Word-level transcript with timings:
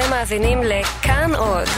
אתם 0.00 0.10
מאזינים 0.10 0.58
לכאן 0.62 1.30
עוד. 1.34 1.68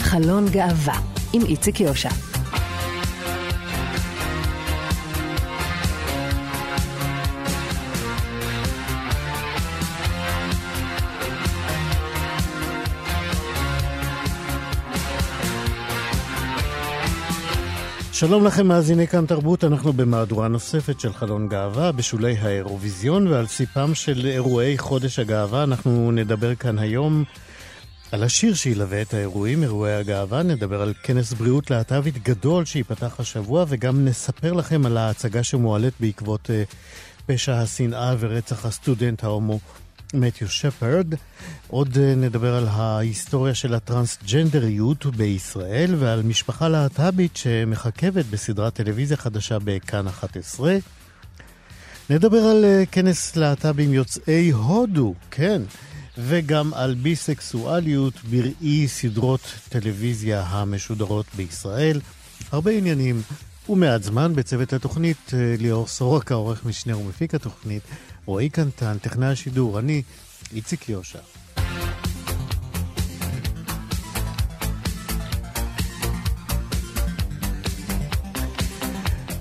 חלון 0.00 0.48
גאווה 0.48 0.94
עם 1.32 1.42
איציק 1.46 1.80
יושע. 1.80 2.29
שלום 18.20 18.44
לכם 18.44 18.66
מאזיני 18.66 19.06
כאן 19.06 19.26
תרבות, 19.26 19.64
אנחנו 19.64 19.92
במהדורה 19.92 20.48
נוספת 20.48 21.00
של 21.00 21.12
חלון 21.12 21.48
גאווה 21.48 21.92
בשולי 21.92 22.36
האירוויזיון 22.38 23.26
ועל 23.26 23.46
סיפם 23.46 23.94
של 23.94 24.26
אירועי 24.26 24.78
חודש 24.78 25.18
הגאווה 25.18 25.62
אנחנו 25.62 26.12
נדבר 26.12 26.54
כאן 26.54 26.78
היום 26.78 27.24
על 28.12 28.22
השיר 28.22 28.54
שילווה 28.54 29.02
את 29.02 29.14
האירועים, 29.14 29.62
אירועי 29.62 29.94
הגאווה, 29.94 30.42
נדבר 30.42 30.82
על 30.82 30.92
כנס 31.02 31.32
בריאות 31.32 31.70
להט"בית 31.70 32.22
גדול 32.22 32.64
שייפתח 32.64 33.20
השבוע 33.20 33.64
וגם 33.68 34.04
נספר 34.04 34.52
לכם 34.52 34.86
על 34.86 34.96
ההצגה 34.96 35.42
שמועלית 35.42 35.94
בעקבות 36.00 36.50
uh, 36.50 36.74
פשע 37.26 37.54
השנאה 37.54 38.14
ורצח 38.18 38.66
הסטודנט 38.66 39.24
ההומו 39.24 39.58
מתיו 40.14 40.48
שפרד. 40.48 41.14
עוד 41.68 41.94
uh, 41.94 41.98
נדבר 42.16 42.54
על 42.54 42.68
ההיסטוריה 42.68 43.54
של 43.54 43.74
הטרנסג'נדריות 43.74 45.06
בישראל 45.06 45.94
ועל 45.98 46.22
משפחה 46.22 46.68
להט"בית 46.68 47.36
שמחכבת 47.36 48.24
בסדרת 48.30 48.74
טלוויזיה 48.74 49.16
חדשה 49.16 49.58
בכאן 49.64 50.06
11. 50.06 50.76
נדבר 52.10 52.38
על 52.38 52.64
uh, 52.64 52.86
כנס 52.92 53.36
להט"בים 53.36 53.94
יוצאי 53.94 54.50
הודו, 54.50 55.14
כן. 55.30 55.62
וגם 56.18 56.74
על 56.74 56.94
ביסקסואליות 56.94 58.14
בראי 58.30 58.88
סדרות 58.88 59.54
טלוויזיה 59.68 60.42
המשודרות 60.42 61.26
בישראל. 61.36 62.00
הרבה 62.52 62.70
עניינים 62.70 63.22
ומעט 63.68 64.02
זמן 64.02 64.34
בצוות 64.34 64.72
התוכנית, 64.72 65.30
ליאור 65.58 65.86
סורוקה, 65.86 66.34
עורך 66.34 66.64
משנה 66.64 66.96
ומפיק 66.96 67.34
התוכנית, 67.34 67.82
רועי 68.30 68.48
קנטן, 68.48 68.98
טכנאי 68.98 69.28
השידור, 69.28 69.78
אני 69.78 70.02
איציק 70.54 70.88
יושע. 70.88 71.18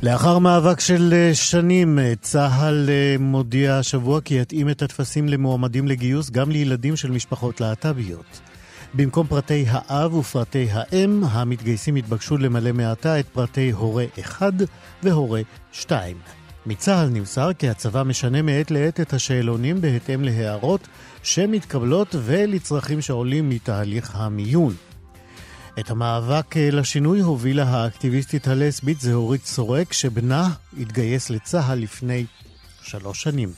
לאחר 0.03 0.39
מאבק 0.39 0.79
של 0.79 1.31
שנים, 1.33 1.99
צה"ל 2.21 2.89
מודיע 3.19 3.75
השבוע 3.75 4.21
כי 4.21 4.41
יתאים 4.41 4.69
את 4.69 4.81
הטפסים 4.81 5.29
למועמדים 5.29 5.87
לגיוס 5.87 6.29
גם 6.29 6.51
לילדים 6.51 6.95
של 6.95 7.11
משפחות 7.11 7.61
להט"ביות. 7.61 8.39
במקום 8.93 9.27
פרטי 9.27 9.65
האב 9.67 10.13
ופרטי 10.13 10.67
האם, 10.71 11.23
המתגייסים 11.23 11.95
התבקשו 11.95 12.37
למלא 12.37 12.71
מעתה 12.71 13.19
את 13.19 13.27
פרטי 13.27 13.71
הורה 13.71 14.05
1 14.19 14.53
והורה 15.03 15.41
2. 15.71 16.38
מצה"ל 16.69 17.09
נמסר 17.09 17.53
כי 17.53 17.69
הצבא 17.69 18.03
משנה 18.03 18.41
מעת 18.41 18.71
לעת 18.71 18.99
את 18.99 19.13
השאלונים 19.13 19.81
בהתאם 19.81 20.23
להערות 20.23 20.87
שמתקבלות 21.23 22.15
ולצרכים 22.23 23.01
שעולים 23.01 23.49
מתהליך 23.49 24.15
המיון. 24.15 24.75
את 25.79 25.89
המאבק 25.89 26.57
לשינוי 26.57 27.19
הובילה 27.19 27.63
האקטיביסטית 27.63 28.47
הלסבית 28.47 29.01
זהורית 29.01 29.45
סורק, 29.45 29.93
שבנה 29.93 30.49
התגייס 30.79 31.29
לצה"ל 31.29 31.79
לפני 31.79 32.25
שלוש 32.81 33.23
שנים. 33.23 33.51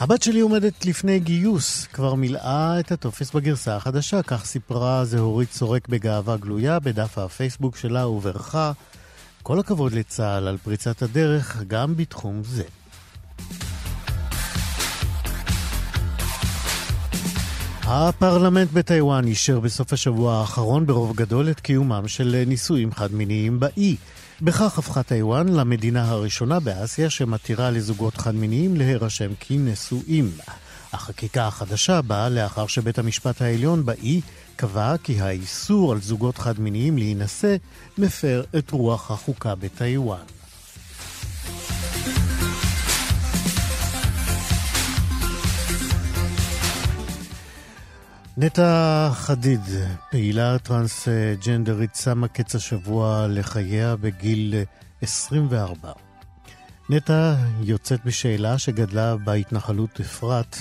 הבת 0.00 0.22
שלי 0.22 0.40
עומדת 0.40 0.86
לפני 0.86 1.18
גיוס, 1.18 1.86
כבר 1.86 2.14
מילאה 2.14 2.80
את 2.80 2.92
הטופס 2.92 3.30
בגרסה 3.32 3.76
החדשה, 3.76 4.22
כך 4.22 4.44
סיפרה 4.44 5.04
זהורית 5.04 5.52
סורק 5.52 5.88
בגאווה 5.88 6.36
גלויה 6.36 6.80
בדף 6.80 7.18
הפייסבוק 7.18 7.76
שלה 7.76 8.06
וברכה. 8.06 8.72
כל 9.46 9.58
הכבוד 9.58 9.92
לצה"ל 9.92 10.48
על 10.48 10.56
פריצת 10.56 11.02
הדרך 11.02 11.62
גם 11.68 11.96
בתחום 11.96 12.42
זה. 12.44 12.62
הפרלמנט 17.82 18.70
בטיוואן 18.72 19.26
אישר 19.26 19.60
בסוף 19.60 19.92
השבוע 19.92 20.34
האחרון 20.34 20.86
ברוב 20.86 21.16
גדול 21.16 21.50
את 21.50 21.60
קיומם 21.60 22.08
של 22.08 22.42
נישואים 22.46 22.92
חד-מיניים 22.92 23.60
באי. 23.60 23.96
בכך 24.42 24.78
הפכה 24.78 25.02
טיוואן 25.02 25.48
למדינה 25.48 26.10
הראשונה 26.10 26.60
באסיה 26.60 27.10
שמתירה 27.10 27.70
לזוגות 27.70 28.16
חד-מיניים 28.16 28.76
להירשם 28.76 29.30
כנשואים. 29.40 30.30
החקיקה 30.92 31.46
החדשה 31.46 32.02
באה 32.02 32.28
לאחר 32.28 32.66
שבית 32.66 32.98
המשפט 32.98 33.42
העליון 33.42 33.84
באי 33.84 34.20
קבע 34.56 34.96
כי 35.02 35.20
האיסור 35.20 35.92
על 35.92 36.00
זוגות 36.00 36.38
חד-מיניים 36.38 36.98
להינשא 36.98 37.56
מפר 37.98 38.44
את 38.58 38.70
רוח 38.70 39.10
החוקה 39.10 39.54
בטיוואן. 39.54 40.24
נטע 48.38 49.10
חדיד, 49.12 49.60
פעילה 50.10 50.58
טרנסג'נדרית, 50.58 51.94
שמה 51.94 52.28
קץ 52.28 52.54
השבוע 52.54 53.26
לחייה 53.28 53.96
בגיל 53.96 54.54
24. 55.02 55.92
נטע 56.90 57.34
יוצאת 57.60 58.04
בשאלה 58.04 58.58
שגדלה 58.58 59.16
בהתנחלות 59.16 60.00
אפרת, 60.00 60.56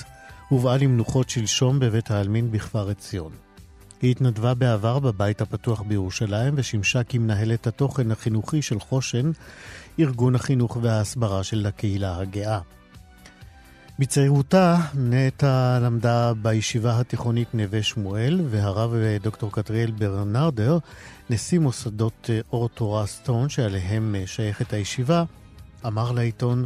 הובאה 0.50 0.78
למנוחות 0.78 1.30
שלשום 1.30 1.80
בבית 1.80 2.12
העלמין 2.12 2.52
בכפר 2.52 2.90
עציון. 2.90 3.45
היא 4.06 4.12
התנדבה 4.12 4.54
בעבר 4.54 5.00
בבית 5.00 5.42
הפתוח 5.42 5.82
בירושלים 5.82 6.54
ושימשה 6.58 7.04
כמנהלת 7.04 7.68
התוכן 7.68 8.12
החינוכי 8.12 8.62
של 8.62 8.80
חושן, 8.80 9.32
ארגון 10.00 10.36
החינוך 10.36 10.78
וההסברה 10.82 11.44
של 11.44 11.66
הקהילה 11.66 12.18
הגאה. 12.18 12.60
בצעירותה 14.00 14.78
נטע 14.96 15.80
למדה 15.82 16.34
בישיבה 16.34 17.00
התיכונית 17.00 17.56
נווה 17.56 17.84
שמואל, 17.84 18.42
והרב 18.50 18.94
דוקטור 19.22 19.52
קטריאל 19.52 19.92
ברנרדר, 19.92 20.78
נשיא 21.30 21.60
מוסדות 21.60 22.30
אור 22.52 22.70
תורה 22.70 23.06
סטון, 23.06 23.50
שעליהם 23.50 24.16
שייכת 24.26 24.74
הישיבה, 24.74 25.24
אמר 25.86 26.12
לעיתון 26.12 26.66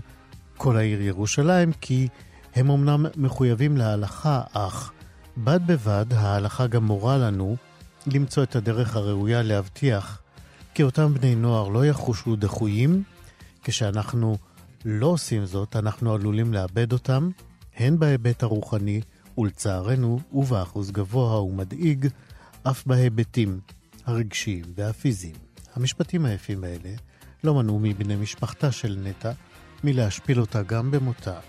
כל 0.57 0.77
העיר 0.77 1.01
ירושלים 1.01 1.71
כי 1.81 2.07
הם 2.55 2.69
אמנם 2.69 3.05
מחויבים 3.15 3.77
להלכה, 3.77 4.41
אך 4.53 4.91
בד 5.43 5.67
בבד 5.67 6.05
ההלכה 6.13 6.67
גם 6.67 6.83
מורה 6.83 7.17
לנו 7.17 7.55
למצוא 8.07 8.43
את 8.43 8.55
הדרך 8.55 8.95
הראויה 8.95 9.41
להבטיח 9.41 10.21
כי 10.73 10.83
אותם 10.83 11.13
בני 11.13 11.35
נוער 11.35 11.67
לא 11.67 11.85
יחושו 11.85 12.35
דחויים 12.35 13.03
כשאנחנו 13.63 14.37
לא 14.85 15.07
עושים 15.07 15.45
זאת, 15.45 15.75
אנחנו 15.75 16.13
עלולים 16.13 16.53
לאבד 16.53 16.93
אותם, 16.93 17.29
הן 17.75 17.99
בהיבט 17.99 18.43
הרוחני, 18.43 19.01
ולצערנו, 19.37 20.19
ובאחוז 20.33 20.91
גבוה 20.91 21.41
ומדאיג, 21.41 22.07
אף 22.63 22.85
בהיבטים 22.85 23.59
הרגשיים 24.05 24.65
והפיזיים. 24.75 25.35
המשפטים 25.75 26.25
היפים 26.25 26.63
האלה 26.63 26.89
לא 27.43 27.53
מנעו 27.53 27.79
מבני 27.79 28.15
משפחתה 28.15 28.71
של 28.71 28.99
נטע 29.03 29.31
מלהשפיל 29.83 30.39
אותה 30.39 30.63
גם 30.63 30.91
במותה, 30.91 31.39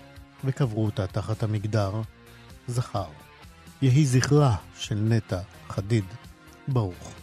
וקברו 0.44 0.84
אותה 0.84 1.06
תחת 1.06 1.42
המגדר 1.42 2.00
זכר. 2.68 3.19
יהי 3.82 4.06
זכרה 4.06 4.56
של 4.78 4.94
נטע 4.94 5.40
חדיד 5.68 6.04
ברוך. 6.68 7.14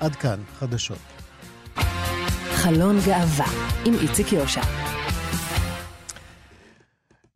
עד 0.00 0.16
כאן 0.16 0.40
חדשות. 0.58 0.98
חלון 2.54 2.96
גאווה 3.06 3.46
עם 3.86 3.94
איציק 3.94 4.32
יושע. 4.32 4.62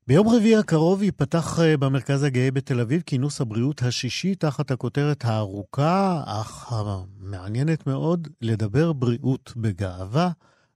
ביום 0.06 0.29
רביעי 0.29 0.56
הקרוב 0.56 1.03
ייפתח 1.03 1.59
במרכז 1.79 2.23
הגאה 2.23 2.50
בתל 2.50 2.81
אביב 2.81 3.03
כינוס 3.06 3.41
הבריאות 3.41 3.83
השישי 3.83 4.35
תחת 4.35 4.71
הכותרת 4.71 5.25
הארוכה, 5.25 6.23
אך 6.27 6.73
המעניינת 6.73 7.87
מאוד, 7.87 8.29
לדבר 8.41 8.93
בריאות 8.93 9.53
בגאווה. 9.56 10.31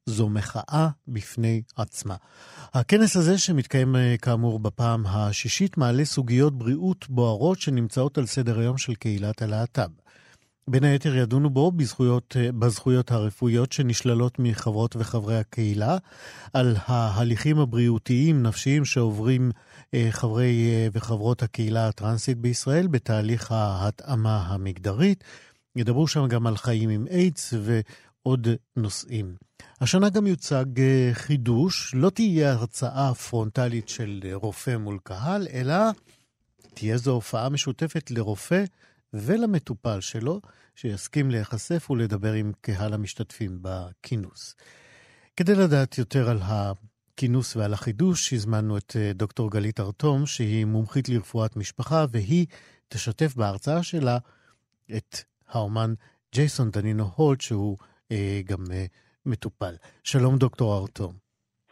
זו 0.06 0.28
מחאה 0.28 0.88
בפני 1.08 1.62
עצמה. 1.76 2.16
הכנס 2.75 3.16
הזה, 3.16 3.38
שמתקיים 3.38 3.96
כאמור 4.22 4.58
בפעם 4.58 5.06
השישית, 5.06 5.76
מעלה 5.76 6.04
סוגיות 6.04 6.58
בריאות 6.58 7.06
בוערות 7.08 7.60
שנמצאות 7.60 8.19
על 8.19 8.26
סדר 8.26 8.58
היום 8.58 8.78
של 8.78 8.94
קהילת 8.94 9.43
הלהט"ב. 9.43 9.90
בין 10.69 10.84
היתר 10.84 11.16
ידונו 11.16 11.50
בו 11.50 11.72
בזכויות, 11.72 12.37
בזכויות 12.58 13.10
הרפואיות 13.10 13.72
שנשללות 13.72 14.38
מחברות 14.38 14.96
וחברי 14.96 15.38
הקהילה, 15.38 15.96
על 16.52 16.76
ההליכים 16.87 17.58
הבריאותיים 17.58 18.43
נפשיים 18.43 18.84
שעוברים 18.84 19.50
חברי 20.10 20.88
וחברות 20.93 21.43
הקהילה 21.43 21.88
הטרנסית 21.88 22.38
בישראל 22.38 22.87
בתהליך 22.87 23.52
ההתאמה 23.52 24.46
המגדרית, 24.46 25.25
ידברו 25.76 26.06
שם 26.08 26.28
גם 26.28 26.46
על 26.46 26.56
חיים 26.56 26.90
עם 26.90 27.06
איידס 27.10 27.55
ועוד 28.26 28.48
נושאים. 28.76 29.36
השנה 29.80 30.08
גם 30.08 30.26
יוצג 30.26 30.64
חידוש, 31.12 31.94
לא 31.94 32.10
תהיה 32.10 32.52
הרצאה 32.52 33.14
פרונטלית 33.14 33.88
של 33.88 34.20
רופא 34.32 34.76
מול 34.76 34.98
קהל, 35.02 35.46
אלא 35.52 35.74
תהיה 36.74 36.96
זו 36.96 37.10
הופעה 37.10 37.48
משותפת 37.48 38.10
לרופא 38.10 38.64
ולמטופל 39.12 40.00
שלו, 40.00 40.40
שיסכים 40.74 41.30
להיחשף 41.30 41.90
ולדבר 41.90 42.32
עם 42.32 42.52
קהל 42.60 42.94
המשתתפים 42.94 43.58
בכינוס. 43.62 44.54
כדי 45.36 45.54
לדעת 45.54 45.98
יותר 45.98 46.30
על 46.30 46.40
הכינוס 46.42 47.56
ועל 47.56 47.74
החידוש, 47.74 48.32
הזמנו 48.32 48.76
את 48.78 48.96
אה, 48.96 49.12
דוקטור 49.14 49.50
גלית 49.50 49.80
ארתום, 49.80 50.26
שהיא 50.26 50.64
מומחית 50.64 51.08
לרפואת 51.08 51.56
משפחה, 51.56 52.04
והיא 52.10 52.46
תשתף 52.88 53.34
בהרצאה 53.36 53.82
שלה 53.82 54.19
את 54.96 55.19
האומן 55.48 55.94
ג'ייסון 56.34 56.70
דנינו 56.70 57.10
הולט, 57.14 57.40
שהוא 57.40 57.78
אה, 57.80 57.86
גם 58.44 58.58
אה, 58.72 58.84
מטופל. 59.26 59.74
שלום, 60.04 60.36
דוקטור 60.36 60.78
ארתום. 60.78 61.12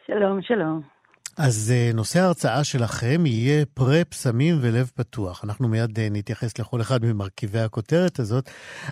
שלום, 0.06 0.42
שלום. 0.42 0.82
אז 1.46 1.72
אה, 1.74 1.90
נושא 1.94 2.18
ההרצאה 2.20 2.64
שלכם 2.64 3.26
יהיה 3.26 3.66
פרפ, 3.74 4.14
סמים 4.22 4.54
ולב 4.62 4.86
פתוח. 4.98 5.44
אנחנו 5.44 5.68
מיד 5.68 5.98
אה, 5.98 6.08
נתייחס 6.10 6.58
לכל 6.58 6.80
אחד 6.80 7.00
ממרכיבי 7.04 7.58
הכותרת 7.66 8.18
הזאת, 8.18 8.44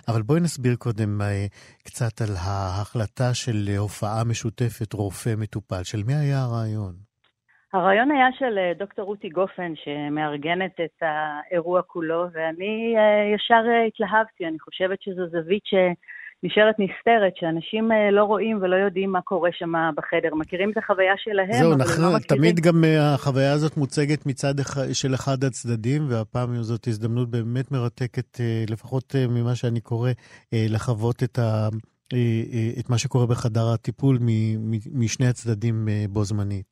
אבל 0.07 0.21
בואי 0.21 0.39
נסביר 0.39 0.75
קודם 0.75 1.21
אה, 1.21 1.45
קצת 1.87 2.15
על 2.21 2.33
ההחלטה 2.45 3.29
של 3.33 3.57
הופעה 3.77 4.23
משותפת 4.31 4.93
רופא-מטופל. 4.93 5.83
של 5.83 6.01
מי 6.07 6.13
היה 6.13 6.39
הרעיון? 6.43 6.93
הרעיון 7.73 8.11
היה 8.11 8.29
של 8.39 8.55
דוקטור 8.77 9.05
רותי 9.05 9.29
גופן, 9.29 9.71
שמארגנת 9.83 10.75
את 10.85 10.97
האירוע 11.01 11.81
כולו, 11.81 12.25
ואני 12.33 12.95
ישר 13.35 13.63
התלהבתי. 13.87 14.47
אני 14.47 14.59
חושבת 14.59 15.01
שזו 15.01 15.27
זווית 15.27 15.65
ש... 15.65 15.73
נשארת 16.43 16.75
נסתרת, 16.79 17.33
שאנשים 17.35 17.91
אה, 17.91 18.11
לא 18.11 18.23
רואים 18.23 18.57
ולא 18.61 18.75
יודעים 18.75 19.11
מה 19.11 19.21
קורה 19.21 19.49
שם 19.53 19.71
בחדר. 19.95 20.35
מכירים 20.35 20.71
את 20.71 20.77
החוויה 20.77 21.13
שלהם, 21.17 21.53
זהו, 21.53 21.73
אבל 21.73 21.81
נכון, 21.81 22.03
לא 22.03 22.15
מכירים... 22.15 22.41
תמיד 22.41 22.59
גם 22.59 22.83
אה, 22.83 23.13
החוויה 23.13 23.53
הזאת 23.53 23.77
מוצגת 23.77 24.25
מצד 24.25 24.53
של 24.93 25.13
אחד 25.13 25.43
הצדדים, 25.43 26.01
והפעם 26.09 26.55
זאת 26.55 26.87
הזדמנות 26.87 27.29
באמת 27.29 27.71
מרתקת, 27.71 28.39
אה, 28.39 28.63
לפחות 28.69 29.15
ממה 29.29 29.55
שאני 29.55 29.81
קורא, 29.81 30.11
לחוות 30.53 31.23
את, 31.23 31.39
ה, 31.39 31.67
את 32.79 32.89
מה 32.89 32.97
שקורה 32.97 33.25
בחדר 33.25 33.73
הטיפול 33.73 34.19
משני 34.91 35.27
הצדדים 35.27 35.87
בו 36.09 36.23
זמנית. 36.23 36.65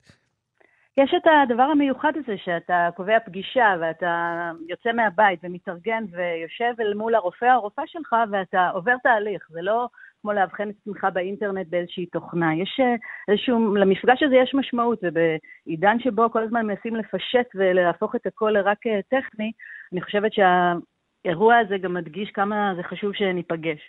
יש 0.98 1.14
את 1.18 1.28
הדבר 1.28 1.64
המיוחד 1.64 2.12
הזה 2.16 2.38
שאתה 2.38 2.90
קובע 2.96 3.20
פגישה 3.26 3.76
ואתה 3.82 4.52
יוצא 4.70 4.92
מהבית 4.92 5.40
ומתארגן 5.44 6.04
ויושב 6.12 6.74
אל 6.80 6.94
מול 6.94 7.16
הרופא 7.16 7.46
או 7.46 7.52
הרופאה 7.52 7.88
שלך 7.88 8.16
ואתה 8.32 8.70
עובר 8.70 8.96
תהליך, 9.04 9.48
זה 9.50 9.62
לא 9.62 9.88
כמו 10.22 10.34
לאבחן 10.34 10.70
את 10.70 10.76
עצמך 10.82 11.08
באינטרנט 11.14 11.68
באיזושהי 11.68 12.06
תוכנה. 12.06 12.56
יש 12.56 12.80
אה, 12.80 12.96
איזשהו, 13.28 13.76
למפגש 13.76 14.24
הזה 14.24 14.36
יש 14.36 14.56
משמעות, 14.56 15.00
ובעידן 15.04 16.00
שבו 16.00 16.32
כל 16.32 16.44
הזמן 16.44 16.66
מנסים 16.66 16.96
לפשט 16.96 17.48
ולהפוך 17.56 18.16
את 18.16 18.26
הכל 18.26 18.50
לרק 18.50 18.88
אה, 18.88 19.00
טכני, 19.10 19.52
אני 19.94 20.02
חושבת 20.02 20.32
שהאירוע 20.34 21.58
הזה 21.58 21.78
גם 21.78 21.94
מדגיש 21.94 22.32
כמה 22.32 22.74
זה 22.76 22.84
חשוב 22.84 23.14
שניפגש. 23.14 23.80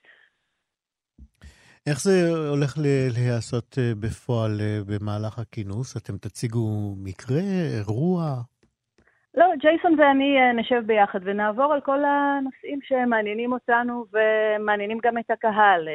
איך 1.89 2.01
זה 2.01 2.13
הולך 2.49 2.75
להיעשות 3.17 3.79
אה, 3.79 3.93
בפועל 4.01 4.61
אה, 4.61 4.79
במהלך 4.87 5.39
הכינוס? 5.39 5.97
אתם 5.97 6.17
תציגו 6.19 6.95
מקרה, 7.05 7.41
אירוע? 7.77 8.23
לא, 9.35 9.47
ג'ייסון 9.61 10.01
ואני 10.01 10.39
אה, 10.39 10.53
נשב 10.53 10.83
ביחד 10.87 11.19
ונעבור 11.23 11.73
על 11.73 11.81
כל 11.81 12.05
הנושאים 12.05 12.79
שמעניינים 12.83 13.53
אותנו 13.53 14.05
ומעניינים 14.13 14.99
גם 15.03 15.19
את 15.19 15.31
הקהל. 15.31 15.89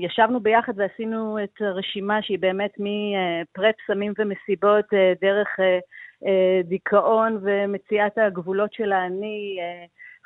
ישבנו 0.00 0.40
ביחד 0.40 0.72
ועשינו 0.76 1.44
את 1.44 1.62
רשימה 1.62 2.22
שהיא 2.22 2.38
באמת 2.38 2.70
מפרפ, 2.78 3.74
סמים 3.86 4.12
ומסיבות, 4.18 4.84
דרך 5.20 5.48
דיכאון 6.64 7.38
ומציאת 7.42 8.18
הגבולות 8.18 8.72
של 8.72 8.92
האני, 8.92 9.58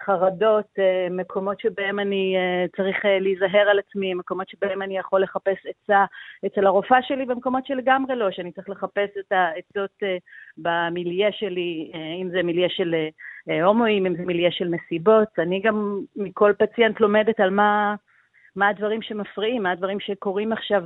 חרדות, 0.06 0.66
אה, 0.78 1.08
מקומות 1.10 1.60
שבהם 1.60 1.98
אני 1.98 2.36
אה, 2.36 2.64
צריך 2.76 3.06
אה, 3.06 3.18
להיזהר 3.18 3.68
על 3.70 3.78
עצמי, 3.78 4.14
מקומות 4.14 4.48
שבהם 4.48 4.82
אני 4.82 4.98
יכול 4.98 5.22
לחפש 5.22 5.66
עצה 5.66 6.04
אצל 6.46 6.66
הרופאה 6.66 7.02
שלי, 7.02 7.24
ומקומות 7.28 7.66
שלגמרי 7.66 8.16
לא, 8.16 8.30
שאני 8.30 8.52
צריך 8.52 8.68
לחפש 8.68 9.10
את 9.20 9.32
העצות 9.32 10.02
במיליה 10.58 11.32
שלי, 11.32 11.92
אם 12.22 12.28
זה 12.30 12.42
מיליה 12.42 12.68
של 12.68 12.94
הומואים, 13.62 14.06
אם 14.06 14.16
זה 14.16 14.22
מיליה 14.22 14.50
של 14.50 14.68
מסיבות. 14.68 15.28
אני 15.38 15.60
גם 15.60 16.00
מכל 16.16 16.52
פציינט 16.58 17.00
לומדת 17.00 17.40
על 17.40 17.50
מה, 17.50 17.94
מה 18.56 18.68
הדברים 18.68 19.02
שמפריעים, 19.02 19.62
מה 19.62 19.70
הדברים 19.70 20.00
שקורים 20.00 20.52
עכשיו 20.52 20.82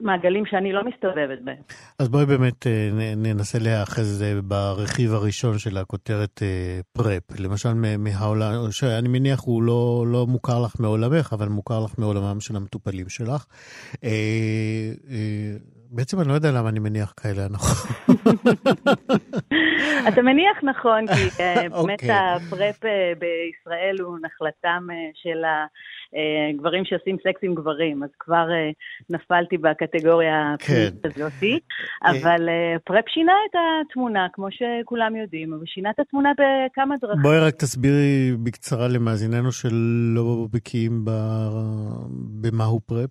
מעגלים 0.00 0.46
שאני 0.46 0.72
לא 0.72 0.82
מסתובבת 0.84 1.38
בהם. 1.44 1.62
אז 1.98 2.08
בואי 2.08 2.26
באמת 2.26 2.66
אה, 2.66 2.90
ננסה 3.16 3.58
להיאחז 3.58 4.22
אה, 4.22 4.42
ברכיב 4.42 5.14
הראשון 5.14 5.58
של 5.58 5.76
הכותרת 5.76 6.42
אה, 6.42 6.80
פרפ. 6.92 7.22
למשל 7.40 7.72
מהעולם, 7.98 8.70
שאני 8.70 9.08
מניח 9.08 9.40
הוא 9.44 9.62
לא, 9.62 10.04
לא 10.08 10.26
מוכר 10.26 10.62
לך 10.62 10.80
מעולמך, 10.80 11.32
אבל 11.32 11.48
מוכר 11.48 11.84
לך 11.84 11.98
מעולמם 11.98 12.40
של 12.40 12.56
המטופלים 12.56 13.08
שלך. 13.08 13.46
בעצם 15.90 16.20
אני 16.20 16.28
לא 16.28 16.34
יודע 16.34 16.50
למה 16.50 16.68
אני 16.68 16.78
מניח 16.78 17.14
כאלה 17.16 17.44
הנחות. 17.44 17.88
אתה 20.08 20.22
מניח 20.22 20.58
נכון, 20.62 21.06
כי 21.06 21.28
באמת 21.70 22.02
אוקיי. 22.02 22.10
הפרפ 22.10 22.80
בישראל 23.18 23.96
הוא 24.00 24.18
נחלתם 24.22 24.86
של. 25.14 25.44
אה, 26.16 26.52
גברים 26.56 26.84
שעושים 26.84 27.16
סקס 27.16 27.40
עם 27.42 27.54
גברים, 27.54 28.02
אז 28.02 28.10
כבר 28.18 28.46
אה, 28.50 28.70
נפלתי 29.10 29.58
בקטגוריה 29.58 30.54
כן. 30.58 30.88
הזאתי, 31.04 31.58
אבל 32.04 32.48
אה, 32.48 32.78
פרפ 32.84 33.04
שינה 33.08 33.32
את 33.50 33.56
התמונה, 33.86 34.26
כמו 34.32 34.46
שכולם 34.50 35.16
יודעים, 35.16 35.52
הוא 35.52 35.62
שינה 35.66 35.90
את 35.90 36.00
התמונה 36.00 36.32
בכמה 36.32 36.94
דרכים. 37.00 37.22
בואי 37.22 37.38
רק 37.38 37.54
תסבירי 37.54 38.32
בקצרה 38.44 38.88
למאזיננו 38.88 39.52
שלא 39.52 40.46
בקיאים 40.52 41.04
במהו 42.42 42.80
פרפ. 42.80 43.10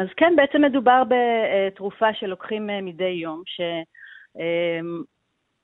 אז 0.00 0.08
כן, 0.16 0.32
בעצם 0.36 0.62
מדובר 0.62 1.02
בתרופה 1.08 2.06
שלוקחים 2.14 2.70
מדי 2.82 3.04
יום, 3.04 3.42
ש... 3.46 3.60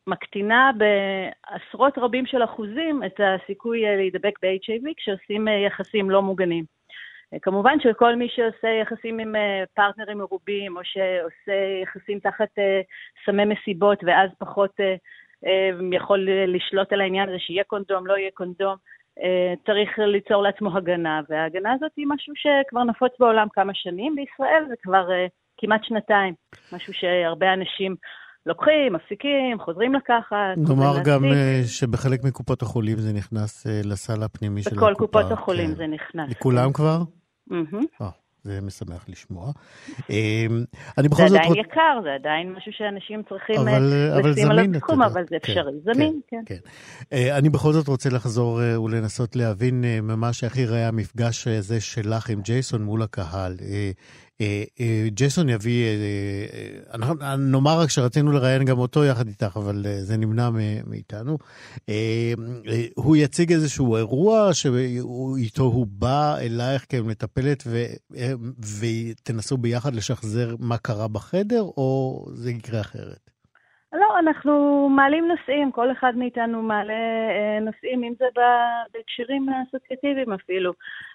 מקטינה 0.08 0.70
בעשרות 0.78 1.98
רבים 1.98 2.26
של 2.26 2.44
אחוזים 2.44 3.02
את 3.06 3.20
הסיכוי 3.20 3.86
אה, 3.86 3.96
להידבק 3.96 4.38
ב-HIV 4.42 4.88
כשעושים 4.96 5.48
אה, 5.48 5.52
יחסים 5.52 6.10
לא 6.10 6.22
מוגנים. 6.22 6.64
אה, 7.34 7.38
כמובן 7.38 7.80
שכל 7.80 8.16
מי 8.16 8.28
שעושה 8.28 8.68
יחסים 8.68 9.18
עם 9.18 9.34
פרטנרים 9.74 10.18
מרובים, 10.18 10.76
או 10.76 10.80
שעושה 10.84 11.52
יחסים 11.82 12.18
תחת 12.18 12.48
סמי 13.24 13.44
מסיבות, 13.44 13.98
ואז 14.06 14.30
פחות 14.38 14.70
יכול 15.92 16.28
לשלוט 16.46 16.92
על 16.92 17.00
העניין 17.00 17.28
הזה 17.28 17.38
שיהיה 17.38 17.64
קונדום, 17.64 18.06
לא 18.06 18.18
יהיה 18.18 18.30
קונדום, 18.34 18.76
צריך 19.66 19.98
ליצור 19.98 20.42
לעצמו 20.42 20.76
הגנה, 20.76 21.20
וההגנה 21.28 21.72
הזאת 21.72 21.92
היא 21.96 22.06
משהו 22.08 22.34
שכבר 22.36 22.84
נפוץ 22.84 23.12
בעולם 23.18 23.46
כמה 23.52 23.74
שנים, 23.74 24.16
בישראל 24.16 24.64
זה 24.68 24.74
כבר 24.82 25.08
כמעט 25.58 25.84
שנתיים, 25.84 26.34
משהו 26.72 26.92
שהרבה 26.92 27.52
אנשים 27.52 27.96
לוקחים, 28.48 28.92
מפסיקים, 28.92 29.58
חוזרים 29.58 29.94
לקחת. 29.94 30.56
נאמר 30.56 30.94
גם 31.04 31.24
uh, 31.24 31.66
שבחלק 31.66 32.24
מקופות 32.24 32.62
החולים 32.62 32.98
זה 32.98 33.12
נכנס 33.12 33.66
uh, 33.66 33.70
לסל 33.86 34.22
הפנימי 34.22 34.62
של 34.62 34.70
הקופה. 34.70 34.86
בכל 34.86 34.94
קופות 34.98 35.32
החולים 35.32 35.70
כן. 35.70 35.76
זה 35.76 35.86
נכנס. 35.86 36.30
לכולם 36.30 36.72
כבר? 36.72 37.02
Mm-hmm. 37.50 38.02
Oh, 38.02 38.04
זה 38.42 38.60
משמח 38.60 39.08
לשמוע. 39.08 39.52
אמ, 40.10 40.64
אני 40.98 41.08
בכל 41.08 41.22
זאת... 41.22 41.30
זה 41.30 41.36
עדיין 41.36 41.52
רוצ... 41.52 41.58
יקר, 41.58 42.00
זה 42.02 42.14
עדיין 42.14 42.52
משהו 42.52 42.72
שאנשים 42.72 43.22
צריכים 43.28 43.56
אבל, 43.60 43.92
אה, 43.92 44.30
לשים 44.30 44.50
על 44.50 44.58
הסכום, 44.58 45.02
אבל 45.02 45.22
זה 45.30 45.36
כן, 45.42 45.52
אפשרי. 45.52 45.72
כן, 45.84 45.92
זמין, 45.92 46.20
כן. 46.28 46.42
כן. 46.46 46.54
כן. 47.10 47.16
אני 47.38 47.48
בכל 47.48 47.72
זאת 47.72 47.88
רוצה 47.88 48.08
לחזור 48.10 48.60
ולנסות 48.84 49.36
להבין 49.36 49.84
ממש 50.02 50.44
איך 50.44 50.56
ייראה 50.56 50.88
המפגש 50.88 51.46
הזה 51.48 51.80
שלך 51.80 52.30
עם 52.30 52.40
ג'ייסון 52.40 52.82
מול 52.82 53.02
הקהל. 53.02 53.56
אה, 54.40 54.64
אה, 54.80 55.08
ג'ייסון 55.08 55.48
יביא, 55.48 55.84
אה, 55.84 56.94
אנחנו 56.94 57.14
נאמר 57.38 57.80
רק 57.80 57.90
שרצינו 57.90 58.32
לראיין 58.32 58.64
גם 58.64 58.78
אותו 58.78 59.04
יחד 59.04 59.28
איתך, 59.28 59.56
אבל 59.56 59.86
זה 60.02 60.16
נמנע 60.16 60.50
מאיתנו. 60.86 61.38
הוא 62.94 63.16
יציג 63.16 63.52
איזשהו 63.52 63.96
אירוע 63.96 64.54
שאיתו 64.54 65.62
הוא 65.62 65.86
בא 65.90 66.36
אלייך 66.36 66.86
כמטפלת 66.88 67.66
ותנסו 68.80 69.56
ביחד 69.56 69.94
לשחזר 69.94 70.56
מה 70.58 70.78
קרה 70.78 71.08
בחדר, 71.08 71.62
או 71.62 72.26
זה 72.34 72.50
יקרה 72.50 72.80
אחרת? 72.80 73.30
לא, 73.92 74.18
אנחנו 74.18 74.88
מעלים 74.88 75.28
נושאים, 75.28 75.72
כל 75.72 75.92
אחד 75.92 76.12
מאיתנו 76.16 76.62
מעלה 76.62 76.92
אה, 77.30 77.60
נושאים, 77.60 78.04
אם 78.04 78.12
זה 78.18 78.24
בהקשרים 78.94 79.46
אסוציאטיביים 79.48 80.32
אפילו. 80.32 80.72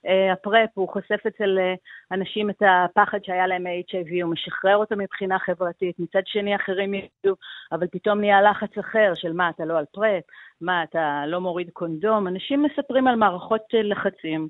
אה, 0.07 0.33
הפרפ, 0.33 0.69
הוא 0.73 0.89
חושף 0.89 1.19
אצל 1.27 1.59
אה, 1.59 1.73
אנשים 2.11 2.49
את 2.49 2.61
הפחד 2.61 3.23
שהיה 3.23 3.47
להם 3.47 3.63
מ-HIV, 3.63 4.23
הוא 4.23 4.31
משחרר 4.31 4.75
אותו 4.75 4.95
מבחינה 4.97 5.39
חברתית. 5.39 5.99
מצד 5.99 6.21
שני, 6.25 6.55
אחרים 6.55 6.93
ידעו, 6.93 7.35
אבל 7.71 7.87
פתאום 7.91 8.19
נהיה 8.19 8.41
לחץ 8.41 8.77
אחר 8.77 9.11
של 9.15 9.33
מה, 9.33 9.49
אתה 9.49 9.65
לא 9.65 9.77
על 9.77 9.85
פרפ, 9.91 10.23
מה, 10.61 10.83
אתה 10.83 11.23
לא 11.27 11.41
מוריד 11.41 11.69
קונדום. 11.73 12.27
אנשים 12.27 12.63
מספרים 12.63 13.07
על 13.07 13.15
מערכות 13.15 13.61
של 13.71 13.91
לחצים. 13.91 14.47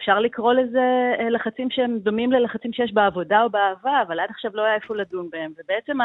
אפשר 0.00 0.18
לקרוא 0.18 0.52
לזה 0.52 1.14
אה, 1.18 1.30
לחצים 1.30 1.70
שהם 1.70 1.98
דומים 1.98 2.32
ללחצים 2.32 2.72
שיש 2.72 2.92
בעבודה 2.92 3.42
או 3.42 3.50
באהבה, 3.50 4.02
אבל 4.02 4.20
עד 4.20 4.30
עכשיו 4.30 4.50
לא 4.54 4.62
היה 4.62 4.74
איפה 4.74 4.96
לדון 4.96 5.30
בהם. 5.30 5.52
ובעצם 5.58 5.98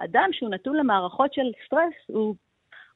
האדם 0.00 0.28
שהוא 0.32 0.50
נתון 0.50 0.76
למערכות 0.76 1.34
של 1.34 1.50
סטרס, 1.66 1.94
הוא 2.06 2.34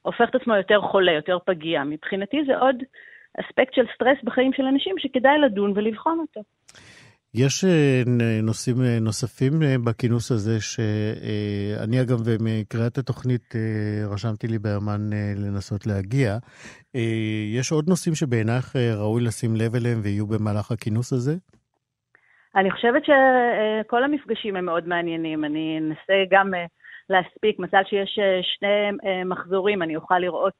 הופך 0.01 0.29
את 0.29 0.35
עצמו 0.35 0.55
יותר 0.55 0.81
חולה, 0.81 1.11
יותר 1.11 1.37
פגיע. 1.45 1.83
מבחינתי 1.83 2.37
זה 2.47 2.57
עוד 2.57 2.75
אספקט 3.39 3.73
של 3.73 3.85
סטרס 3.95 4.17
בחיים 4.23 4.53
של 4.53 4.63
אנשים 4.63 4.95
שכדאי 4.97 5.37
לדון 5.45 5.73
ולבחון 5.75 6.19
אותו. 6.19 6.41
יש 7.33 7.63
אה, 7.63 8.01
נושאים 8.43 8.75
אה, 8.81 8.99
נוספים 9.01 9.53
בכינוס 9.85 10.31
הזה, 10.31 10.61
שאני 10.61 12.01
אגב 12.01 12.19
מקריאת 12.41 12.97
התוכנית 12.97 13.55
רשמתי 14.13 14.47
לי 14.47 14.59
ביומן 14.59 15.01
לנסות 15.35 15.87
להגיע. 15.87 16.37
יש 17.55 17.71
עוד 17.71 17.89
נושאים 17.89 18.15
שבעינייך 18.15 18.75
ראוי 18.75 19.23
לשים 19.23 19.55
לב 19.55 19.75
אליהם 19.75 19.99
ויהיו 20.03 20.27
במהלך 20.27 20.71
הכינוס 20.71 21.13
הזה? 21.13 21.35
אני 22.55 22.71
חושבת 22.71 23.03
שכל 23.05 24.03
המפגשים 24.03 24.55
הם 24.55 24.65
מאוד 24.65 24.87
מעניינים. 24.87 25.45
אני 25.45 25.79
אנסה 25.81 26.13
גם 26.31 26.51
להספיק, 27.09 27.59
מזל 27.59 27.83
שיש 27.85 28.19
שני 28.41 28.91
מחזורים, 29.25 29.81
אני 29.81 29.95
אוכל 29.95 30.19
לראות 30.19 30.53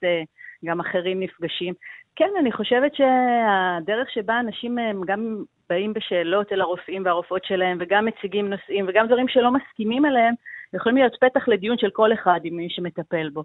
גם 0.65 0.79
אחרים 0.79 1.19
נפגשים. 1.19 1.73
כן, 2.15 2.29
אני 2.39 2.51
חושבת 2.51 2.91
שהדרך 2.95 4.09
שבה 4.11 4.39
אנשים 4.39 4.77
גם 5.05 5.43
באים 5.69 5.93
בשאלות 5.93 6.53
אל 6.53 6.61
הרופאים 6.61 7.05
והרופאות 7.05 7.45
שלהם, 7.45 7.77
וגם 7.79 8.05
מציגים 8.05 8.49
נושאים, 8.49 8.85
וגם 8.87 9.07
דברים 9.07 9.27
שלא 9.27 9.51
מסכימים 9.51 10.05
עליהם, 10.05 10.33
יכולים 10.73 10.97
להיות 10.97 11.15
פתח 11.19 11.47
לדיון 11.47 11.77
של 11.77 11.89
כל 11.89 12.13
אחד 12.13 12.39
עם 12.43 12.55
מי 12.55 12.69
שמטפל 12.69 13.29
בו. 13.29 13.43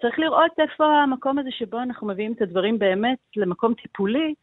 צריך 0.00 0.18
לראות 0.18 0.52
איפה 0.58 0.84
המקום 0.84 1.38
הזה 1.38 1.50
שבו 1.50 1.78
אנחנו 1.78 2.06
מביאים 2.06 2.32
את 2.32 2.42
הדברים 2.42 2.78
באמת 2.78 3.18
למקום 3.36 3.74
טיפולי, 3.74 4.34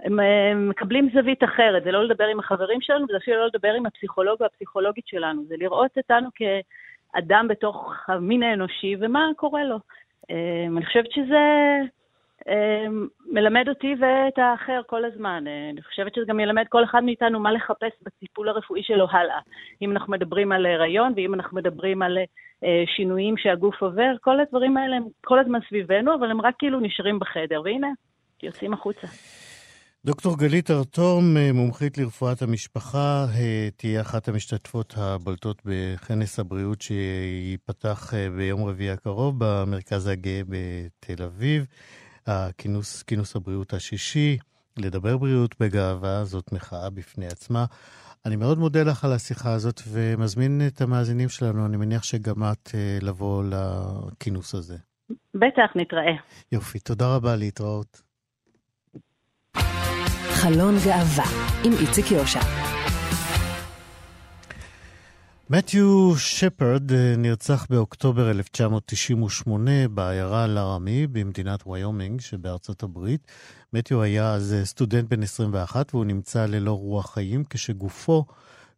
הם, 0.00 0.20
הם 0.20 0.68
מקבלים 0.68 1.08
זווית 1.14 1.44
אחרת, 1.44 1.84
זה 1.84 1.92
לא 1.92 2.04
לדבר 2.04 2.24
עם 2.24 2.38
החברים 2.38 2.80
שלנו, 2.80 3.06
זה 3.06 3.16
אפילו 3.16 3.36
לא 3.36 3.46
לדבר 3.46 3.72
עם 3.72 3.86
הפסיכולוג 3.86 4.40
או 4.40 4.46
הפסיכולוגית 4.46 5.06
שלנו, 5.06 5.44
זה 5.44 5.54
לראות 5.58 5.98
אותנו 5.98 6.28
כאדם 7.14 7.48
בתוך 7.48 7.94
המין 8.08 8.42
האנושי 8.42 8.96
ומה 9.00 9.28
קורה 9.36 9.64
לו. 9.64 9.78
אני 10.76 10.86
חושבת 10.86 11.12
שזה 11.12 11.80
מלמד 13.26 13.68
אותי 13.68 13.94
ואת 14.00 14.38
האחר 14.38 14.80
כל 14.86 15.04
הזמן. 15.04 15.44
אני 15.72 15.82
חושבת 15.82 16.14
שזה 16.14 16.24
גם 16.26 16.40
ילמד 16.40 16.64
כל 16.68 16.84
אחד 16.84 17.04
מאיתנו 17.04 17.40
מה 17.40 17.52
לחפש 17.52 17.92
בטיפול 18.02 18.48
הרפואי 18.48 18.82
שלו 18.82 19.06
הלאה. 19.10 19.38
אם 19.82 19.92
אנחנו 19.92 20.12
מדברים 20.12 20.52
על 20.52 20.66
הריון 20.66 21.12
ואם 21.16 21.34
אנחנו 21.34 21.56
מדברים 21.56 22.02
על 22.02 22.18
שינויים 22.96 23.36
שהגוף 23.36 23.82
עובר, 23.82 24.14
כל 24.20 24.40
הדברים 24.40 24.76
האלה 24.76 24.96
הם 24.96 25.04
כל 25.24 25.38
הזמן 25.38 25.58
סביבנו, 25.68 26.14
אבל 26.14 26.30
הם 26.30 26.40
רק 26.40 26.54
כאילו 26.58 26.80
נשארים 26.80 27.18
בחדר, 27.18 27.62
והנה, 27.64 27.88
יוצאים 28.42 28.72
החוצה. 28.72 29.06
דוקטור 30.04 30.38
גלית 30.38 30.70
ארתום, 30.70 31.36
מומחית 31.54 31.98
לרפואת 31.98 32.42
המשפחה, 32.42 33.26
תהיה 33.76 34.00
אחת 34.00 34.28
המשתתפות 34.28 34.94
הבולטות 34.96 35.62
בכנס 35.64 36.38
הבריאות 36.38 36.80
שייפתח 36.80 38.12
ביום 38.36 38.64
רביעי 38.64 38.90
הקרוב 38.90 39.34
במרכז 39.38 40.06
הגאה 40.06 40.40
בתל 40.48 41.22
אביב. 41.22 41.66
הכינוס, 42.26 43.02
כינוס 43.02 43.36
הבריאות 43.36 43.72
השישי, 43.72 44.38
לדבר 44.76 45.16
בריאות 45.16 45.54
בגאווה, 45.60 46.24
זאת 46.24 46.52
מחאה 46.52 46.90
בפני 46.90 47.26
עצמה. 47.26 47.64
אני 48.26 48.36
מאוד 48.36 48.58
מודה 48.58 48.82
לך 48.82 49.04
על 49.04 49.12
השיחה 49.12 49.52
הזאת 49.52 49.80
ומזמין 49.88 50.62
את 50.66 50.80
המאזינים 50.80 51.28
שלנו, 51.28 51.66
אני 51.66 51.76
מניח 51.76 52.02
שגם 52.02 52.42
את 52.52 52.70
לבוא 53.00 53.44
לכינוס 53.44 54.54
הזה. 54.54 54.76
בטח, 55.34 55.70
נתראה. 55.74 56.16
יופי, 56.52 56.78
תודה 56.78 57.16
רבה, 57.16 57.36
להתראות. 57.36 58.02
חלון 60.44 60.74
גאווה 60.84 61.24
עם 61.64 61.72
איציק 61.72 62.10
יושע. 62.10 62.40
מתיו 65.50 66.14
שפרד 66.16 66.92
נרצח 67.18 67.66
באוקטובר 67.70 68.30
1998 68.30 69.88
בעיירה 69.88 70.46
לארמי 70.46 71.06
במדינת 71.06 71.66
ויומינג 71.66 72.20
שבארצות 72.20 72.82
הברית. 72.82 73.26
מתיו 73.72 74.02
היה 74.02 74.34
אז 74.34 74.56
סטודנט 74.64 75.08
בן 75.08 75.22
21 75.22 75.94
והוא 75.94 76.04
נמצא 76.04 76.46
ללא 76.46 76.72
רוח 76.72 77.14
חיים 77.14 77.44
כשגופו 77.50 78.24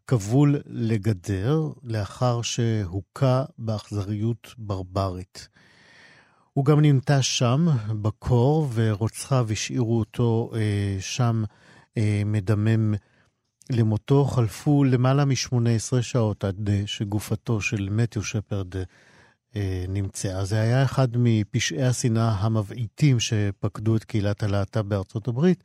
כבול 0.07 0.57
לגדר 0.67 1.69
לאחר 1.85 2.43
שהוכה 2.43 3.45
באכזריות 3.59 4.55
ברברית. 4.59 5.49
הוא 6.57 6.65
גם 6.65 6.81
נמתה 6.81 7.23
שם, 7.23 7.67
בקור, 8.03 8.69
ורוצחיו 8.75 9.47
השאירו 9.51 9.99
אותו 9.99 10.51
אה, 10.55 10.97
שם 11.01 11.45
אה, 11.99 12.23
מדמם 12.27 12.95
למותו. 13.71 14.25
חלפו 14.25 14.85
למעלה 14.85 15.25
מ-18 15.25 16.03
שעות 16.03 16.45
עד 16.45 16.69
אה, 16.69 16.83
שגופתו 16.87 17.61
של 17.61 17.89
מתיו 17.91 18.23
שפרד 18.23 18.77
אה, 19.57 19.85
נמצאה. 19.89 20.45
זה 20.45 20.61
היה 20.61 20.85
אחד 20.85 21.09
מפשעי 21.15 21.83
השנאה 21.83 22.31
המבעיטים 22.31 23.21
שפקדו 23.21 23.97
את 23.97 24.05
קהילת 24.05 24.43
הלהט"ב 24.43 24.81
בארצות 24.81 25.29
הברית. 25.29 25.65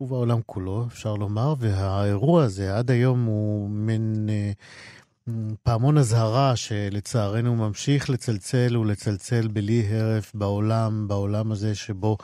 ובעולם 0.00 0.40
כולו, 0.46 0.86
אפשר 0.86 1.14
לומר, 1.14 1.54
והאירוע 1.58 2.44
הזה 2.44 2.76
עד 2.76 2.90
היום 2.90 3.24
הוא 3.24 3.70
מין 3.70 4.26
אה, 4.30 4.52
פעמון 5.62 5.98
אזהרה 5.98 6.56
שלצערנו 6.56 7.56
ממשיך 7.56 8.10
לצלצל 8.10 8.76
ולצלצל 8.76 9.48
בלי 9.48 9.86
הרף 9.90 10.34
בעולם, 10.34 11.08
בעולם 11.08 11.52
הזה 11.52 11.74
שבו 11.74 12.16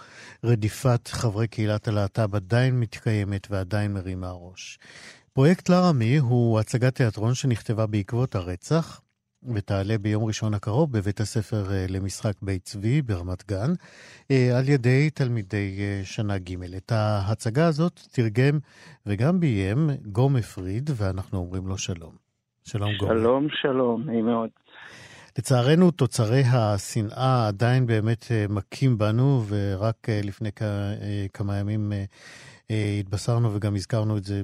רדיפת 0.44 1.08
חברי 1.08 1.48
קהילת 1.48 1.88
הלהט"ב 1.88 2.36
עדיין 2.36 2.80
מתקיימת 2.80 3.46
ועדיין 3.50 3.92
מרימה 3.92 4.30
ראש. 4.30 4.78
פרויקט 5.32 5.68
לרמי 5.68 6.16
הוא 6.16 6.60
הצגת 6.60 6.94
תיאטרון 6.94 7.34
שנכתבה 7.34 7.86
בעקבות 7.86 8.34
הרצח, 8.34 9.00
ותעלה 9.54 9.98
ביום 9.98 10.24
ראשון 10.24 10.54
הקרוב 10.54 10.92
בבית 10.92 11.20
הספר 11.20 11.68
למשחק 11.88 12.32
בית 12.42 12.64
צבי 12.64 13.02
ברמת 13.02 13.48
גן, 13.48 13.72
על 14.28 14.68
ידי 14.68 15.10
תלמידי 15.10 15.78
שנה 16.04 16.38
ג'. 16.38 16.74
את 16.76 16.92
ההצגה 16.92 17.66
הזאת 17.66 18.00
תרגם 18.12 18.58
וגם 19.06 19.40
ביים 19.40 19.90
גומא 20.12 20.40
פריד, 20.40 20.90
ואנחנו 20.96 21.38
אומרים 21.38 21.66
לו 21.66 21.78
שלום. 21.78 22.21
שלום 22.64 22.96
גומי. 22.96 23.20
שלום, 23.20 23.46
שלום, 23.62 24.02
נעים 24.06 24.26
מאוד. 24.26 24.48
לצערנו, 25.38 25.90
תוצרי 25.90 26.42
השנאה 26.52 27.48
עדיין 27.48 27.86
באמת 27.86 28.24
מכים 28.48 28.98
בנו, 28.98 29.42
ורק 29.48 30.08
לפני 30.08 30.50
כמה 31.32 31.58
ימים 31.58 31.92
התבשרנו 32.70 33.54
וגם 33.54 33.74
הזכרנו 33.74 34.16
את 34.16 34.24
זה 34.24 34.42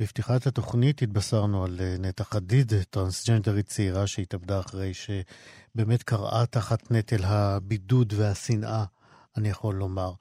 בפתיחת 0.00 0.46
התוכנית, 0.46 1.02
התבשרנו 1.02 1.64
על 1.64 1.80
נטע 1.98 2.24
חדיד, 2.24 2.72
טרנסג'נדרית 2.90 3.66
צעירה 3.66 4.06
שהתאבדה 4.06 4.60
אחרי 4.60 4.92
שבאמת 4.94 6.02
קראה 6.02 6.46
תחת 6.46 6.90
נטל 6.90 7.24
הבידוד 7.24 8.12
והשנאה, 8.16 8.84
אני 9.36 9.48
יכול 9.48 9.74
לומר. 9.74 10.12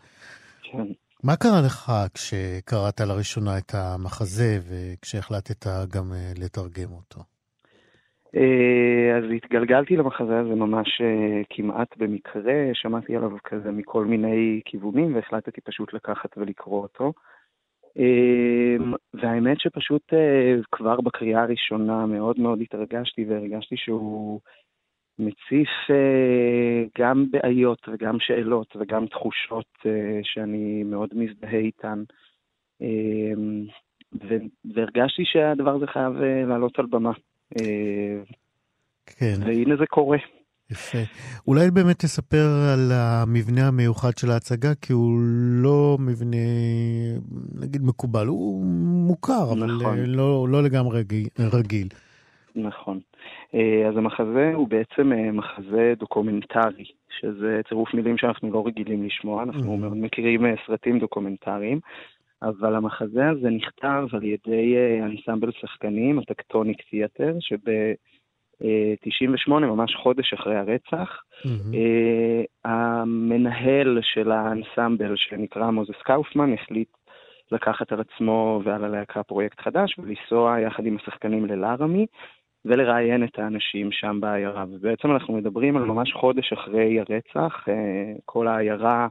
כן. 0.63 0.87
מה 1.23 1.35
קרה 1.35 1.61
לך 1.65 1.91
כשקראת 2.13 2.99
לראשונה 2.99 3.57
את 3.57 3.71
המחזה 3.73 4.57
וכשהחלטת 4.69 5.65
גם 5.93 6.11
לתרגם 6.39 6.91
אותו? 6.91 7.21
אז 9.17 9.23
התגלגלתי 9.35 9.95
למחזה 9.95 10.39
הזה 10.39 10.55
ממש 10.55 11.01
כמעט 11.49 11.97
במקרה, 11.97 12.53
שמעתי 12.73 13.15
עליו 13.15 13.31
כזה 13.43 13.71
מכל 13.71 14.05
מיני 14.05 14.61
כיוונים 14.65 15.15
והחלטתי 15.15 15.61
פשוט 15.61 15.93
לקחת 15.93 16.37
ולקרוא 16.37 16.81
אותו. 16.81 17.13
והאמת 19.13 19.59
שפשוט 19.59 20.13
כבר 20.71 21.01
בקריאה 21.01 21.41
הראשונה 21.43 22.05
מאוד 22.05 22.39
מאוד 22.39 22.61
התרגשתי 22.61 23.25
והרגשתי 23.29 23.75
שהוא 23.77 24.39
מציף 25.19 25.69
גם 26.97 27.25
בעיות 27.31 27.87
וגם 27.87 28.17
שאלות 28.19 28.75
וגם 28.79 29.05
תחושות 29.07 29.77
שאני 30.23 30.83
מאוד 30.83 31.09
מזדהה 31.13 31.59
איתן. 31.59 32.03
והרגשתי 34.75 35.23
שהדבר 35.25 35.75
הזה 35.75 35.87
חייב 35.87 36.13
לעלות 36.47 36.79
על 36.79 36.85
במה. 36.85 37.11
כן. 39.05 39.35
והנה 39.45 39.75
זה 39.79 39.85
קורה. 39.89 40.17
יפה. 40.71 40.97
אולי 41.47 41.71
באמת 41.71 41.99
תספר 41.99 42.47
על 42.73 42.91
המבנה 42.91 43.67
המיוחד 43.67 44.17
של 44.17 44.31
ההצגה, 44.31 44.75
כי 44.81 44.93
הוא 44.93 45.19
לא 45.63 45.97
מבנה, 45.99 46.37
נגיד, 47.61 47.81
מקובל. 47.83 48.27
הוא 48.27 48.65
מוכר, 49.07 49.55
נכון. 49.55 49.61
אבל 49.61 50.05
לא, 50.07 50.47
לא 50.49 50.63
לגמרי 50.63 51.03
רגיל. 51.39 51.87
נכון. 52.55 52.99
אה, 53.55 53.87
אז 53.87 53.97
המחזה 53.97 54.51
הוא 54.55 54.67
בעצם 54.67 55.13
אה, 55.13 55.31
מחזה 55.31 55.93
דוקומנטרי, 55.99 56.85
שזה 57.19 57.61
צירוף 57.69 57.93
מילים 57.93 58.17
שאנחנו 58.17 58.51
לא 58.51 58.63
רגילים 58.65 59.03
לשמוע, 59.03 59.43
אנחנו 59.43 59.75
mm-hmm. 59.75 59.79
מאוד 59.79 59.97
מכירים 59.97 60.45
סרטים 60.67 60.99
דוקומנטריים, 60.99 61.79
אבל 62.41 62.75
המחזה 62.75 63.29
הזה 63.29 63.49
נכתב 63.49 64.03
על 64.13 64.23
ידי 64.23 64.75
אנסמבל 65.03 65.51
שחקנים, 65.51 66.19
הטקטוניק 66.19 66.81
תיאטר, 66.89 67.35
שב... 67.39 67.57
98, 69.01 69.67
ממש 69.67 69.95
חודש 69.95 70.33
אחרי 70.33 70.55
הרצח. 70.55 71.21
Mm-hmm. 71.43 71.75
המנהל 72.65 73.99
של 74.01 74.31
האנסמבל, 74.31 75.15
שנקרא 75.15 75.71
מוזס 75.71 76.01
קאופמן, 76.03 76.53
החליט 76.53 76.87
לקחת 77.51 77.91
על 77.91 77.99
עצמו 78.01 78.61
ועל 78.63 78.83
הלהקה 78.83 79.23
פרויקט 79.23 79.59
חדש 79.59 79.99
ולנסוע 79.99 80.59
יחד 80.59 80.85
עם 80.85 80.97
השחקנים 81.01 81.45
ללארמי 81.45 82.05
ולראיין 82.65 83.23
את 83.23 83.39
האנשים 83.39 83.91
שם 83.91 84.17
בעיירה. 84.21 84.65
ובעצם 84.71 85.11
אנחנו 85.11 85.33
מדברים 85.33 85.77
על 85.77 85.83
ממש 85.83 86.13
חודש 86.13 86.53
אחרי 86.53 86.99
הרצח, 86.99 87.65
אה, 87.69 88.13
כל 88.25 88.47
העיירה 88.47 89.07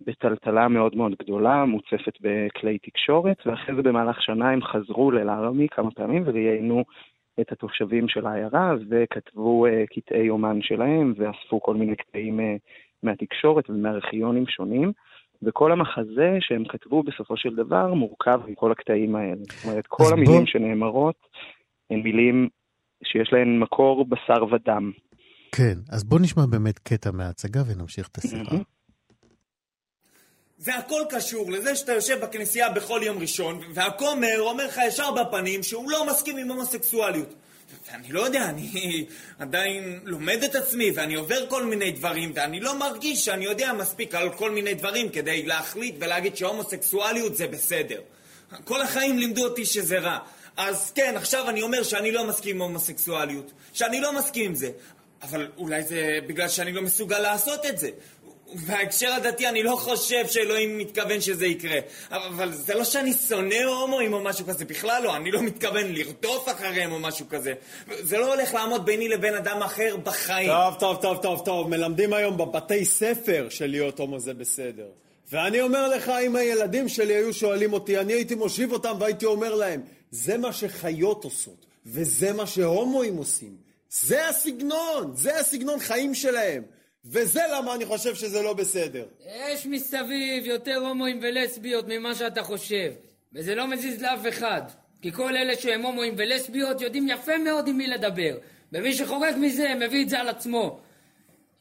בטלטלה 0.00 0.68
מאוד 0.68 0.96
מאוד 0.96 1.12
גדולה, 1.18 1.64
מוצפת 1.64 2.18
בכלי 2.20 2.78
תקשורת, 2.78 3.46
ואחרי 3.46 3.74
זה 3.74 3.82
במהלך 3.82 4.22
שנה 4.22 4.50
הם 4.50 4.62
חזרו 4.62 5.10
ללארמי 5.10 5.68
כמה 5.68 5.90
פעמים 5.90 6.22
וראיינו 6.26 6.84
את 7.40 7.52
התושבים 7.52 8.08
של 8.08 8.26
העיירה 8.26 8.74
וכתבו 8.90 9.66
uh, 9.66 9.70
קטעי 9.86 10.22
יומן 10.24 10.62
שלהם 10.62 11.14
ואספו 11.16 11.62
כל 11.62 11.74
מיני 11.74 11.96
קטעים 11.96 12.40
uh, 12.40 12.42
מהתקשורת 13.02 13.70
ומארכיונים 13.70 14.46
שונים. 14.46 14.92
וכל 15.42 15.72
המחזה 15.72 16.36
שהם 16.40 16.64
כתבו 16.64 17.02
בסופו 17.02 17.36
של 17.36 17.54
דבר 17.54 17.94
מורכב 17.94 18.40
מכל 18.46 18.72
הקטעים 18.72 19.16
האלה. 19.16 19.36
זאת 19.36 19.64
אומרת, 19.64 19.86
כל 19.86 20.12
המילים 20.12 20.38
בוא... 20.38 20.46
שנאמרות 20.46 21.16
הן 21.90 22.00
מילים 22.00 22.48
שיש 23.04 23.28
להן 23.32 23.58
מקור 23.58 24.04
בשר 24.08 24.44
ודם. 24.44 24.92
כן, 25.52 25.78
אז 25.88 26.04
בוא 26.04 26.18
נשמע 26.20 26.46
באמת 26.46 26.78
קטע 26.78 27.10
מההצגה 27.10 27.62
ונמשיך 27.66 28.08
את 28.08 28.18
השיחה. 28.18 28.56
זה 30.58 30.74
הכל 30.74 31.02
קשור 31.10 31.50
לזה 31.50 31.76
שאתה 31.76 31.92
יושב 31.92 32.20
בכנסייה 32.22 32.70
בכל 32.70 33.00
יום 33.02 33.18
ראשון, 33.18 33.60
והכומר 33.74 34.40
אומר 34.40 34.66
לך 34.66 34.80
ישר 34.88 35.10
בפנים 35.10 35.62
שהוא 35.62 35.90
לא 35.90 36.06
מסכים 36.10 36.36
עם 36.36 36.48
הומוסקסואליות. 36.48 37.34
ואני 37.90 38.12
לא 38.12 38.20
יודע, 38.20 38.48
אני 38.48 39.06
עדיין 39.38 40.00
לומד 40.04 40.38
את 40.44 40.54
עצמי, 40.54 40.90
ואני 40.94 41.14
עובר 41.14 41.46
כל 41.48 41.64
מיני 41.64 41.90
דברים, 41.90 42.32
ואני 42.34 42.60
לא 42.60 42.78
מרגיש 42.78 43.24
שאני 43.24 43.44
יודע 43.44 43.72
מספיק 43.72 44.14
על 44.14 44.30
כל 44.30 44.50
מיני 44.50 44.74
דברים 44.74 45.08
כדי 45.08 45.46
להחליט 45.46 45.94
ולהגיד 46.00 46.36
שהומוסקסואליות 46.36 47.36
זה 47.36 47.46
בסדר. 47.46 48.00
כל 48.64 48.82
החיים 48.82 49.18
לימדו 49.18 49.44
אותי 49.44 49.64
שזה 49.64 49.98
רע. 49.98 50.18
אז 50.56 50.92
כן, 50.94 51.14
עכשיו 51.16 51.48
אני 51.48 51.62
אומר 51.62 51.82
שאני 51.82 52.12
לא 52.12 52.26
מסכים 52.26 52.56
עם 52.56 52.62
הומוסקסואליות, 52.62 53.52
שאני 53.72 54.00
לא 54.00 54.18
מסכים 54.18 54.44
עם 54.44 54.54
זה. 54.54 54.70
אבל 55.22 55.48
אולי 55.56 55.82
זה 55.82 56.18
בגלל 56.26 56.48
שאני 56.48 56.72
לא 56.72 56.82
מסוגל 56.82 57.18
לעשות 57.18 57.66
את 57.66 57.78
זה. 57.78 57.90
בהקשר 58.66 59.12
הדתי 59.12 59.48
אני 59.48 59.62
לא 59.62 59.76
חושב 59.76 60.26
שאלוהים 60.26 60.78
מתכוון 60.78 61.20
שזה 61.20 61.46
יקרה. 61.46 61.78
אבל 62.10 62.52
זה 62.52 62.74
לא 62.74 62.84
שאני 62.84 63.12
שונא 63.12 63.64
הומואים 63.64 64.12
או 64.12 64.20
משהו 64.20 64.46
כזה, 64.46 64.64
בכלל 64.64 65.02
לא. 65.02 65.16
אני 65.16 65.30
לא 65.30 65.42
מתכוון 65.42 65.92
לרדוף 65.92 66.48
אחריהם 66.48 66.92
או 66.92 66.98
משהו 66.98 67.26
כזה. 67.28 67.54
זה 68.00 68.18
לא 68.18 68.34
הולך 68.34 68.54
לעמוד 68.54 68.86
ביני 68.86 69.08
לבין 69.08 69.34
אדם 69.34 69.62
אחר 69.62 69.96
בחיים. 69.96 70.50
טוב, 70.50 70.74
טוב, 70.74 70.96
טוב, 71.02 71.22
טוב, 71.22 71.44
טוב. 71.44 71.68
מלמדים 71.68 72.12
היום 72.12 72.36
בבתי 72.36 72.84
ספר 72.84 73.46
שלהיות 73.50 73.98
הומו 73.98 74.18
זה 74.18 74.34
בסדר. 74.34 74.86
ואני 75.32 75.60
אומר 75.60 75.88
לך, 75.88 76.08
אם 76.08 76.36
הילדים 76.36 76.88
שלי 76.88 77.14
היו 77.14 77.34
שואלים 77.34 77.72
אותי, 77.72 77.98
אני 77.98 78.12
הייתי 78.12 78.34
מושיב 78.34 78.72
אותם 78.72 78.96
והייתי 79.00 79.26
אומר 79.26 79.54
להם, 79.54 79.80
זה 80.16 80.38
מה 80.38 80.52
שחיות 80.52 81.24
עושות, 81.24 81.66
וזה 81.86 82.32
מה 82.32 82.46
שהומואים 82.46 83.16
עושים. 83.16 83.56
זה 83.90 84.28
הסגנון, 84.28 85.16
זה 85.16 85.40
הסגנון 85.40 85.78
חיים 85.78 86.14
שלהם. 86.14 86.62
וזה 87.04 87.40
למה 87.52 87.74
אני 87.74 87.86
חושב 87.86 88.14
שזה 88.14 88.42
לא 88.42 88.52
בסדר. 88.52 89.06
יש 89.26 89.66
מסביב 89.66 90.46
יותר 90.46 90.76
הומואים 90.76 91.20
ולסביות 91.22 91.84
ממה 91.88 92.14
שאתה 92.14 92.42
חושב, 92.42 92.92
וזה 93.32 93.54
לא 93.54 93.66
מזיז 93.66 94.02
לאף 94.02 94.28
אחד. 94.28 94.62
כי 95.02 95.12
כל 95.12 95.36
אלה 95.36 95.56
שהם 95.56 95.82
הומואים 95.82 96.14
ולסביות 96.18 96.80
יודעים 96.80 97.08
יפה 97.08 97.38
מאוד 97.38 97.68
עם 97.68 97.76
מי 97.76 97.86
לדבר, 97.86 98.36
ומי 98.72 98.94
שחורג 98.94 99.34
מזה 99.40 99.74
מביא 99.74 100.02
את 100.02 100.08
זה 100.08 100.20
על 100.20 100.28
עצמו. 100.28 100.78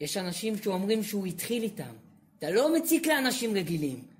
יש 0.01 0.17
אנשים 0.17 0.57
שאומרים 0.57 1.03
שהוא 1.03 1.25
התחיל 1.25 1.63
איתם. 1.63 1.93
אתה 2.39 2.49
לא 2.51 2.75
מציק 2.75 3.07
לאנשים 3.07 3.57
רגילים. 3.57 4.14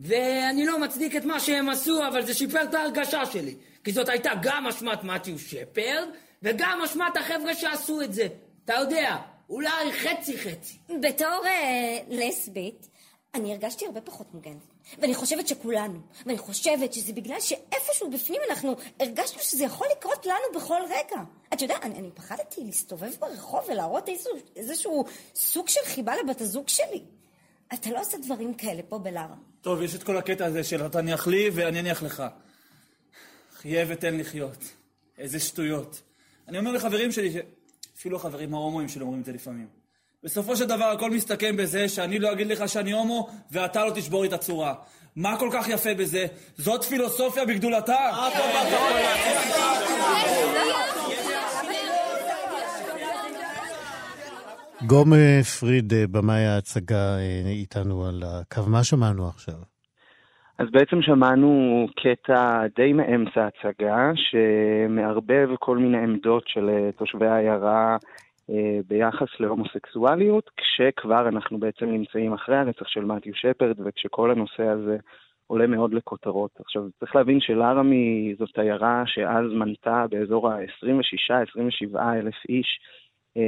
ואני 0.00 0.66
לא 0.66 0.80
מצדיק 0.80 1.16
את 1.16 1.24
מה 1.24 1.40
שהם 1.40 1.68
עשו, 1.68 2.06
אבל 2.08 2.26
זה 2.26 2.34
שיפר 2.34 2.62
את 2.62 2.74
ההרגשה 2.74 3.26
שלי. 3.26 3.54
כי 3.84 3.92
זאת 3.92 4.08
הייתה 4.08 4.30
גם 4.42 4.66
אשמת 4.66 5.04
מתיו 5.04 5.38
שפרד, 5.38 6.08
וגם 6.42 6.80
אשמת 6.84 7.16
החבר'ה 7.16 7.54
שעשו 7.54 8.02
את 8.02 8.12
זה. 8.14 8.26
אתה 8.64 8.74
יודע, 8.74 9.16
אולי 9.50 9.92
חצי 9.92 10.38
חצי. 10.38 10.78
בתור 11.00 11.46
אה, 11.46 11.98
לסבית, 12.08 12.88
אני 13.34 13.52
הרגשתי 13.52 13.86
הרבה 13.86 14.00
פחות 14.00 14.34
מוגנת. 14.34 14.76
ואני 14.98 15.14
חושבת 15.14 15.48
שכולנו. 15.48 16.00
ואני 16.26 16.38
חושבת 16.38 16.92
שזה 16.92 17.12
בגלל 17.12 17.40
שאיפשהו 17.40 18.10
בפנים 18.10 18.40
אנחנו 18.50 18.74
הרגשנו 19.00 19.42
שזה 19.42 19.64
יכול 19.64 19.86
לקרות 19.96 20.26
לנו 20.26 20.60
בכל 20.60 20.80
רגע. 20.84 21.22
אתה 21.52 21.64
יודע, 21.64 21.76
אני, 21.82 21.98
אני 21.98 22.10
פחדתי 22.14 22.60
להסתובב 22.64 23.10
ברחוב 23.20 23.60
ולהראות 23.68 24.08
איזשהו, 24.08 24.36
איזשהו 24.56 25.04
סוג 25.34 25.68
של 25.68 25.80
חיבה 25.84 26.12
לבת 26.16 26.40
הזוג 26.40 26.68
שלי. 26.68 27.04
אתה 27.74 27.90
לא 27.90 28.00
עושה 28.00 28.18
דברים 28.24 28.54
כאלה 28.54 28.82
פה 28.88 28.98
בלארה. 28.98 29.34
טוב, 29.60 29.82
יש 29.82 29.94
את 29.94 30.02
כל 30.02 30.16
הקטע 30.16 30.46
הזה 30.46 30.64
של 30.64 30.86
אתה 30.86 30.88
תניח 30.88 31.26
לי 31.26 31.50
ואני 31.52 31.80
אניח 31.80 32.02
לך. 32.02 32.22
חיה 33.56 33.84
ותן 33.88 34.16
לחיות. 34.16 34.64
איזה 35.18 35.40
שטויות. 35.40 36.02
אני 36.48 36.58
אומר 36.58 36.72
לחברים 36.72 37.12
שלי 37.12 37.32
ש... 37.32 37.36
אפילו 37.98 38.16
החברים 38.16 38.54
ההומואים 38.54 38.88
שלי 38.88 39.02
אומרים 39.02 39.20
את 39.20 39.24
זה 39.24 39.32
לפעמים. 39.32 39.66
בסופו 40.22 40.56
של 40.56 40.64
דבר 40.64 40.84
הכל 40.84 41.10
מסתכם 41.10 41.56
בזה 41.56 41.88
שאני 41.88 42.18
לא 42.18 42.32
אגיד 42.32 42.46
לך 42.46 42.68
שאני 42.68 42.92
הומו 42.92 43.28
ואתה 43.50 43.84
לא 43.84 43.92
תשבור 43.94 44.22
לי 44.22 44.28
את 44.28 44.32
הצורה. 44.32 44.74
מה 45.16 45.38
כל 45.38 45.50
כך 45.52 45.68
יפה 45.68 45.94
בזה? 45.94 46.26
זאת 46.58 46.84
פילוסופיה 46.84 47.44
בגדולתה. 47.44 48.28
גום 54.82 55.08
פריד, 55.60 55.92
במאי 56.10 56.44
ההצגה, 56.44 57.18
איתנו 57.46 58.06
על 58.06 58.22
הקו. 58.26 58.70
מה 58.70 58.84
שמענו 58.84 59.28
עכשיו? 59.28 59.54
אז 60.58 60.66
בעצם 60.70 61.02
שמענו 61.02 61.86
קטע 61.96 62.66
די 62.76 62.92
מאמצע 62.92 63.40
ההצגה, 63.44 64.10
שמערבב 64.14 65.48
כל 65.58 65.78
מיני 65.78 65.98
עמדות 65.98 66.44
של 66.46 66.68
אה, 66.68 66.92
תושבי 66.92 67.26
העיירה 67.26 67.96
אה, 68.50 68.78
ביחס 68.88 69.28
להומוסקסואליות, 69.40 70.50
כשכבר 70.56 71.28
אנחנו 71.28 71.58
בעצם 71.58 71.86
נמצאים 71.86 72.32
אחרי 72.32 72.56
הרצח 72.56 72.88
של 72.88 73.04
מתיו 73.04 73.32
שפרד, 73.34 73.80
וכשכל 73.84 74.30
הנושא 74.30 74.62
הזה 74.62 74.96
עולה 75.46 75.66
מאוד 75.66 75.94
לכותרות. 75.94 76.50
עכשיו, 76.60 76.82
צריך 77.00 77.16
להבין 77.16 77.40
שלארמי 77.40 78.34
זאת 78.38 78.58
עיירה 78.58 79.02
שאז 79.06 79.52
מנתה 79.52 80.04
באזור 80.10 80.48
ה-26-27 80.50 81.98
אלף 81.98 82.34
איש, 82.48 82.78
אה, 82.78 82.86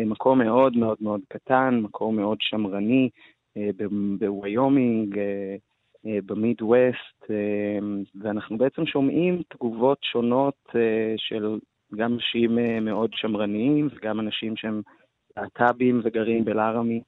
מקום 0.07 0.39
מאוד 0.39 0.77
מאוד 0.77 0.97
מאוד 1.01 1.21
קטן, 1.29 1.81
מקום 1.83 2.17
מאוד 2.17 2.39
שמרני, 2.41 3.09
בוויומינג, 4.19 5.19
אה, 6.07 6.19
במידווסט, 6.27 7.31
אה, 7.31 7.79
ואנחנו 8.23 8.59
בעצם 8.59 8.87
שומעים 8.87 9.43
תגובות 9.49 9.99
שונות 10.03 10.55
אה, 10.77 11.15
של 11.17 11.59
גם 11.97 12.15
אנשים 12.15 12.59
מאוד 12.85 13.11
שמרניים 13.15 13.89
וגם 13.97 14.21
אנשים 14.21 14.57
שהם 14.57 14.83
להט"בים 15.37 16.01
וגרים 16.05 16.45
בלארמי. 16.45 17.03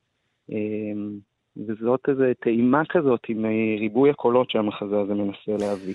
וזאת 1.56 2.00
איזו 2.08 2.24
טעימה 2.40 2.82
כזאת 2.88 3.20
עם 3.28 3.44
ריבוי 3.78 4.10
הקולות 4.10 4.50
שהמחזה 4.50 5.00
הזה 5.00 5.14
מנסה 5.14 5.66
להביא. 5.66 5.94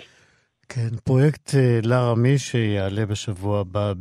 כן, 0.70 0.96
פרויקט 1.04 1.50
לארמי 1.84 2.38
שיעלה 2.38 3.06
בשבוע 3.06 3.60
הבא 3.60 3.94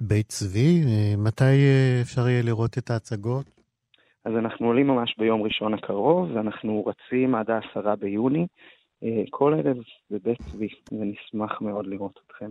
בבית 0.00 0.28
צבי. 0.28 0.80
מתי 1.18 1.54
אפשר 2.02 2.28
יהיה 2.28 2.42
לראות 2.42 2.78
את 2.78 2.90
ההצגות? 2.90 3.56
אז 4.26 4.32
אנחנו 4.38 4.66
עולים 4.66 4.86
ממש 4.86 5.14
ביום 5.18 5.42
ראשון 5.42 5.74
הקרוב, 5.74 6.30
ואנחנו 6.30 6.84
רצים 6.86 7.34
עד 7.34 7.50
העשרה 7.50 7.96
ביוני, 7.96 8.46
אה, 9.02 9.22
כל 9.30 9.54
ערב 9.54 9.76
בבית 10.10 10.42
צבי, 10.42 10.68
ונשמח 10.92 11.60
מאוד 11.60 11.86
לראות 11.86 12.18
אתכם. 12.26 12.50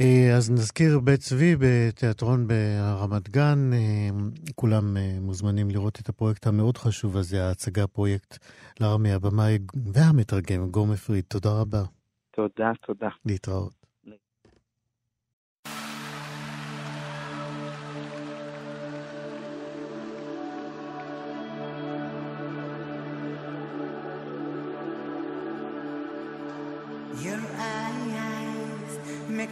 אה, 0.00 0.36
אז 0.36 0.50
נזכיר 0.50 1.00
בית 1.00 1.20
צבי 1.20 1.56
בתיאטרון 1.60 2.46
ברמת 2.46 3.28
גן, 3.28 3.70
אה, 3.72 4.08
כולם 4.54 4.96
מוזמנים 5.20 5.70
לראות 5.70 5.98
את 6.02 6.08
הפרויקט 6.08 6.46
המאוד 6.46 6.76
חשוב 6.76 7.16
הזה, 7.16 7.44
ההצגה 7.44 7.86
פרויקט 7.86 8.38
לארמי 8.80 9.12
הבמאי 9.12 9.58
והמתרגם, 9.94 10.72
פריד, 11.06 11.24
תודה 11.28 11.50
רבה. 11.60 11.82
תודה, 12.30 12.72
תודה. 12.86 13.08
להתראות. 13.26 13.79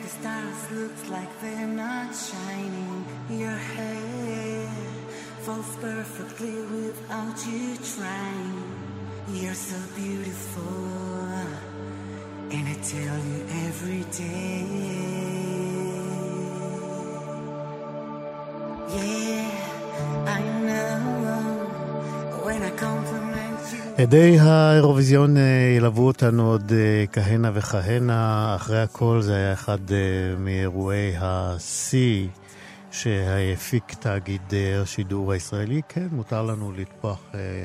The 0.08 0.20
stars 0.20 0.70
look 0.70 1.10
like 1.10 1.40
they're 1.40 1.66
not 1.66 2.14
shining. 2.14 3.04
Your 3.30 3.50
hair 3.50 4.70
falls 5.40 5.76
perfectly 5.76 6.56
without 6.76 7.36
you 7.46 7.76
trying. 7.94 8.62
You're 9.32 9.54
so 9.54 9.76
beautiful, 9.94 11.24
and 12.54 12.68
I 12.68 12.76
tell 12.92 13.18
you 13.30 13.40
every 13.66 14.04
day. 14.22 14.64
Yeah, 18.96 19.50
I 20.26 20.40
know 20.68 20.98
when 22.44 22.62
I 22.62 22.70
compliment. 22.70 23.27
עדי 24.02 24.38
האירוויזיון 24.38 25.36
אה, 25.36 25.74
ילוו 25.76 26.06
אותנו 26.06 26.50
עוד 26.50 26.72
אה, 26.72 27.04
כהנה 27.12 27.50
וכהנה. 27.54 28.54
אחרי 28.56 28.82
הכל 28.82 29.18
זה 29.22 29.34
היה 29.34 29.52
אחד 29.52 29.92
אה, 29.92 29.96
מאירועי 30.38 31.12
השיא 31.20 32.28
שהפיק 32.90 33.94
תאגיד 33.94 34.42
השידור 34.82 35.32
הישראלי. 35.32 35.80
כן, 35.88 36.06
מותר 36.12 36.42
לנו 36.42 36.72
לטפוח 36.72 37.22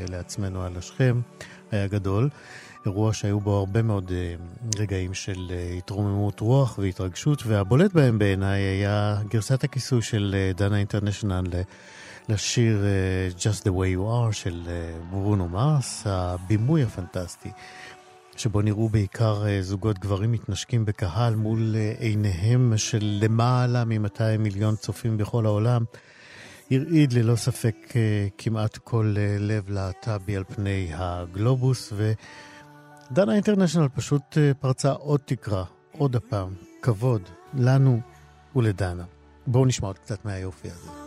לעצמנו 0.10 0.64
על 0.64 0.78
השכם, 0.78 1.22
היה 1.72 1.88
גדול. 1.88 2.30
אירוע 2.86 3.14
שהיו 3.14 3.40
בו 3.40 3.58
הרבה 3.58 3.82
מאוד 3.82 4.12
רגעים 4.80 5.14
של 5.14 5.52
התרוממות 5.78 6.40
רוח 6.40 6.78
והתרגשות, 6.78 7.44
והבולט 7.46 7.94
בהם 7.94 8.20
בעיניי 8.20 8.62
היה 8.62 9.18
גרסת 9.30 9.64
הכיסוי 9.64 10.02
של 10.02 10.36
דנה 10.56 10.78
אינטרנשיונל 10.78 11.48
לשיר 12.30 12.86
אה, 12.86 13.30
Just 13.38 13.62
the 13.62 13.72
way 13.72 13.98
you 13.98 14.30
are 14.30 14.32
של 14.32 14.62
אה, 14.68 15.00
ברונו 15.10 15.50
מרס, 15.50 16.04
הבימוי 16.06 16.84
הפנטסטי. 16.84 17.52
שבו 18.38 18.62
נראו 18.62 18.90
בעיקר 18.90 19.46
אה, 19.48 19.62
זוגות 19.62 20.00
גברים 20.00 20.32
מתנשקים 20.32 20.86
בקהל 20.86 21.36
מול 21.36 21.76
עיניהם 22.00 22.74
של 22.78 23.20
למעלה 23.24 23.86
מ-200 23.86 24.38
מיליון 24.40 24.76
צופים 24.76 25.18
בכל 25.18 25.46
העולם, 25.46 25.84
הרעיד 26.72 27.14
ללא 27.14 27.36
ספק 27.36 27.76
כמעט 28.38 28.78
כל 28.78 29.16
לב 29.40 29.70
להט"בי 29.70 30.36
על 30.36 30.44
פני 30.44 30.92
הגלובוס, 30.94 31.94
ודנה 33.12 33.34
אינטרנשיונל 33.34 33.88
פשוט 33.96 34.38
פרצה 34.60 34.92
עוד 34.92 35.20
תקרה, 35.26 35.64
עוד 35.98 36.16
הפעם, 36.16 36.54
כבוד, 36.82 37.22
לנו 37.54 38.00
ולדנה. 38.56 39.04
בואו 39.48 39.66
נשמע 39.66 39.88
עוד 39.88 40.00
קצת 40.00 40.26
מהיופי 40.26 40.68
הזה. 40.70 41.03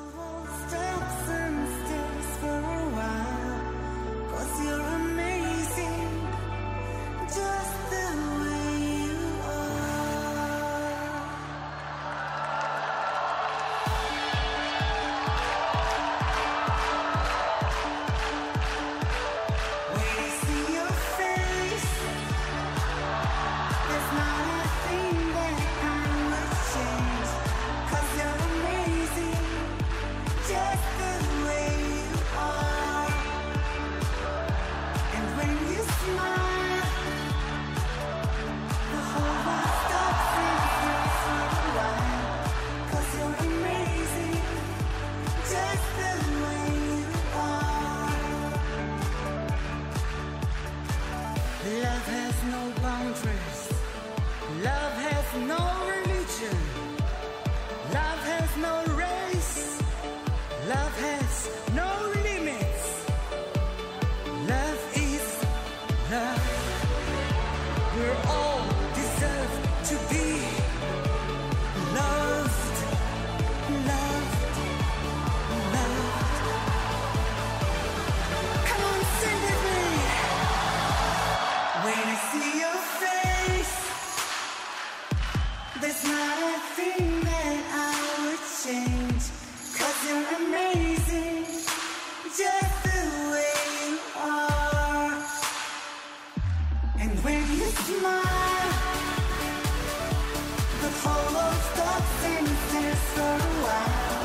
For 103.16 103.22
a 103.22 103.38
while. 103.64 104.15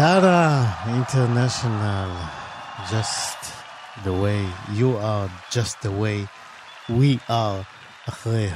דנה 0.00 0.72
אינטרנשיונל, 0.86 2.10
just 2.90 3.44
the 4.04 4.14
way 4.22 4.42
you 4.78 4.96
are, 4.96 5.54
just 5.54 5.74
the 5.82 5.90
way 6.02 6.26
we 6.88 7.30
are, 7.30 7.64
אחרי 8.08 8.48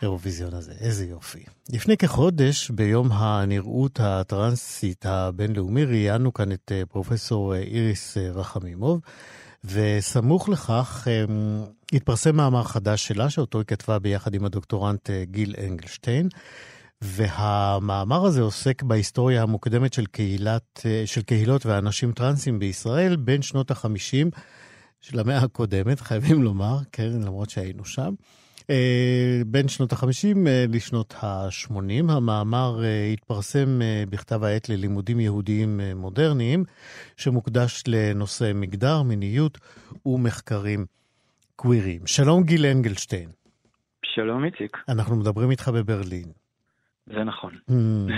האירוויזיון 0.00 0.54
הזה. 0.54 0.72
איזה 0.80 1.06
יופי. 1.06 1.44
לפני 1.72 1.96
כחודש, 1.96 2.70
ביום 2.70 3.12
הנראות 3.12 4.00
הטרנסית 4.02 5.06
הבינלאומי, 5.06 5.84
ראיינו 5.84 6.34
כאן 6.34 6.52
את 6.52 6.72
אה, 6.74 6.82
פרופסור 6.88 7.54
אה, 7.54 7.60
איריס 7.60 8.16
אה, 8.16 8.30
רחמימוב, 8.30 9.00
וסמוך 9.64 10.48
לכך 10.48 11.08
אה, 11.10 11.24
התפרסם 11.92 12.36
מאמר 12.36 12.62
חדש 12.62 13.06
שלה, 13.06 13.30
שאותו 13.30 13.58
היא 13.58 13.66
כתבה 13.66 13.98
ביחד 13.98 14.34
עם 14.34 14.44
הדוקטורנט 14.44 15.10
גיל 15.10 15.54
אנגלשטיין. 15.66 16.28
והמאמר 17.04 18.24
הזה 18.24 18.42
עוסק 18.42 18.82
בהיסטוריה 18.82 19.42
המוקדמת 19.42 19.92
של, 19.92 20.06
קהילת, 20.06 20.80
של 21.04 21.22
קהילות 21.22 21.66
ואנשים 21.66 22.12
טרנסים 22.12 22.58
בישראל 22.58 23.16
בין 23.16 23.42
שנות 23.42 23.70
החמישים 23.70 24.30
של 25.00 25.18
המאה 25.20 25.38
הקודמת, 25.38 26.00
חייבים 26.08 26.42
לומר, 26.42 26.76
כן, 26.92 27.10
למרות 27.24 27.50
שהיינו 27.50 27.84
שם. 27.84 28.14
אה, 28.70 29.42
בין 29.46 29.68
שנות 29.68 29.92
החמישים 29.92 30.46
אה, 30.46 30.64
לשנות 30.68 31.14
ה-80. 31.22 32.12
המאמר 32.12 32.84
אה, 32.84 33.10
התפרסם 33.12 33.80
בכתב 34.10 34.44
העת 34.44 34.68
ללימודים 34.68 35.20
יהודיים 35.20 35.80
מודרניים, 35.96 36.64
שמוקדש 37.16 37.82
לנושא 37.86 38.52
מגדר, 38.54 39.02
מיניות 39.02 39.58
ומחקרים 40.06 40.86
קווירים. 41.56 42.06
שלום 42.06 42.42
גיל 42.42 42.66
אנגלשטיין. 42.66 43.28
שלום 44.04 44.44
איציק, 44.44 44.76
אנחנו 44.88 45.16
מדברים 45.16 45.50
איתך 45.50 45.68
בברלין. 45.68 46.43
זה 47.06 47.24
נכון. 47.24 47.52
Hmm. 47.70 48.12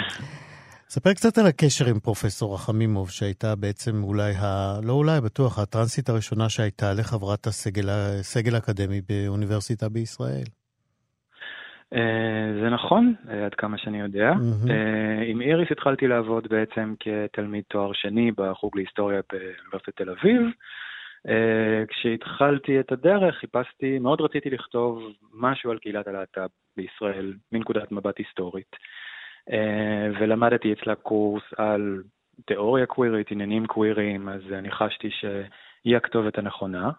ספר 0.89 1.13
קצת 1.13 1.39
על 1.39 1.47
הקשר 1.47 1.87
עם 1.87 2.01
פרופסור 2.01 2.55
רחמימוב, 2.55 3.11
שהייתה 3.11 3.57
בעצם 3.57 4.03
אולי, 4.03 4.33
ה... 4.43 4.79
לא 4.87 4.93
אולי, 4.93 5.21
בטוח, 5.21 5.59
הטרנסית 5.59 6.09
הראשונה 6.09 6.49
שהייתה 6.49 6.87
לחברת 6.99 7.47
הסגל, 7.47 7.89
הסגל 7.91 8.55
האקדמי 8.55 9.01
באוניברסיטה 9.09 9.89
בישראל. 9.89 10.49
אה, 11.95 12.61
זה 12.63 12.69
נכון, 12.71 13.15
אה, 13.31 13.45
עד 13.47 13.55
כמה 13.55 13.79
שאני 13.79 14.01
יודע. 14.01 14.33
מהמם. 14.33 14.71
אה, 14.71 15.25
עם 15.27 15.41
איריס 15.41 15.69
התחלתי 15.71 16.07
לעבוד 16.07 16.49
בעצם 16.49 16.95
כתלמיד 17.01 17.65
תואר 17.69 17.93
שני 17.93 18.31
בחוג 18.37 18.77
להיסטוריה 18.77 19.21
באוניברסיטת 19.33 19.97
תל 19.97 20.11
אביב, 20.11 20.41
כשהתחלתי 21.89 22.81
את 22.81 22.93
הדרך 22.93 23.35
חיפשתי, 23.35 23.99
מאוד 23.99 24.21
רציתי 24.21 24.51
לכתוב 24.51 25.03
משהו 25.35 25.71
על 25.71 25.79
קהילת 25.79 26.07
הלהט"ב 26.07 26.47
בישראל 26.77 27.35
מנקודת 27.53 27.93
מבט 27.93 28.19
היסטורית. 28.19 28.77
אה, 29.53 30.09
ולמדתי 30.21 30.73
אצלה 30.73 30.95
קורס 30.95 31.43
על 31.57 32.03
תיאוריה 32.45 32.87
קווירית, 32.87 33.31
עניינים 33.31 33.67
קוויריים, 33.67 34.29
אז 34.29 34.41
אני 34.53 34.71
חשתי 34.71 35.11
שהיא 35.11 35.97
הכתובת 35.97 36.39
הנכונה. 36.39 36.91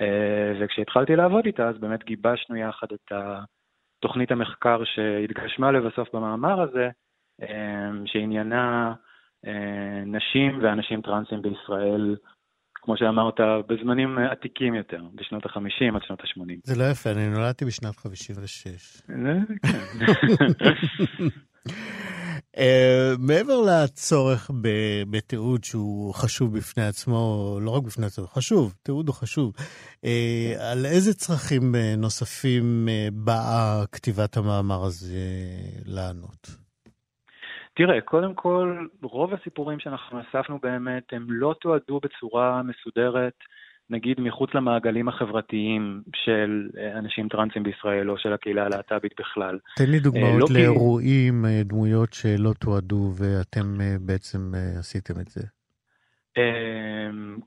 אה, 0.00 0.52
וכשהתחלתי 0.60 1.16
לעבוד 1.16 1.46
איתה, 1.46 1.68
אז 1.68 1.78
באמת 1.78 2.04
גיבשנו 2.04 2.56
יחד 2.56 2.86
את 2.92 3.12
תוכנית 4.00 4.32
המחקר 4.32 4.84
שהתגשמה 4.84 5.70
לבסוף 5.70 6.14
במאמר 6.14 6.60
הזה, 6.60 6.88
שעניינה 8.06 8.94
נשים 10.06 10.58
ואנשים 10.62 11.02
טרנסים 11.02 11.42
בישראל 11.42 12.16
כמו 12.84 12.96
שאמרת, 12.96 13.40
בזמנים 13.68 14.18
עתיקים 14.18 14.74
יותר, 14.74 15.02
בשנות 15.14 15.46
ה-50 15.46 15.96
עד 15.96 16.02
שנות 16.06 16.20
ה-80. 16.20 16.52
זה 16.64 16.78
לא 16.78 16.84
יפה, 16.90 17.10
אני 17.10 17.28
נולדתי 17.28 17.64
בשנת 17.64 17.96
56. 17.96 19.02
כן. 19.06 19.26
Uh, 22.56 22.60
מעבר 23.28 23.60
לצורך 23.60 24.50
בתיעוד 25.10 25.64
שהוא 25.64 26.14
חשוב 26.14 26.58
בפני 26.58 26.86
עצמו, 26.86 27.58
לא 27.62 27.70
רק 27.70 27.82
בפני 27.82 28.06
עצמו, 28.06 28.26
חשוב, 28.26 28.74
תיעוד 28.82 29.08
הוא 29.08 29.14
חשוב, 29.14 29.52
uh, 29.56 30.08
על 30.60 30.86
איזה 30.86 31.14
צרכים 31.14 31.74
uh, 31.74 32.00
נוספים 32.00 32.88
באה 33.12 33.84
כתיבת 33.92 34.36
המאמר 34.36 34.84
הזה 34.84 35.18
לענות? 35.84 36.63
תראה, 37.76 38.00
קודם 38.00 38.34
כל, 38.34 38.86
רוב 39.02 39.34
הסיפורים 39.34 39.80
שאנחנו 39.80 40.20
אספנו 40.20 40.58
באמת, 40.62 41.02
הם 41.12 41.26
לא 41.28 41.54
תועדו 41.60 42.00
בצורה 42.00 42.62
מסודרת, 42.62 43.34
נגיד 43.90 44.20
מחוץ 44.20 44.50
למעגלים 44.54 45.08
החברתיים 45.08 46.02
של 46.14 46.68
אה, 46.78 46.98
אנשים 46.98 47.28
טרנסים 47.28 47.62
בישראל 47.62 48.10
או 48.10 48.18
של 48.18 48.32
הקהילה 48.32 48.64
הלהט"בית 48.64 49.12
בכלל. 49.20 49.58
תן 49.76 49.90
לי 49.90 50.00
דוגמאות 50.00 50.50
לא 50.50 50.56
לאירועים, 50.56 51.44
כי... 51.46 51.58
אה, 51.58 51.62
דמויות 51.62 52.12
שלא 52.12 52.52
תועדו 52.60 53.12
ואתם 53.16 53.80
אה, 53.80 53.96
בעצם 54.00 54.52
עשיתם 54.78 55.20
את 55.20 55.28
זה. 55.28 55.42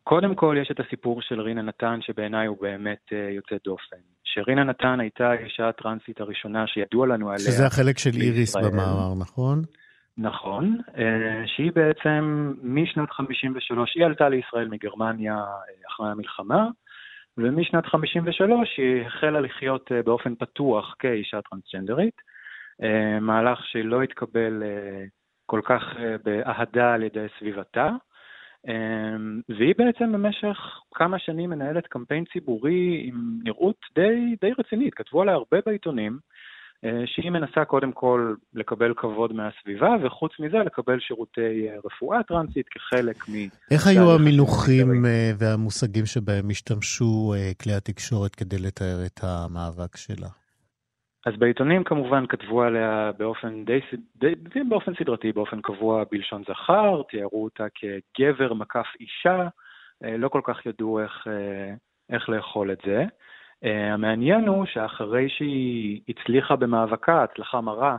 קודם 0.04 0.36
כל 0.36 0.56
יש 0.62 0.72
את 0.72 0.80
הסיפור 0.80 1.22
של 1.22 1.42
רינה 1.42 1.62
נתן, 1.62 2.00
שבעיניי 2.02 2.48
הוא 2.48 2.58
באמת 2.62 3.12
יוצא 3.36 3.56
דופן. 3.66 3.98
שרינה 4.24 4.64
נתן 4.64 5.00
הייתה 5.00 5.30
האישה 5.30 5.70
הטרנסית 5.70 6.22
הראשונה 6.22 6.68
שידוע 6.68 7.08
לנו 7.08 7.30
עליה. 7.30 7.40
שזה 7.40 7.66
החלק 7.66 7.98
של 7.98 8.10
איריס 8.22 8.56
במאמר, 8.56 9.14
נכון? 9.20 9.62
נכון, 10.18 10.78
אה, 10.98 11.48
שהיא 11.48 11.72
בעצם 11.76 12.54
משנת 12.64 13.12
53, 13.12 13.96
היא 13.96 14.06
עלתה 14.06 14.30
לישראל 14.30 14.68
מגרמניה 14.68 15.36
אה, 15.36 15.88
אחרי 15.90 16.10
המלחמה, 16.10 16.68
ומשנת 17.38 17.86
53 17.86 18.78
היא 18.78 19.06
החלה 19.06 19.40
לחיות 19.40 19.92
אה, 19.92 20.04
באופן 20.04 20.36
פתוח 20.36 20.96
כאישה 21.00 21.40
טרנסג'נדרית, 21.42 22.38
מהלך 23.22 23.66
שלא 23.66 24.04
התקבל 24.04 24.64
כל 25.46 25.62
כך 25.64 25.84
באהדה 26.24 26.94
על 26.94 27.04
ידי 27.04 27.26
סביבתה, 27.40 27.90
והיא 29.50 29.76
בעצם 29.78 30.12
במשך 30.12 30.82
כמה 30.94 31.20
שנים 31.20 31.50
מנהלת 31.50 31.88
קמפיין 31.88 32.24
ציבורי 32.34 33.02
עם 33.04 33.16
נראות 33.44 33.76
די, 33.96 34.36
די 34.42 34.52
רצינית, 34.60 34.94
כתבו 34.94 35.22
עליה 35.22 35.34
הרבה 35.34 35.58
בעיתונים, 35.66 36.18
שהיא 37.06 37.32
מנסה 37.32 37.66
קודם 37.66 37.92
כל 37.92 38.34
לקבל 38.54 38.94
כבוד 38.98 39.34
מהסביבה, 39.34 39.96
וחוץ 40.04 40.32
מזה 40.40 40.58
לקבל 40.58 41.00
שירותי 41.00 41.68
אה, 41.70 41.76
רפואה 41.86 42.24
טרנסית 42.24 42.70
כחלק 42.70 43.30
מ... 43.30 43.34
איך 43.72 43.88
היו 43.88 44.16
המינוחים 44.16 45.06
אה, 45.06 45.32
והמושגים 45.38 46.06
שבהם 46.06 46.50
השתמשו 46.50 47.34
כלי 47.62 47.74
התקשורת 47.74 48.36
כדי 48.36 48.56
לתאר 48.60 49.06
את 49.06 49.20
המאבק 49.24 49.98
שלה? 49.98 50.28
אז 51.26 51.34
בעיתונים 51.40 51.84
כמובן 51.84 52.28
כתבו 52.30 52.64
עליה 52.64 53.12
באופן 53.18 53.66
די, 53.66 53.80
די, 54.16 54.36
די 54.54 54.64
באופן 54.70 54.92
סדרתי, 55.00 55.32
באופן 55.32 55.62
קבוע 55.62 56.04
בלשון 56.12 56.44
זכר, 56.50 57.02
תיארו 57.10 57.44
אותה 57.44 57.66
כגבר 57.76 58.54
מקף 58.54 58.86
אישה, 59.00 59.48
לא 60.02 60.30
כל 60.30 60.42
כך 60.44 60.66
ידעו 60.66 61.00
איך, 61.00 61.28
איך 62.10 62.30
לאכול 62.30 62.72
את 62.72 62.78
זה. 62.86 63.04
Uh, 63.64 63.68
המעניין 63.94 64.48
הוא 64.48 64.66
שאחרי 64.66 65.30
שהיא 65.30 66.02
הצליחה 66.10 66.56
במאבקה, 66.56 67.24
הצלחה 67.24 67.62
מרה, 67.62 67.98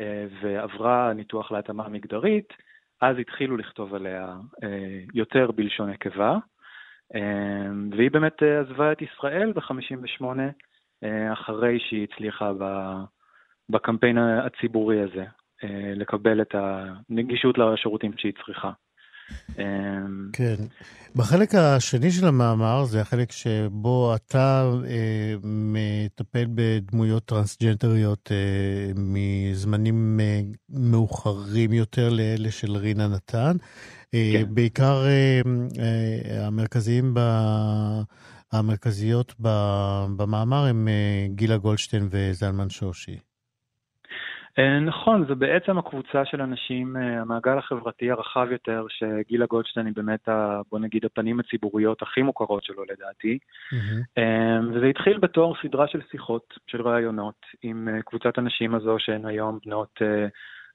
uh, 0.00 0.02
ועברה 0.42 1.12
ניתוח 1.12 1.52
להתאמה 1.52 1.88
מגדרית, 1.88 2.52
אז 3.00 3.18
התחילו 3.18 3.56
לכתוב 3.56 3.94
עליה 3.94 4.36
uh, 4.62 4.66
יותר 5.14 5.50
בלשון 5.50 5.90
נקבה, 5.90 6.36
והיא 7.90 8.10
באמת 8.10 8.42
עזבה 8.42 8.92
את 8.92 9.02
ישראל 9.02 9.52
ב-58, 9.52 10.24
uh, 10.24 11.32
אחרי 11.32 11.78
שהיא 11.80 12.06
הצליחה 12.12 12.52
בקמפיין 13.68 14.18
הציבורי 14.18 15.00
הזה, 15.00 15.24
לקבל 15.96 16.40
את 16.42 16.54
הנגישות 16.54 17.58
לשירותים 17.58 18.12
שהיא 18.16 18.32
צריכה. 18.44 18.70
אמ, 19.58 19.64
כן. 20.32 20.54
בחלק 21.14 21.54
השני 21.54 22.10
של 22.10 22.26
המאמר, 22.26 22.84
זה 22.84 23.00
החלק 23.00 23.32
שבו 23.32 24.14
אתה 24.14 24.70
אה, 24.88 25.34
מטפל 25.42 26.46
בדמויות 26.54 27.24
טרנסג'נדריות 27.24 28.32
אה, 28.32 28.92
מזמנים 28.96 30.20
אה, 30.20 30.40
מאוחרים 30.68 31.72
יותר 31.72 32.08
לאלה 32.08 32.50
של 32.50 32.76
רינה 32.76 33.08
נתן. 33.08 33.56
אה, 34.14 34.30
כן. 34.32 34.54
בעיקר 34.54 35.04
אה, 35.06 35.40
אה, 35.78 36.46
המרכזיים 36.46 37.14
ב... 37.14 37.20
המרכזיות 38.52 39.34
במאמר 40.16 40.64
הם 40.66 40.88
אה, 40.88 41.26
גילה 41.34 41.56
גולדשטיין 41.56 42.08
וזלמן 42.10 42.70
שושי. 42.70 43.16
אה, 44.58 44.80
נכון, 44.80 45.24
זו 45.28 45.36
בעצם 45.36 45.78
הקבוצה 45.78 46.24
של 46.24 46.42
אנשים, 46.42 46.96
אה, 46.96 47.20
המעגל 47.20 47.58
החברתי 47.58 48.10
הרחב 48.10 48.46
יותר, 48.50 48.86
שגילה 48.88 49.46
גולדשטיין 49.46 49.86
היא 49.86 49.94
באמת, 49.96 50.28
ה, 50.28 50.60
בוא 50.70 50.78
נגיד, 50.78 51.04
הפנים 51.04 51.40
הציבוריות 51.40 52.02
הכי 52.02 52.22
מוכרות 52.22 52.64
שלו 52.64 52.82
לדעתי. 52.84 53.38
Mm-hmm. 53.72 54.20
וזה 54.74 54.86
התחיל 54.86 55.18
בתור 55.18 55.54
סדרה 55.62 55.88
של 55.88 56.00
שיחות, 56.10 56.54
של 56.66 56.82
ראיונות, 56.82 57.46
עם 57.62 57.88
קבוצת 58.04 58.38
הנשים 58.38 58.74
הזו 58.74 58.96
שהן 58.98 59.26
היום 59.26 59.58
בנות, 59.66 59.98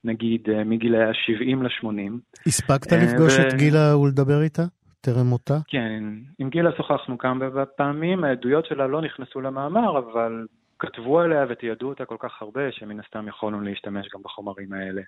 נגיד, 0.04 0.42
מגילי 0.66 1.04
ה-70 1.04 1.64
ל-80. 1.64 2.40
הספקת 2.48 2.92
לפגוש 2.92 3.40
ו... 3.40 3.48
את 3.48 3.54
גילה 3.54 3.98
ולדבר 3.98 4.42
איתה? 4.42 4.64
טרם 5.02 5.26
מותה? 5.26 5.58
כן, 5.68 6.04
עם 6.40 6.50
גילה 6.50 6.70
שוחחנו 6.78 7.18
כמה 7.18 7.66
פעמים, 7.78 8.24
העדויות 8.24 8.66
שלה 8.66 8.88
לא 8.88 9.02
נכנסו 9.02 9.42
למאמר, 9.42 10.00
אבל 10.00 10.46
כתבו 10.82 11.20
עליה 11.20 11.46
ותיעדו 11.50 11.90
אותה 11.90 12.06
כל 12.06 12.16
כך 12.20 12.42
הרבה, 12.42 12.72
שמן 12.72 13.00
הסתם 13.00 13.28
יכולנו 13.28 13.62
להשתמש 13.62 14.08
גם 14.14 14.22
בחומרים 14.24 14.74
האלה. 14.74 15.02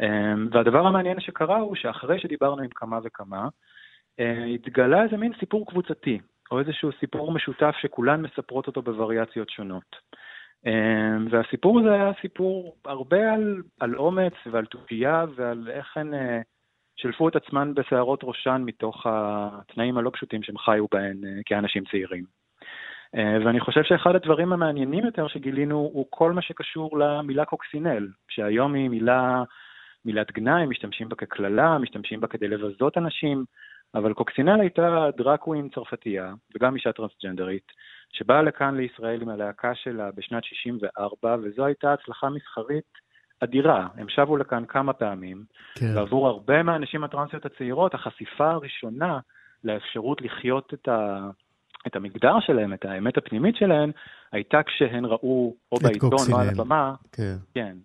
אמ, 0.00 0.48
והדבר 0.52 0.86
המעניין 0.86 1.20
שקרה 1.20 1.56
הוא 1.56 1.76
שאחרי 1.76 2.20
שדיברנו 2.20 2.62
עם 2.62 2.70
כמה 2.74 2.98
וכמה, 3.04 3.48
אה, 4.20 4.44
התגלה 4.44 5.02
איזה 5.02 5.16
מין 5.16 5.32
סיפור 5.40 5.66
קבוצתי, 5.66 6.18
או 6.50 6.58
איזשהו 6.58 6.90
סיפור 7.00 7.32
משותף 7.32 7.74
שכולן 7.80 8.22
מספרות 8.22 8.66
אותו 8.66 8.82
בווריאציות 8.82 9.50
שונות. 9.50 9.96
אמ, 10.66 11.26
והסיפור 11.30 11.80
הזה 11.80 11.92
היה 11.92 12.12
סיפור 12.20 12.76
הרבה 12.84 13.32
על, 13.32 13.62
על 13.80 13.96
אומץ 13.96 14.34
ועל 14.52 14.66
תושייה 14.66 15.24
ועל 15.36 15.68
איך 15.70 15.96
הן 15.96 16.14
אה, 16.14 16.40
שלפו 16.96 17.28
את 17.28 17.36
עצמן 17.36 17.74
בשערות 17.74 18.20
ראשן 18.22 18.62
מתוך 18.64 19.06
התנאים 19.06 19.98
הלא 19.98 20.10
פשוטים 20.14 20.42
שהם 20.42 20.58
חיו 20.58 20.86
בהן 20.92 21.24
אה, 21.24 21.40
כאנשים 21.46 21.84
צעירים. 21.90 22.39
אה, 23.14 23.38
ואני 23.44 23.60
חושב 23.60 23.82
שאחד 23.82 24.14
הדברים 24.14 24.52
המעניינים 24.52 25.04
יותר 25.04 25.28
שגילינו 25.28 25.76
הוא 25.76 26.06
כל 26.10 26.32
מה 26.32 26.42
שקשור 26.42 26.98
למילה 26.98 27.44
קוקסינל, 27.44 28.08
שהיום 28.28 28.74
היא 28.74 28.88
מילה, 28.88 29.42
מילת 30.04 30.32
גנאי, 30.32 30.66
משתמשים 30.66 31.08
בה 31.08 31.16
כקללה, 31.16 31.78
משתמשים 31.78 32.20
בה 32.20 32.26
כדי 32.26 32.48
לבזות 32.48 32.98
אנשים, 32.98 33.44
אבל 33.94 34.12
קוקסינל 34.12 34.60
הייתה 34.60 35.08
דראג 35.16 35.39
קווין 35.39 35.68
צרפתייה, 35.74 36.32
וגם 36.54 36.74
אישה 36.74 36.92
טרנסג'נדרית, 36.92 37.72
שבאה 38.12 38.42
לכאן 38.42 38.76
לישראל 38.76 39.22
עם 39.22 39.28
הלהקה 39.28 39.74
שלה 39.74 40.10
בשנת 40.14 40.44
64, 40.44 41.36
וזו 41.42 41.64
הייתה 41.66 41.92
הצלחה 41.92 42.30
מסחרית 42.30 42.84
אדירה. 43.40 43.88
הם 43.96 44.08
שבו 44.08 44.36
לכאן 44.36 44.64
כמה 44.68 44.92
פעמים, 44.92 45.44
כן. 45.74 45.96
ועבור 45.96 46.28
הרבה 46.28 46.62
מהנשים 46.62 47.04
הטרנסיות 47.04 47.46
הצעירות, 47.46 47.94
החשיפה 47.94 48.50
הראשונה 48.50 49.18
לאפשרות 49.64 50.22
לחיות 50.22 50.74
את 50.74 50.88
ה... 50.88 51.30
את 51.86 51.96
המגדר 51.96 52.40
שלהם, 52.40 52.74
את 52.74 52.84
האמת 52.84 53.18
הפנימית 53.18 53.56
שלהם, 53.56 53.90
הייתה 54.32 54.58
כשהן 54.66 55.04
ראו, 55.04 55.54
או 55.72 55.76
בעיתון 55.78 56.32
או 56.32 56.38
על 56.38 56.48
הבמה, 56.48 56.94
כן. 57.12 57.36
כן. 57.54 57.76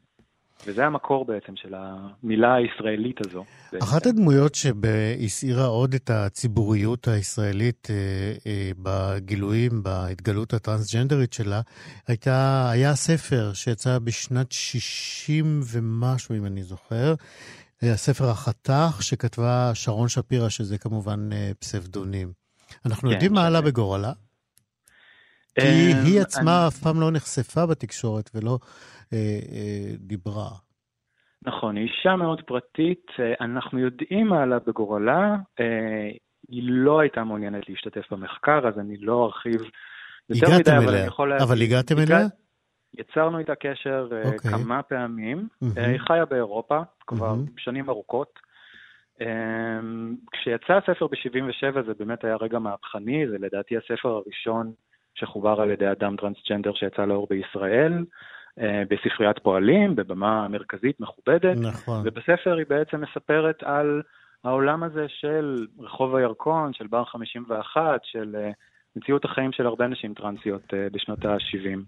וזה 0.68 0.86
המקור 0.86 1.26
בעצם 1.26 1.56
של 1.56 1.74
המילה 1.74 2.56
הישראלית 2.56 3.26
הזו. 3.26 3.44
אחת 3.84 4.06
הדמויות 4.06 4.56
שהסעירה 4.56 5.66
עוד 5.66 5.94
את 5.94 6.10
הציבוריות 6.10 7.08
הישראלית 7.08 7.88
אה, 7.90 8.34
אה, 8.48 8.72
בגילויים, 8.84 9.84
בהתגלות 9.84 10.54
הטרנסג'נדרית 10.54 11.34
שלה, 11.34 11.62
הייתה, 12.08 12.70
היה 12.72 12.96
ספר 12.96 13.54
שיצא 13.54 14.00
בשנת 14.00 14.52
60 14.52 15.60
ומשהו, 15.74 16.36
אם 16.36 16.46
אני 16.46 16.64
זוכר. 16.64 17.14
הספר 17.82 18.30
החתך 18.30 18.98
שכתבה 19.02 19.72
שרון 19.74 20.08
שפירא, 20.08 20.50
שזה 20.50 20.78
כמובן 20.78 21.30
אה, 21.34 21.52
פסבדונים. 21.60 22.45
אנחנו 22.86 23.08
כן, 23.10 23.14
יודעים 23.14 23.34
מה 23.34 23.48
עלה 23.48 23.62
בגורלה? 23.62 24.12
כי 25.60 25.92
אמ, 25.92 26.06
היא 26.06 26.22
עצמה 26.22 26.68
אף 26.68 26.78
פעם 26.78 27.02
לא 27.02 27.12
נחשפה 27.12 27.66
בתקשורת 27.66 28.30
ולא 28.36 28.58
אה, 29.14 29.18
אה, 29.52 29.96
דיברה. 29.98 30.50
נכון, 31.42 31.76
היא 31.78 31.88
אישה 31.88 32.16
מאוד 32.16 32.42
פרטית, 32.42 33.06
אה, 33.20 33.46
אנחנו 33.46 33.80
יודעים 33.80 34.28
מה 34.28 34.44
עלה 34.44 34.60
בגורלה, 34.68 35.36
אה, 35.60 36.10
היא 36.50 36.64
לא 36.66 37.00
הייתה 37.00 37.24
מעוניינת 37.24 37.70
להשתתף 37.70 38.12
במחקר, 38.12 38.68
אז 38.68 38.80
אני 38.80 38.98
לא 38.98 39.26
ארחיב 39.26 39.62
יותר 40.30 40.46
מדי, 40.48 40.56
הגעתם 40.56 40.72
אבל 40.78 40.88
אליה, 40.90 41.00
אני 41.00 41.08
יכול 41.08 41.30
להגיד... 41.30 41.48
אבל 41.48 41.62
הגעתם 41.62 41.98
הגע- 41.98 42.16
אליה? 42.18 42.28
יצרנו 43.00 43.40
איתה 43.40 43.56
קשר 43.56 44.08
אה, 44.12 44.32
אוקיי. 44.32 44.52
כמה 44.52 44.84
פעמים. 44.84 45.48
אה, 45.78 45.86
היא 45.88 46.00
חיה 46.00 46.26
באירופה 46.26 46.80
כבר 47.08 47.28
מהמם. 47.34 47.46
שנים 47.58 47.90
ארוכות. 47.90 48.40
אה, 49.22 49.80
כשיצא 50.32 50.74
הספר 50.74 51.08
ב-77 51.08 51.82
זה 51.86 51.94
באמת 52.00 52.24
היה 52.24 52.36
רגע 52.36 52.60
מהפכני, 52.60 53.28
זה 53.28 53.38
לדעתי 53.40 53.78
הספר 53.78 54.10
הראשון 54.10 54.72
שחובר 55.16 55.62
על 55.62 55.72
ידי 55.72 55.92
אדם 55.92 56.16
טרנסג'נדר 56.16 56.74
שיצא 56.74 57.06
לאור 57.06 57.28
בישראל, 57.30 58.06
אה, 58.60 58.84
בספריית 58.90 59.40
פועלים, 59.40 59.96
בבמה 59.96 60.48
מרכזית 60.48 61.00
מכובדת. 61.00 61.58
נכון. 61.58 62.02
ובספר 62.06 62.58
היא 62.58 62.66
בעצם 62.70 63.02
מספרת 63.02 63.64
על 63.64 64.02
העולם 64.44 64.84
הזה 64.84 65.06
של 65.08 65.68
רחוב 65.80 66.16
הירקון, 66.16 66.74
של 66.74 66.88
בר 66.88 67.04
51, 67.06 68.00
של 68.04 68.36
אה, 68.40 68.52
מציאות 68.96 69.26
החיים 69.26 69.52
של 69.52 69.66
הרבה 69.66 69.88
נשים 69.88 70.14
טרנסיות 70.14 70.74
אה, 70.74 70.88
בשנות 70.92 71.26
ה-70. 71.26 71.80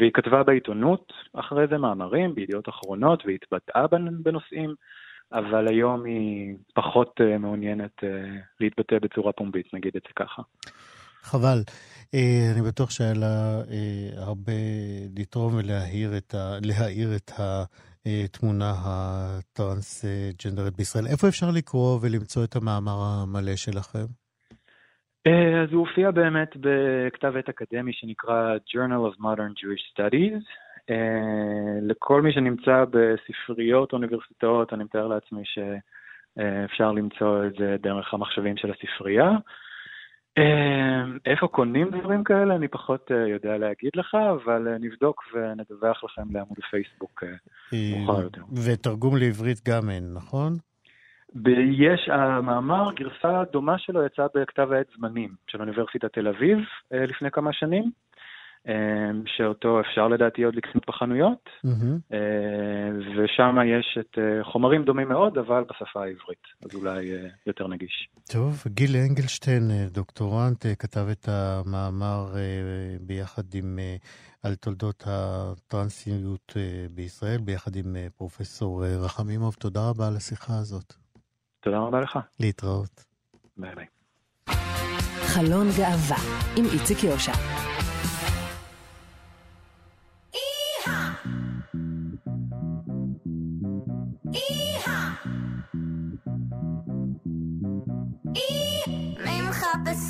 והיא 0.00 0.10
כתבה 0.14 0.42
בעיתונות 0.42 1.12
אחרי 1.34 1.66
זה 1.66 1.78
מאמרים, 1.78 2.34
בידיעות 2.34 2.68
אחרונות, 2.68 3.22
והתבטאה 3.26 3.86
בנ- 3.86 4.22
בנושאים, 4.22 4.74
אבל 5.32 5.68
היום 5.68 6.04
היא 6.04 6.54
פחות 6.74 7.20
אה, 7.20 7.38
מעוניינת 7.38 8.04
אה, 8.04 8.08
להתבטא 8.60 8.98
בצורה 9.02 9.32
פומבית, 9.32 9.74
נגיד 9.74 9.96
את 9.96 10.02
זה 10.02 10.12
ככה. 10.16 10.42
חבל. 11.22 11.58
אה, 12.14 12.52
אני 12.54 12.68
בטוח 12.68 12.90
שהיה 12.90 13.14
לה 13.14 13.62
הרבה 14.16 14.52
לתרום 15.16 15.54
ולהאיר 15.54 16.16
את, 16.16 16.34
ה, 16.34 16.58
להאיר 16.62 17.16
את 17.16 17.30
התמונה 17.38 18.72
הטרנסג'נדרית 18.84 20.76
בישראל. 20.76 21.06
איפה 21.06 21.28
אפשר 21.28 21.46
לקרוא 21.54 21.98
ולמצוא 22.02 22.44
את 22.44 22.56
המאמר 22.56 22.98
המלא 23.02 23.56
שלכם? 23.56 24.06
אז 25.64 25.72
הוא 25.72 25.86
הופיע 25.86 26.10
באמת 26.10 26.56
בכתב 26.56 27.36
עת 27.36 27.48
אקדמי 27.48 27.92
שנקרא 27.92 28.56
Journal 28.56 29.12
of 29.12 29.18
Modern 29.20 29.52
Jewish 29.60 29.84
Studies. 29.92 30.44
לכל 31.82 32.22
מי 32.22 32.32
שנמצא 32.32 32.84
בספריות 32.90 33.92
אוניברסיטאות, 33.92 34.72
אני 34.72 34.84
מתאר 34.84 35.08
לעצמי 35.08 35.42
שאפשר 35.44 36.92
למצוא 36.92 37.46
את 37.46 37.52
זה 37.58 37.76
דרך 37.80 38.14
המחשבים 38.14 38.56
של 38.56 38.70
הספרייה. 38.70 39.30
איפה 41.26 41.48
קונים 41.48 41.90
דברים 41.90 42.24
כאלה? 42.24 42.56
אני 42.56 42.68
פחות 42.68 43.10
אה, 43.12 43.28
יודע 43.28 43.58
להגיד 43.58 43.90
לך, 43.94 44.14
אבל 44.14 44.68
אה, 44.68 44.78
נבדוק 44.80 45.22
ונדווח 45.34 46.04
לכם 46.04 46.22
לעמוד 46.32 46.58
הפייסבוק 46.66 47.24
אה, 47.24 47.98
מאוחר 47.98 48.22
יותר. 48.22 48.42
ותרגום 48.66 49.16
לעברית 49.16 49.68
גם 49.68 49.90
אין, 49.90 50.04
נכון? 50.14 50.52
יש, 51.70 52.08
המאמר, 52.08 52.92
גרסה 52.92 53.42
דומה 53.52 53.78
שלו 53.78 54.06
יצאה 54.06 54.26
בכתב 54.34 54.72
העת 54.72 54.86
זמנים 54.96 55.30
של 55.46 55.60
אוניברסיטת 55.60 56.12
תל 56.12 56.28
אביב 56.28 56.58
לפני 56.90 57.30
כמה 57.30 57.52
שנים, 57.52 57.90
שאותו 59.26 59.80
אפשר 59.80 60.08
לדעתי 60.08 60.42
עוד 60.42 60.54
לקנות 60.54 60.86
בחנויות. 60.88 61.48
אה, 62.12 62.18
ושם 63.16 63.56
יש 63.66 63.98
את 64.00 64.18
אה, 64.18 64.44
חומרים 64.44 64.84
דומים 64.84 65.08
מאוד, 65.08 65.38
אבל 65.38 65.64
בשפה 65.70 66.02
העברית, 66.04 66.42
אז 66.64 66.74
אולי 66.74 67.12
אה, 67.12 67.28
יותר 67.46 67.66
נגיש. 67.66 68.08
טוב, 68.32 68.62
גיל 68.66 68.96
אנגלשטיין, 69.08 69.70
דוקטורנט, 69.90 70.66
כתב 70.78 71.06
את 71.12 71.28
המאמר 71.28 72.26
ביחד 73.00 73.54
עם, 73.54 73.78
על 74.42 74.54
תולדות 74.54 75.04
הטרנסיות 75.06 76.56
בישראל, 76.90 77.38
ביחד 77.40 77.76
עם 77.76 77.96
פרופסור 78.16 78.84
רחמימוב. 79.04 79.54
תודה 79.54 79.80
רבה 79.90 80.08
על 80.08 80.16
השיחה 80.16 80.52
הזאת. 80.58 80.94
תודה 81.60 81.78
רבה 81.78 82.00
לך. 82.00 82.18
להתראות. 82.40 83.04
ביי 83.56 83.74
ביי. 83.74 83.86
חלון 85.34 85.66
גאווה 85.78 86.16
עם 86.56 86.64
איציק 86.72 87.04
יושע. 87.04 87.32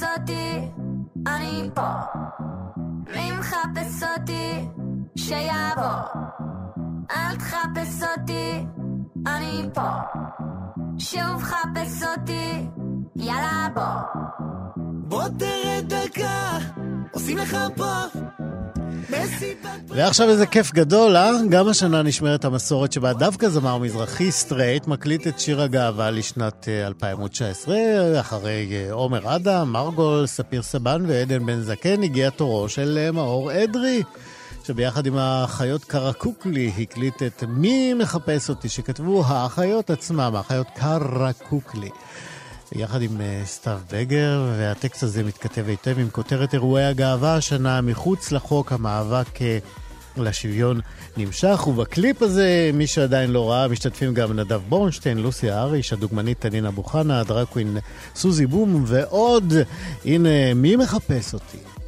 מחפש 0.01 0.19
אותי? 0.19 0.61
אני 1.27 1.71
פה. 1.75 1.89
מי 3.15 3.33
מחפש 3.33 4.03
אותי? 4.03 4.69
שיבוא. 5.17 6.23
אל 7.11 7.37
תחפש 7.37 8.03
אותי, 8.03 8.67
אני 9.27 9.69
פה. 9.75 9.89
שוב 10.99 11.43
חפש 11.43 12.03
אותי, 12.03 12.67
יאללה 13.17 13.69
בוא. 13.75 14.23
בוא 14.77 15.29
תרד 15.39 15.95
דקה, 15.95 16.59
עושים 17.13 17.39
לך 17.39 17.57
פה. 17.77 17.95
ועכשיו 19.89 20.29
איזה 20.29 20.47
כיף 20.47 20.73
גדול, 20.73 21.17
אה? 21.17 21.31
גם 21.49 21.69
השנה 21.69 22.03
נשמרת 22.03 22.45
המסורת 22.45 22.93
שבה 22.93 23.13
דווקא 23.13 23.49
זמר 23.49 23.79
מזרחי 23.79 24.31
סטרייט 24.31 24.87
מקליט 24.87 25.27
את 25.27 25.41
שיר 25.41 25.63
הגאווה 25.63 26.11
לשנת 26.11 26.69
אה, 26.69 26.87
2019. 26.87 27.77
אחרי 28.21 28.69
אה, 28.73 28.93
עומר 28.93 29.37
אדם, 29.37 29.73
מרגול, 29.73 30.27
ספיר 30.27 30.63
סבן 30.63 31.05
ועדן 31.07 31.47
בן 31.47 31.61
זקן 31.61 32.03
הגיע 32.03 32.31
תורו 32.31 32.69
של 32.69 32.99
אה, 33.01 33.13
מאור 33.13 33.65
אדרי. 33.65 34.03
שביחד 34.65 35.07
עם 35.07 35.17
האחיות 35.17 35.85
קרקוקלי 35.85 36.73
הקליט 36.79 37.23
את 37.23 37.45
מי 37.49 37.95
מחפש 37.95 38.49
אותי, 38.49 38.69
שכתבו 38.69 39.25
האחיות 39.27 39.91
עצמם, 39.91 40.33
האחיות 40.37 40.67
קרקוקלי. 40.75 41.91
יחד 42.73 43.03
עם 43.03 43.21
אה, 43.21 43.43
סתיו 43.45 43.81
בגר, 43.93 44.53
והטקסט 44.59 45.03
הזה 45.03 45.25
מתכתב 45.25 45.65
היטב 45.69 45.99
עם 45.99 46.11
כותרת 46.11 46.55
אירועי 46.55 46.85
הגאווה 46.85 47.37
השנה 47.37 47.81
מחוץ 47.81 48.33
לחוק 48.33 48.73
המאבק 48.73 49.43
אה, 49.43 49.59
לשוויון 50.17 50.81
נמשך, 51.17 51.67
ובקליפ 51.67 52.23
הזה, 52.23 52.71
מי 52.75 52.87
שעדיין 52.87 53.31
לא 53.31 53.51
ראה, 53.51 53.69
משתתפים 53.69 54.15
גם 54.15 54.33
נדב 54.33 54.61
בורנשטיין, 54.69 55.19
לוסי 55.19 55.63
אהריש, 55.63 55.93
הדוגמנית 55.93 56.39
טאלין 56.39 56.67
אבו 56.67 56.85
הדראג 56.95 57.37
קווין 57.37 57.79
סוזי 58.15 58.47
בום 58.47 58.85
ועוד. 58.87 59.55
הנה, 60.05 60.55
מי 60.55 60.77
מחפש 60.77 61.35
אותי? 61.35 61.80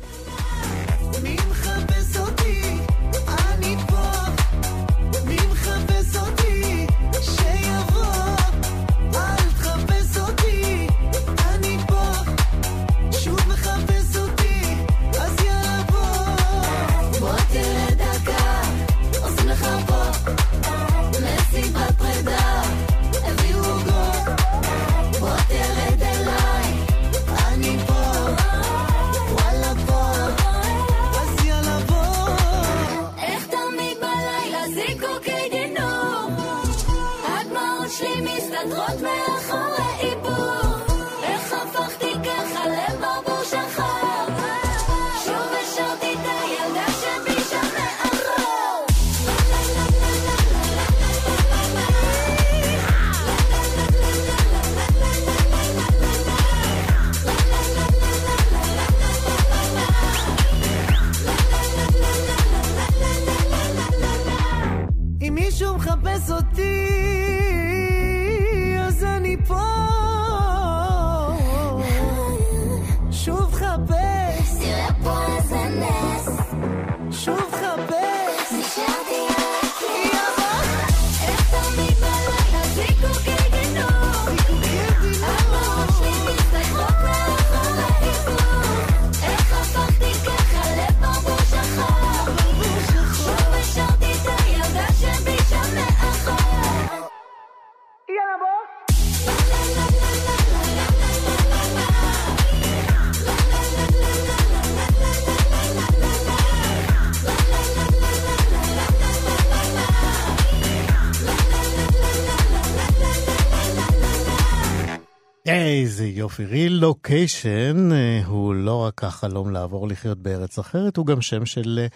יופי. 116.23 116.44
רילוקיישן 116.44 117.92
אה, 117.92 118.23
הוא 118.27 118.54
לא 118.54 118.77
רק 118.77 119.04
החלום 119.04 119.50
לעבור 119.50 119.88
לחיות 119.88 120.18
בארץ 120.18 120.58
אחרת, 120.58 120.96
הוא 120.96 121.06
גם 121.06 121.20
שם 121.20 121.46
של 121.46 121.79
אה, 121.83 121.87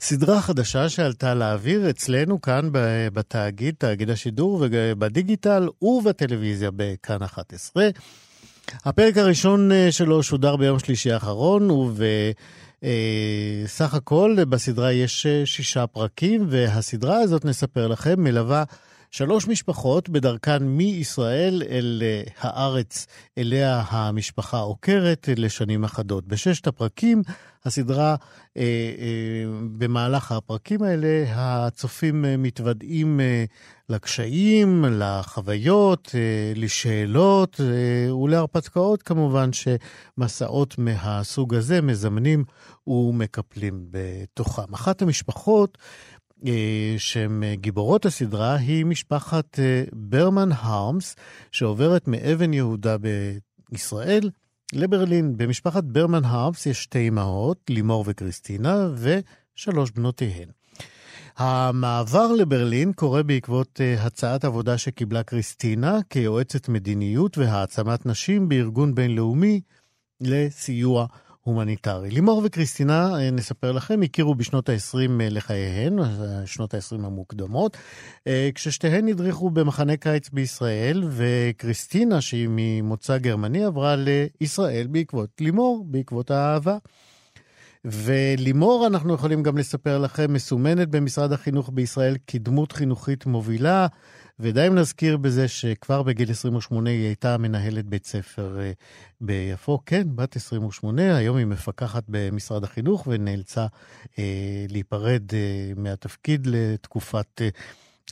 סדרה 0.00 0.40
חדשה 0.40 0.88
שעלתה 0.88 1.34
לאוויר 1.34 1.90
אצלנו 1.90 2.40
כאן 2.40 2.68
בתאגיד, 3.12 3.74
תאגיד 3.78 4.10
השידור, 4.10 4.64
ובדיגיטל 4.70 5.68
ובטלוויזיה 5.82 6.70
בכאן 6.76 7.22
11. 7.22 7.88
הפרק 8.84 9.16
הראשון 9.16 9.72
אה, 9.72 9.92
שלו 9.92 10.22
שודר 10.22 10.56
ביום 10.56 10.78
שלישי 10.78 11.12
האחרון, 11.12 11.70
ובסך 12.82 13.94
הכל 13.94 14.36
בסדרה 14.48 14.92
יש 14.92 15.26
שישה 15.44 15.86
פרקים, 15.86 16.46
והסדרה 16.50 17.18
הזאת, 17.18 17.44
נספר 17.44 17.86
לכם, 17.86 18.14
מלווה 18.18 18.64
שלוש 19.10 19.48
משפחות 19.48 20.08
בדרכן 20.08 20.62
מישראל 20.62 21.62
אל 21.70 22.02
אה, 22.04 22.22
הארץ 22.40 23.06
אליה 23.38 23.82
המשפחה 23.88 24.58
עוקרת 24.58 25.28
אה, 25.28 25.34
לשנים 25.36 25.84
אחדות. 25.84 26.26
בששת 26.26 26.66
הפרקים, 26.66 27.22
הסדרה, 27.64 28.16
אה, 28.56 28.62
אה, 28.62 29.44
במהלך 29.78 30.32
הפרקים 30.32 30.82
האלה, 30.82 31.24
הצופים 31.28 32.24
אה, 32.24 32.36
מתוודעים 32.36 33.20
אה, 33.20 33.44
לקשיים, 33.88 34.84
לחוויות, 34.90 36.10
אה, 36.14 36.52
לשאלות 36.56 37.60
אה, 37.60 38.14
ולהרפתקאות 38.14 39.02
כמובן, 39.02 39.50
שמסעות 39.52 40.78
מהסוג 40.78 41.54
הזה 41.54 41.80
מזמנים 41.82 42.44
ומקפלים 42.86 43.86
בתוכם. 43.90 44.74
אחת 44.74 45.02
המשפחות 45.02 45.78
שהן 46.98 47.42
אה, 47.42 47.54
גיבורות 47.54 48.06
הסדרה 48.06 48.54
היא 48.54 48.84
משפחת 48.84 49.58
אה, 49.58 49.84
ברמן 49.92 50.48
הרמס, 50.52 51.16
שעוברת 51.52 52.08
מאבן 52.08 52.52
יהודה 52.52 52.96
בישראל 53.70 54.30
לברלין. 54.72 55.36
במשפחת 55.36 55.84
ברמן 55.84 56.24
הרמס 56.24 56.66
יש 56.66 56.82
שתי 56.82 57.08
אמהות, 57.08 57.70
לימור 57.70 58.04
וקריסטינה, 58.06 58.88
ושלוש 58.96 59.90
בנותיהן. 59.90 60.48
המעבר 61.36 62.32
לברלין 62.32 62.92
קורה 62.92 63.22
בעקבות 63.22 63.80
הצעת 63.98 64.44
עבודה 64.44 64.78
שקיבלה 64.78 65.22
קריסטינה 65.22 65.98
כיועצת 66.10 66.68
מדיניות 66.68 67.38
והעצמת 67.38 68.06
נשים 68.06 68.48
בארגון 68.48 68.94
בינלאומי 68.94 69.60
לסיוע 70.20 71.06
הומניטרי. 71.46 72.10
לימור 72.10 72.42
וקריסטינה, 72.44 73.14
uh, 73.14 73.34
נספר 73.34 73.72
לכם, 73.72 74.02
הכירו 74.02 74.34
בשנות 74.34 74.68
ה-20 74.68 74.94
uh, 74.94 74.98
לחייהן, 75.30 75.98
uh, 75.98 76.02
שנות 76.46 76.74
ה-20 76.74 76.94
המוקדמות, 77.06 77.76
כששתיהן 78.54 79.08
הדריכו 79.08 79.50
במחנה 79.50 79.96
קיץ 79.96 80.28
בישראל, 80.30 81.04
וקריסטינה, 81.10 82.20
שהיא 82.20 82.48
ממוצא 82.50 83.18
גרמני, 83.18 83.64
עברה 83.64 83.94
לישראל 83.96 84.86
בעקבות 84.86 85.30
לימור, 85.40 85.84
בעקבות 85.88 86.30
האהבה. 86.30 86.76
ולימור, 87.92 88.86
אנחנו 88.86 89.14
יכולים 89.14 89.42
גם 89.42 89.58
לספר 89.58 89.98
לכם, 89.98 90.32
מסומנת 90.32 90.88
במשרד 90.88 91.32
החינוך 91.32 91.70
בישראל 91.74 92.14
כדמות 92.26 92.72
חינוכית 92.72 93.26
מובילה, 93.26 93.86
ודי 94.40 94.66
אם 94.66 94.74
נזכיר 94.74 95.16
בזה 95.16 95.48
שכבר 95.48 96.02
בגיל 96.02 96.30
28 96.30 96.90
היא 96.90 97.06
הייתה 97.06 97.38
מנהלת 97.38 97.84
בית 97.84 98.04
ספר 98.04 98.60
אה, 98.60 98.72
ביפו. 99.20 99.78
כן, 99.86 100.02
בת 100.14 100.36
28, 100.36 101.16
היום 101.16 101.36
היא 101.36 101.46
מפקחת 101.46 102.02
במשרד 102.08 102.64
החינוך 102.64 103.06
ונאלצה 103.10 103.66
אה, 104.18 104.66
להיפרד 104.68 105.22
אה, 105.34 105.72
מהתפקיד 105.76 106.46
לתקופת 106.46 107.42
אה, 107.42 107.48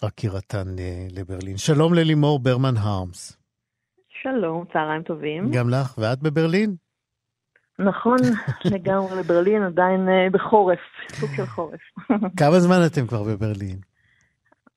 עקירתן 0.02 0.78
אה, 0.78 1.06
לברלין. 1.10 1.56
שלום 1.56 1.94
ללימור 1.94 2.38
ברמן 2.38 2.76
הרמס. 2.76 3.38
שלום, 4.22 4.64
צהריים 4.72 5.02
טובים. 5.02 5.50
גם 5.50 5.70
לך, 5.70 5.98
ואת 5.98 6.22
בברלין? 6.22 6.83
נכון, 7.78 8.16
לגמרי 8.74 9.16
לברלין, 9.18 9.62
עדיין 9.62 10.08
אה, 10.08 10.30
בחורף, 10.32 10.78
סוג 11.12 11.30
של 11.36 11.46
חורף. 11.46 11.80
כמה 12.40 12.60
זמן 12.60 12.76
אתם 12.86 13.06
כבר 13.06 13.22
בברלין? 13.22 13.76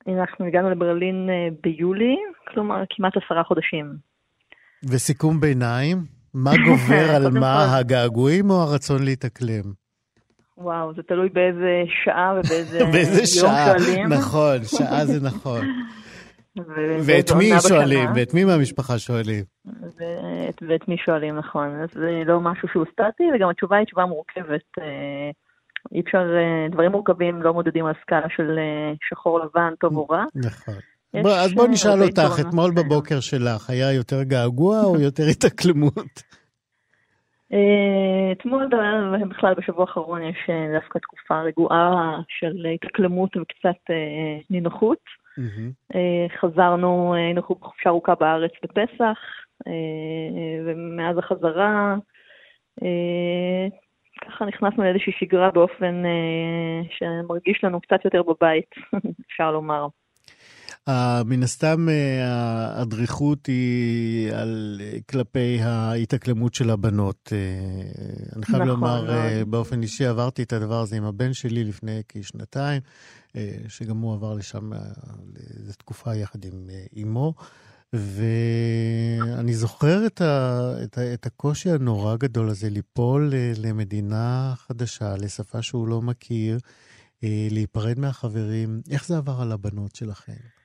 אנחנו 0.07 0.45
הגענו 0.45 0.69
לברלין 0.69 1.29
אה, 1.29 1.47
ביולי, 1.63 2.15
כלומר 2.47 2.83
כמעט 2.89 3.13
עשרה 3.17 3.43
חודשים. 3.43 3.95
וסיכום 4.83 5.39
ביניים, 5.39 5.97
מה 6.33 6.51
גובר 6.67 7.15
על 7.15 7.31
מה, 7.39 7.77
הגעגועים 7.77 8.49
או 8.49 8.61
הרצון 8.61 9.03
להתאקלם? 9.03 9.63
וואו, 10.57 10.93
זה 10.93 11.01
תלוי 11.03 11.29
באיזה 11.29 11.83
שעה 12.03 12.33
ובאיזה 12.39 12.85
באיזה 12.91 13.17
יום 13.17 13.25
שעה, 13.25 13.79
שואלים. 13.79 14.07
נכון, 14.13 14.63
שעה 14.63 15.05
זה 15.05 15.27
נכון. 15.27 15.67
ואת 17.05 17.31
מי. 17.31 17.51
שואלים? 17.67 18.09
ואת 18.15 18.33
מי 18.33 18.43
מהמשפחה 18.43 18.99
שואלים? 18.99 19.43
ואת, 19.65 20.63
ואת 20.67 20.87
מי 20.87 20.97
שואלים, 20.97 21.35
נכון. 21.35 21.81
אז 21.81 21.89
זה 21.93 22.23
לא 22.25 22.41
משהו 22.41 22.67
שהוא 22.67 22.85
סטטי, 22.91 23.23
וגם 23.35 23.49
התשובה 23.49 23.77
היא 23.77 23.85
תשובה 23.85 24.05
מורכבת. 24.05 24.65
אה, 24.81 25.31
אי 25.91 26.01
אפשר, 26.01 26.35
אה, 26.37 26.69
דברים 26.71 26.91
מורכבים 26.91 27.41
לא 27.41 27.53
מודדים 27.53 27.85
על 27.85 27.93
סקאלה 28.01 28.27
של 28.35 28.59
אה, 28.59 28.93
שחור 29.09 29.39
לבן, 29.39 29.73
טוב 29.79 29.97
או 29.97 30.05
רע. 30.05 30.23
נכון. 30.35 30.75
בוא, 31.23 31.31
אז 31.31 31.53
בוא 31.53 31.65
אה, 31.65 31.69
נשאל 31.69 32.03
אותך. 32.03 32.47
אתמול 32.47 32.71
בבוקר 32.71 33.19
שלך, 33.19 33.69
היה 33.69 33.93
יותר 33.93 34.23
געגוע 34.23 34.83
או 34.83 34.99
יותר 34.99 35.23
התאקלמות? 35.31 36.37
אתמול 38.31 38.69
בכלל 39.29 39.53
בשבוע 39.53 39.81
האחרון 39.81 40.21
יש 40.21 40.37
דווקא 40.73 40.99
תקופה 40.99 41.41
רגועה 41.41 42.19
של 42.27 42.67
התאקלמות 42.75 43.37
וקצת 43.37 43.93
נינוחות. 44.49 44.99
אה, 45.95 46.25
חזרנו, 46.39 47.13
אה, 47.13 47.19
היינו 47.19 47.41
בחופשה 47.41 47.89
ארוכה 47.89 48.15
בארץ 48.15 48.51
בפסח, 48.63 49.17
אה, 49.67 49.73
ומאז 50.65 51.17
החזרה 51.17 51.95
ככה 54.21 54.45
נכנסנו 54.45 54.83
לאיזושהי 54.83 55.13
שגרה 55.19 55.51
באופן 55.51 56.03
שמרגיש 56.89 57.63
לנו 57.63 57.81
קצת 57.81 58.05
יותר 58.05 58.21
בבית, 58.23 58.69
אפשר 59.27 59.51
לומר. 59.51 59.87
מן 61.25 61.43
הסתם 61.43 61.77
הדריכות 62.81 63.45
היא 63.45 64.31
על, 64.33 64.81
כלפי 65.09 65.59
ההתאקלמות 65.61 66.53
של 66.53 66.69
הבנות. 66.69 67.33
אני 68.35 68.45
חייב 68.45 68.57
נכון 68.57 68.67
לומר. 68.67 69.09
אה, 69.09 69.45
באופן 69.47 69.81
אישי 69.81 70.05
עברתי 70.05 70.43
את 70.43 70.53
הדבר 70.53 70.81
הזה 70.81 70.97
עם 70.97 71.03
הבן 71.03 71.33
שלי 71.33 71.63
לפני 71.63 72.01
כשנתיים, 72.09 72.81
שגם 73.67 73.97
הוא 73.97 74.13
עבר 74.13 74.33
לשם 74.33 74.73
אה, 74.73 74.79
לאיזו 75.35 75.73
תקופה 75.73 76.15
יחד 76.15 76.45
עם 76.45 76.69
אה, 76.69 77.03
אמו. 77.03 77.33
ואני 77.93 79.53
זוכר 79.53 80.05
את, 80.07 80.21
ה, 80.21 80.59
את, 80.83 80.97
ה, 80.97 81.13
את 81.13 81.25
הקושי 81.25 81.69
הנורא 81.69 82.15
גדול 82.15 82.49
הזה 82.49 82.69
ליפול 82.69 83.29
אה, 83.33 83.51
למדינה 83.63 84.53
חדשה, 84.55 85.15
לשפה 85.23 85.61
שהוא 85.61 85.87
לא 85.87 86.01
מכיר, 86.01 86.57
אה, 87.23 87.47
להיפרד 87.51 87.99
מהחברים. 87.99 88.69
איך 88.91 89.05
זה 89.05 89.17
עבר 89.17 89.41
על 89.41 89.51
הבנות 89.51 89.95
שלכם? 89.95 90.57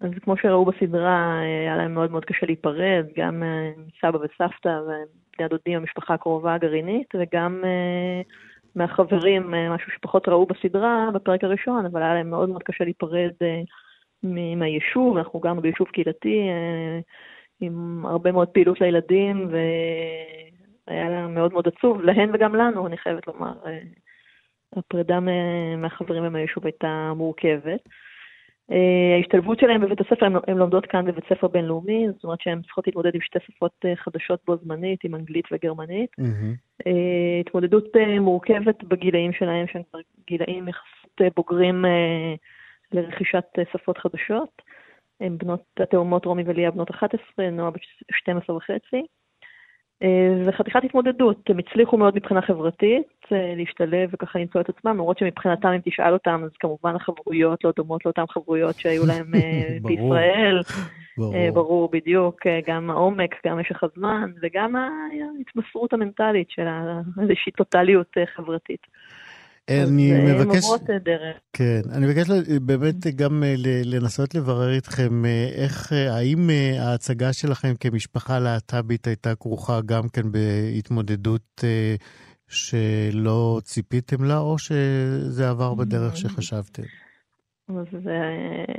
אז 0.00 0.10
כמו 0.22 0.36
שראו 0.36 0.64
בסדרה, 0.64 1.40
אה, 1.42 1.60
היה 1.60 1.76
להם 1.76 1.94
מאוד 1.94 2.10
מאוד 2.10 2.24
קשה 2.24 2.46
להיפרד, 2.46 3.06
גם 3.16 3.42
אה, 3.42 3.70
מסבא 3.86 4.16
וסבתא 4.16 4.80
ובני 4.82 5.44
הדודים, 5.44 5.78
המשפחה 5.78 6.14
הקרובה 6.14 6.54
הגרעינית, 6.54 7.14
וגם 7.14 7.60
אה, 7.64 8.22
מהחברים, 8.74 9.54
אה, 9.54 9.74
משהו 9.74 9.92
שפחות 9.92 10.28
ראו 10.28 10.46
בסדרה 10.46 11.08
בפרק 11.14 11.44
הראשון, 11.44 11.86
אבל 11.86 12.02
היה 12.02 12.14
להם 12.14 12.30
מאוד 12.30 12.48
מאוד 12.48 12.62
קשה 12.62 12.84
להיפרד 12.84 13.30
אה, 13.42 13.62
מהיישוב, 14.56 15.16
אנחנו 15.16 15.40
גרנו 15.40 15.62
ביישוב 15.62 15.88
קהילתי 15.88 16.38
אה, 16.48 17.00
עם 17.60 18.06
הרבה 18.06 18.32
מאוד 18.32 18.48
פעילות 18.48 18.80
לילדים, 18.80 19.48
והיה 19.50 21.08
להם 21.08 21.34
מאוד 21.34 21.52
מאוד 21.52 21.68
עצוב, 21.68 22.02
להן 22.02 22.30
וגם 22.34 22.54
לנו, 22.54 22.86
אני 22.86 22.96
חייבת 22.96 23.26
לומר. 23.26 23.52
הפרידה 24.76 25.20
מה- 25.20 25.76
מהחברים 25.76 26.24
ומהיישוב 26.26 26.64
הייתה 26.66 27.12
מורכבת. 27.16 27.80
אה, 28.72 29.16
ההשתלבות 29.16 29.58
שלהם 29.60 29.80
בבית 29.80 30.00
הספר, 30.00 30.26
הן- 30.26 30.36
הן 30.46 30.56
לומדות 30.56 30.86
כאן 30.86 31.06
בבית 31.06 31.24
ספר 31.28 31.48
בינלאומי, 31.48 32.06
זאת 32.14 32.24
אומרת 32.24 32.40
שהן 32.40 32.62
צריכות 32.62 32.86
להתמודד 32.86 33.14
עם 33.14 33.20
שתי 33.20 33.38
שפות 33.46 33.72
אה, 33.84 33.96
חדשות 33.96 34.40
בו 34.46 34.56
זמנית, 34.56 35.04
עם 35.04 35.14
אנגלית 35.14 35.44
וגרמנית. 35.52 36.10
אה, 36.86 37.40
התמודדות 37.40 37.84
מורכבת 38.20 38.84
בגילאים 38.84 39.32
שלהם, 39.32 39.66
שהם 39.66 39.82
כבר 39.90 40.00
גילאים 40.26 40.68
יחסית 40.68 41.34
בוגרים 41.36 41.84
לרכישת 42.92 43.44
שפות 43.72 43.98
חדשות. 43.98 44.62
הן 45.20 45.38
בנות, 45.38 45.62
התאומות 45.80 46.24
רומי 46.24 46.42
וליה 46.46 46.70
בנות 46.70 46.90
11, 46.90 47.50
נועה 47.50 47.70
בת 47.70 47.80
12 48.12 48.56
וחצי. 48.56 49.02
אה, 50.02 50.44
וחתיכת 50.46 50.84
התמודדות, 50.84 51.50
הם 51.50 51.58
הצליחו 51.58 51.96
מאוד 51.96 52.14
מבחינה 52.16 52.42
חברתית 52.42 53.06
אה, 53.32 53.54
להשתלב 53.56 54.10
וככה 54.12 54.38
למצוא 54.38 54.60
את 54.60 54.68
עצמם, 54.68 54.90
למרות 54.90 55.18
שמבחינתם 55.18 55.68
אם 55.68 55.80
תשאל 55.84 56.12
אותם, 56.12 56.40
אז 56.44 56.50
כמובן 56.60 56.94
החברויות 56.96 57.64
לא 57.64 57.72
דומות 57.76 58.04
לאותן 58.04 58.24
חברויות 58.30 58.76
שהיו 58.78 59.06
להם 59.06 59.34
אה. 59.34 59.76
בישראל. 59.88 60.60
ברור. 61.18 61.34
ברור, 61.54 61.88
בדיוק, 61.92 62.46
גם 62.66 62.90
העומק, 62.90 63.34
גם 63.46 63.58
משך 63.58 63.82
הזמן, 63.84 64.30
וגם 64.42 64.76
ההתמסרות 64.76 65.92
המנטלית 65.92 66.50
של 66.50 66.66
איזושהי 67.22 67.52
טוטליות 67.58 68.16
חברתית. 68.34 68.86
אני 69.68 70.12
אז, 70.12 70.18
אה, 70.18 70.34
מבקש... 70.34 70.64
הן 70.64 70.72
עוברות 70.72 70.90
דרך. 71.04 71.36
כן, 71.52 71.80
אני 71.96 72.06
מבקש 72.06 72.28
באמת 72.62 73.06
גם 73.16 73.42
אה, 73.42 73.54
לנסות 73.84 74.34
לברר 74.34 74.72
איתכם 74.74 75.24
אה, 75.24 75.48
איך, 75.64 75.92
האם 75.92 76.50
ההצגה 76.78 77.32
שלכם 77.32 77.72
כמשפחה 77.80 78.38
להט"בית 78.38 79.06
הייתה 79.06 79.34
כרוכה 79.34 79.80
גם 79.86 80.02
כן 80.12 80.22
בהתמודדות 80.32 81.64
שלא 82.48 83.60
ציפיתם 83.62 84.24
לה, 84.24 84.38
או 84.38 84.58
שזה 84.58 85.50
עבר 85.50 85.74
בדרך 85.74 86.16
שחשבתם? 86.16 86.82
אז 87.68 88.08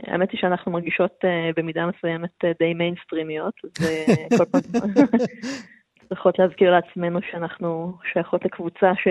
האמת 0.07 0.31
היא 0.31 0.39
שאנחנו 0.41 0.71
מרגישות 0.71 1.19
במידה 1.57 1.81
מסוימת 1.85 2.45
די 2.59 2.73
מיינסטרימיות, 2.73 3.53
וכל 3.63 4.45
פעם 4.45 4.61
צריכות 6.11 6.39
להזכיר 6.39 6.71
לעצמנו 6.71 7.19
שאנחנו 7.31 7.97
שייכות 8.13 8.45
לקבוצה 8.45 8.91
ש... 8.95 9.07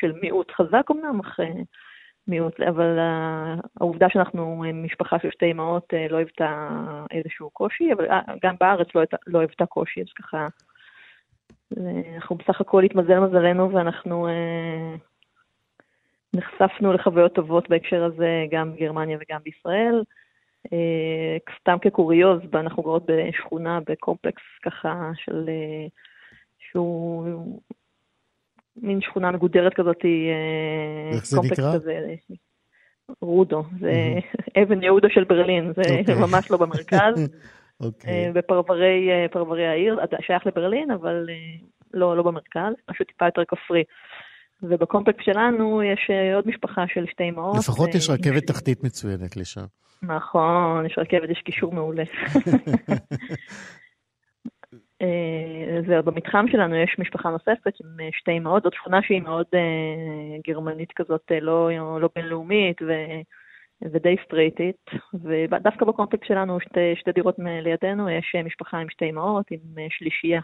של 0.00 0.12
מיעוט 0.22 0.52
חזק 0.52 0.90
אמנם, 0.90 1.20
אך 1.20 1.40
אה, 1.40 1.62
מיעוט, 2.28 2.60
אבל 2.60 2.98
אה, 2.98 3.54
העובדה 3.80 4.06
שאנחנו 4.10 4.64
משפחה 4.74 5.16
של 5.22 5.30
שתי 5.30 5.50
אמהות 5.50 5.94
אה, 5.94 6.06
לא 6.10 6.16
היוותה 6.16 6.68
איזשהו 7.10 7.50
קושי, 7.50 7.92
אבל 7.92 8.06
גם 8.42 8.54
בארץ 8.60 8.86
לא 8.94 9.02
לא 9.26 9.38
היוותה 9.38 9.66
קושי, 9.66 10.00
אז 10.00 10.06
ככה, 10.18 10.48
אנחנו 12.16 12.36
בסך 12.36 12.60
הכל 12.60 12.82
התמזל 12.82 13.18
מזלנו 13.18 13.72
ואנחנו 13.72 14.28
נחשפנו 16.34 16.92
לחוויות 16.92 17.34
טובות 17.34 17.68
בהקשר 17.68 18.04
הזה 18.04 18.44
גם 18.50 18.72
בגרמניה 18.72 19.18
וגם 19.20 19.40
בישראל. 19.44 20.02
אה, 20.72 21.36
סתם 21.60 21.76
כקוריוז, 21.82 22.40
אנחנו 22.54 22.82
גרות 22.82 23.02
בשכונה, 23.06 23.78
בקומפלקס 23.86 24.42
ככה 24.62 25.10
של... 25.14 25.44
אה, 25.48 25.86
שהוא 26.58 27.60
מין 28.76 29.00
שכונה 29.00 29.30
מגודרת 29.30 29.74
כזאת, 29.74 30.04
אה, 30.04 31.16
איך 31.16 31.26
זה 31.26 31.36
קומפלקס 31.36 31.58
נקרא? 31.58 31.74
כזה, 31.74 32.14
רודו, 33.20 33.64
זה 33.80 33.92
אבן 34.62 34.82
יהודה 34.82 35.08
של 35.10 35.24
ברלין, 35.24 35.72
זה 35.72 35.82
אוקיי. 35.98 36.14
ממש 36.14 36.50
לא 36.50 36.56
במרכז. 36.56 37.14
אוקיי. 37.80 38.32
בפרברי 38.32 39.08
פרברי 39.32 39.66
העיר, 39.66 39.98
שייך 40.20 40.46
לברלין, 40.46 40.90
אבל 40.90 41.26
לא, 41.94 42.16
לא 42.16 42.22
במרכז, 42.22 42.72
פשוט 42.86 43.06
טיפה 43.06 43.24
יותר 43.24 43.44
כפרי. 43.44 43.84
ובקומפלקס 44.62 45.24
שלנו 45.24 45.82
יש 45.82 46.10
אה, 46.10 46.36
עוד 46.36 46.48
משפחה 46.48 46.84
של 46.88 47.06
שתי 47.06 47.28
אמהות. 47.28 47.56
לפחות 47.56 47.94
יש 47.94 48.10
אה, 48.10 48.14
רכבת 48.14 48.46
תחתית 48.46 48.84
מצוינת 48.84 49.36
לשם. 49.36 49.64
נכון, 50.02 50.86
יש 50.86 50.98
רכבת, 50.98 51.30
יש 51.30 51.38
קישור 51.38 51.72
מעולה. 51.72 52.02
אה, 55.02 55.80
זהו, 55.86 56.02
במתחם 56.02 56.46
שלנו 56.52 56.76
יש 56.76 56.96
משפחה 56.98 57.30
נוספת 57.30 57.72
עם 57.80 58.10
שתי 58.12 58.38
אמהות, 58.38 58.62
זאת 58.62 58.74
שכונה 58.74 59.02
שהיא 59.02 59.22
מאוד 59.22 59.46
גרמנית 60.46 60.92
כזאת, 60.96 61.32
לא, 61.40 61.70
לא 62.00 62.08
בינלאומית 62.16 62.82
ו, 62.82 62.92
ודי 63.82 64.16
סטרייטית, 64.24 64.84
ודווקא 65.24 65.84
בקומפלקס 65.84 66.28
שלנו, 66.28 66.60
שתי, 66.60 66.96
שתי 66.96 67.12
דירות 67.12 67.36
לידינו, 67.38 68.10
יש 68.10 68.36
משפחה 68.44 68.78
עם 68.78 68.90
שתי 68.90 69.10
אמהות, 69.10 69.50
עם 69.50 69.60
שלישייה, 69.88 70.40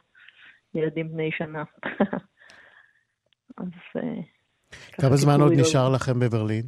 ילדים 0.74 1.12
בני 1.12 1.30
שנה. 1.32 1.62
אז... 3.58 3.66
אה, 3.96 4.22
כמה 4.92 5.16
זמן 5.16 5.40
עוד. 5.40 5.52
נשאר 5.52 5.88
לכם 5.88 6.20
בברלין? 6.20 6.64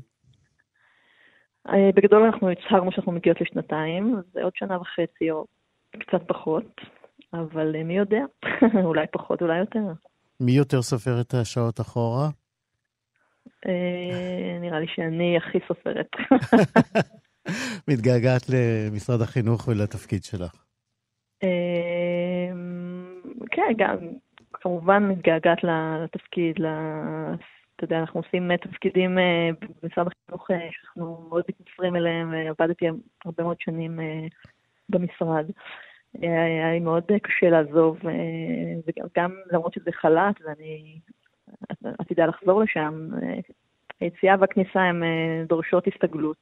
אה, 1.68 1.90
בגדול 1.94 2.22
אנחנו 2.22 2.50
הצהרנו 2.50 2.92
שאנחנו 2.92 3.12
מגיעות 3.12 3.40
לשנתיים, 3.40 4.16
זה 4.32 4.42
עוד 4.42 4.52
שנה 4.56 4.80
וחצי 4.80 5.30
או 5.30 5.46
קצת 5.92 6.22
פחות, 6.28 6.80
אבל 7.32 7.76
אה, 7.76 7.84
מי 7.84 7.96
יודע, 7.96 8.24
אולי 8.88 9.06
פחות, 9.12 9.42
אולי 9.42 9.58
יותר. 9.58 9.92
מי 10.40 10.52
יותר 10.52 10.82
סופר 10.82 11.20
את 11.20 11.34
השעות 11.34 11.80
אחורה? 11.80 12.28
אה, 13.66 14.58
נראה 14.60 14.80
לי 14.80 14.86
שאני 14.94 15.36
הכי 15.36 15.58
סופרת. 15.68 16.10
מתגעגעת 17.88 18.42
למשרד 18.48 19.20
החינוך 19.20 19.68
ולתפקיד 19.68 20.24
שלך. 20.24 20.64
כן, 23.50 23.72
גם 23.78 23.96
כמובן 24.62 25.08
מתגעגעת 25.08 25.58
לתפקיד, 26.04 26.56
אתה 27.76 27.84
יודע, 27.84 27.98
אנחנו 27.98 28.20
עושים 28.20 28.50
אה, 28.50 28.56
תפקידים 28.56 29.18
אה, 29.18 29.50
במשרד 29.82 30.06
החינוך 30.06 30.50
אה, 30.50 30.68
שאנחנו 30.70 31.26
מאוד 31.28 31.42
מתמסרים 31.48 31.96
אליהם, 31.96 32.34
עבדתי 32.34 32.86
הרבה 33.24 33.42
מאוד 33.42 33.56
שנים 33.60 34.00
במשרד. 34.88 35.46
היה 36.22 36.72
לי 36.72 36.80
מאוד 36.80 37.04
קשה 37.22 37.50
לעזוב, 37.50 37.98
וגם 38.86 39.06
גם 39.16 39.30
למרות 39.52 39.74
שזה 39.74 39.90
חל"ת 39.92 40.34
ואני 40.44 40.98
עתידה 41.98 42.26
לחזור 42.26 42.62
לשם, 42.62 43.08
אה, 43.22 43.38
היציאה 44.00 44.34
והכניסה 44.40 44.80
הן 44.80 45.02
דורשות 45.48 45.86
הסתגלות. 45.86 46.36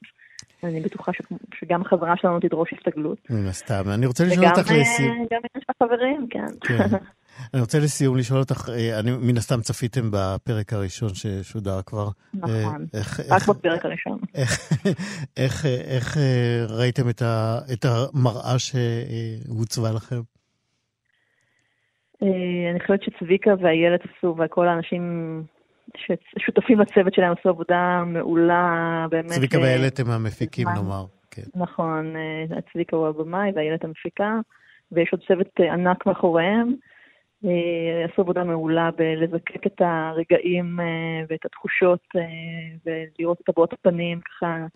אני 0.64 0.80
בטוחה 0.80 1.12
ש- 1.12 1.20
שגם 1.54 1.80
החזרה 1.80 2.16
שלנו 2.16 2.40
תדרוש 2.40 2.72
הסתגלות. 2.72 3.18
מן 3.30 3.46
הסתם. 3.46 3.82
אני 3.94 4.06
רוצה 4.06 4.24
לשאול 4.24 4.44
וגם 4.44 4.52
אותך 4.58 4.70
לסיום. 4.70 5.26
גם 5.32 5.40
יש 5.56 5.64
לך 5.68 5.76
חברים, 5.82 6.26
כן. 6.30 6.46
כן. 6.60 6.96
אני 7.55 7.61
רוצה 7.61 7.78
לסיום 7.78 8.16
לשאול 8.16 8.39
אותך, 8.41 8.68
אה, 8.68 8.99
אני 9.01 9.11
מן 9.11 9.37
הסתם 9.37 9.61
צפיתם 9.61 10.11
בפרק 10.12 10.72
הראשון 10.72 11.09
ששודר 11.14 11.83
כבר. 11.87 12.09
נכון, 12.35 12.53
אה, 12.95 12.99
איך- 13.01 13.20
רק 13.20 13.33
איך- 13.41 13.49
בפרק 13.49 13.85
הראשון. 13.85 14.18
איך, 14.35 14.72
איך, 15.37 15.66
איך 15.66 16.16
אה, 16.16 16.64
ראיתם 16.78 17.09
את, 17.09 17.22
ה, 17.22 17.59
את 17.72 17.85
המראה 17.85 18.55
שהוצבה 18.59 19.89
לכם? 19.93 20.20
אני 22.22 22.81
חושבת 22.81 23.01
שצביקה 23.03 23.51
ואיילת 23.61 24.01
עשו, 24.05 24.37
וכל 24.45 24.68
האנשים 24.68 25.03
ששותפים 25.97 26.81
לצוות 26.81 27.14
שלהם 27.14 27.33
עשו 27.41 27.49
עבודה 27.49 28.03
מעולה, 28.07 29.07
באמת. 29.11 29.31
צביקה 29.31 29.59
ואיילת 29.59 30.01
הם 30.01 30.11
המפיקים. 30.11 30.68
נאמר. 30.68 31.05
כן. 31.31 31.43
נכון, 31.55 32.14
צביקה 32.72 32.97
הוא 32.97 33.09
הבמאי 33.09 33.51
ואיילת 33.55 33.85
המפיקה, 33.85 34.35
ויש 34.93 35.09
עוד 35.12 35.20
צוות 35.28 35.47
ענק 35.72 36.07
מאחוריהם. 36.07 36.74
אה, 37.45 38.05
עשו 38.05 38.22
עבודה 38.22 38.45
מעולה 38.45 38.91
בלזקק 38.97 39.66
את 39.66 39.80
הרגעים 39.80 40.80
אה, 40.80 41.24
ואת 41.28 41.45
התחושות 41.45 42.01
אה, 42.16 42.22
ולראות 42.86 43.41
את 43.41 43.49
הבעות 43.49 43.72
הפנים, 43.72 44.20
ככה. 44.20 44.66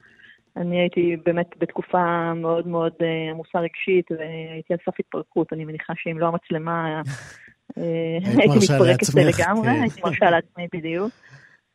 אני 0.56 0.80
הייתי 0.80 1.16
באמת 1.24 1.50
בתקופה 1.58 2.34
מאוד 2.34 2.66
מאוד 2.66 2.92
עמוסה 3.30 3.58
רגשית, 3.58 4.10
והייתי 4.10 4.72
על 4.72 4.78
סף 4.86 5.00
התפרקות. 5.00 5.52
אני 5.52 5.64
מניחה 5.64 5.92
שאם 5.96 6.18
לא 6.18 6.26
המצלמה, 6.26 7.02
היית 7.76 8.38
הייתי 8.40 8.56
מתפרקת 8.56 9.06
לגמרי, 9.14 9.68
כן. 9.68 9.80
הייתי 9.82 10.00
מרשה 10.04 10.30
לעצמי 10.30 10.68
בדיוק. 10.74 11.12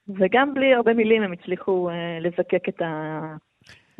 וגם 0.07 0.53
בלי 0.53 0.73
הרבה 0.73 0.93
מילים 0.93 1.23
הם 1.23 1.31
הצליחו 1.31 1.89
לזקק 2.21 2.69
את 2.69 2.81
ה... 2.81 3.19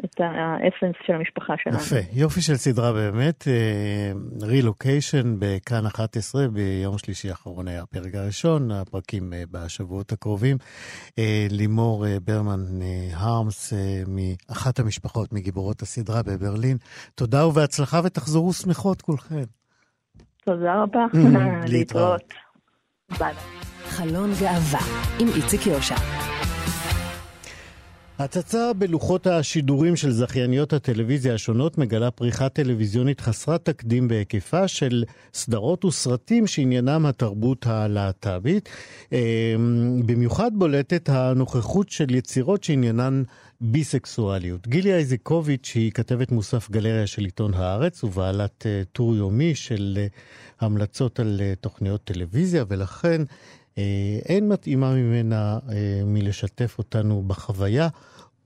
את 0.06 0.20
האסנס 0.20 0.96
של 1.06 1.14
המשפחה 1.14 1.54
שלנו. 1.64 1.78
יפה, 1.78 1.96
יופי 2.14 2.42
של 2.42 2.56
סדרה 2.56 2.94
באמת. 2.94 3.48
רילוקיישן 4.42 5.36
בכאן 5.40 5.86
11, 5.86 6.48
ביום 6.48 6.98
שלישי 6.98 7.30
האחרון 7.30 7.68
היה 7.68 7.82
הפרק 7.82 8.16
הראשון, 8.16 8.72
הפרקים 8.72 9.34
אה, 9.34 9.44
בשבועות 9.52 10.12
הקרובים. 10.12 10.58
אה, 11.20 11.48
לימור 11.50 12.08
אה, 12.08 12.18
ברמן 12.24 12.82
אה, 12.82 13.10
הרמס, 13.14 13.74
אה, 13.74 14.02
מאחת 14.08 14.80
המשפחות 14.80 15.34
מגיבורות 15.34 15.82
הסדרה 15.82 16.24
בברלין. 16.24 16.78
תודה 17.16 17.48
ובהצלחה 17.48 18.02
ותחזרו 18.04 18.54
שמחות 18.54 19.02
כולכן. 19.02 19.44
תודה 20.46 20.84
רבה, 20.84 21.06
להתראות. 21.14 21.70
להתראות. 21.70 22.34
ביי. 23.20 23.34
חלון 23.90 24.30
גאווה 24.40 24.80
עם 25.20 25.28
איציק 25.36 25.68
יושע. 25.68 25.96
הצצה 28.20 28.74
בלוחות 28.74 29.28
השידורים 29.28 29.96
של 29.96 30.12
זכייניות 30.12 30.74
הטלוויזיה 30.74 31.34
השונות 31.34 31.78
מגלה 31.78 32.12
פריחה 32.12 32.50
טלוויזיונית 32.50 33.22
חסרת 33.22 33.66
תקדים 33.66 34.08
בהיקפה 34.08 34.68
של 34.68 35.04
סדרות 35.34 35.86
וסרטים 35.86 36.48
שעניינם 36.48 37.06
התרבות 37.06 37.68
הלהט"בית. 37.68 38.70
אה, 39.14 39.56
במיוחד 40.06 40.52
בולטת 40.54 41.10
הנוכחות 41.10 41.90
של 41.90 42.16
יצירות 42.16 42.64
שעניינן 42.64 43.24
ביסקסואליות. 43.62 44.68
גילי 44.68 44.94
איזיקוביץ' 44.94 45.72
היא 45.76 45.92
כתבת 45.92 46.32
מוסף 46.32 46.72
גלריה 46.72 47.08
של 47.08 47.26
עיתון 47.26 47.54
הארץ 47.54 48.04
ובעלת 48.04 48.66
אה, 48.66 48.82
טור 48.92 49.16
יומי 49.16 49.56
של 49.56 49.98
אה, 49.98 50.08
המלצות 50.60 51.20
על 51.20 51.42
אה, 51.42 51.54
תוכניות 51.62 52.04
טלוויזיה, 52.04 52.64
ולכן 52.68 53.22
אין 54.30 54.50
מתאימה 54.50 54.94
ממנה 54.94 55.60
אה, 55.72 56.02
מלשתף 56.06 56.78
אותנו 56.78 57.22
בחוויה 57.22 57.88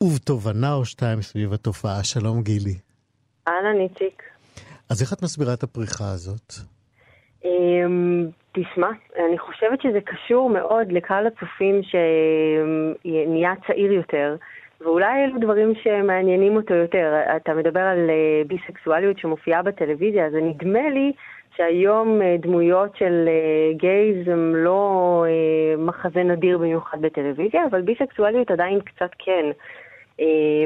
ובתובנה 0.01 0.73
או 0.73 0.85
שתיים 0.85 1.21
סביב 1.21 1.53
התופעה. 1.53 2.03
שלום 2.03 2.41
גילי. 2.41 2.75
אהלן, 3.47 3.79
איציק. 3.81 4.23
אז 4.89 5.01
איך 5.01 5.13
את 5.13 5.23
מסבירה 5.23 5.53
את 5.53 5.63
הפריחה 5.63 6.11
הזאת? 6.13 6.53
אמ, 7.45 8.27
תשמע, 8.51 8.89
אני 9.27 9.37
חושבת 9.37 9.81
שזה 9.81 9.99
קשור 10.05 10.49
מאוד 10.49 10.91
לקהל 10.91 11.27
הצופים 11.27 11.81
שנהיה 11.83 13.53
צעיר 13.67 13.91
יותר, 13.91 14.35
ואולי 14.81 15.23
אלו 15.25 15.39
דברים 15.39 15.73
שמעניינים 15.83 16.55
אותו 16.55 16.73
יותר. 16.73 17.21
אתה 17.35 17.53
מדבר 17.53 17.79
על 17.79 18.09
אה, 18.09 18.41
ביסקסואליות 18.47 19.19
שמופיעה 19.19 19.63
בטלוויזיה, 19.63 20.25
אז 20.25 20.33
נדמה 20.33 20.89
לי 20.89 21.11
שהיום 21.57 22.21
אה, 22.21 22.35
דמויות 22.41 22.91
של 22.99 23.25
אה, 23.27 23.33
גייז 23.77 24.27
הם 24.27 24.55
לא 24.55 24.79
אה, 25.27 25.31
מחזה 25.85 26.23
נדיר 26.23 26.57
במיוחד 26.57 26.97
בטלוויזיה, 27.01 27.61
אבל 27.71 27.81
ביסקסואליות 27.81 28.51
עדיין 28.51 28.79
קצת 28.79 29.09
כן. 29.25 29.45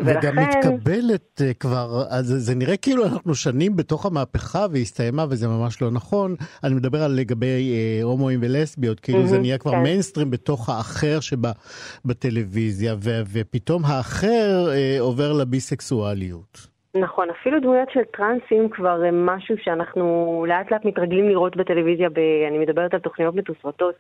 וגם 0.06 0.38
ולכן... 0.38 0.58
מתקבלת 0.70 1.42
כבר, 1.60 2.04
אז 2.10 2.26
זה- 2.26 2.40
זה 2.40 2.56
נראה 2.56 2.78
כאילו 2.78 3.06
אנחנו 3.06 3.36
שנים 3.36 3.76
בתוך 3.76 4.06
המהפכה 4.06 4.66
והיא 4.72 4.82
הסתיימה 4.82 5.26
וזה 5.30 5.48
ממש 5.48 5.82
לא 5.82 5.92
נכון. 5.92 6.36
אני 6.64 6.74
מדבר 6.76 7.04
על 7.04 7.12
לגבי 7.12 7.46
אה, 7.76 8.04
הומואים 8.04 8.40
ולסביות, 8.44 9.00
כאילו 9.00 9.20
זה 9.28 9.32
מהמם, 9.32 9.42
נהיה 9.42 9.58
כבר 9.58 9.72
כן. 9.72 9.80
מיינסטרים 9.84 10.32
בתוך 10.32 10.70
האחר 10.70 11.20
שבטלוויזיה, 11.20 12.96
ו- 13.04 13.22
ופתאום 13.34 13.86
האחר 13.86 14.68
אה, 14.72 14.98
עובר 15.00 15.34
לביסקסואליות. 15.34 16.77
נכון, 17.02 17.30
אפילו 17.30 17.60
דמויות 17.60 17.90
של 17.94 18.04
טרנסים 18.04 18.70
כבר 18.70 19.04
הם 19.08 19.26
משהו 19.26 19.56
שאנחנו 19.58 20.46
לאט 20.48 20.72
לאט 20.72 20.86
מתרגלים 20.86 21.30
לראות 21.30 21.56
בטלוויזיה, 21.56 22.10
ב... 22.10 22.20
אני 22.48 22.58
מדברת 22.58 22.94
על 22.94 23.00
תוכניות 23.00 23.36
מתוסרטות. 23.36 23.96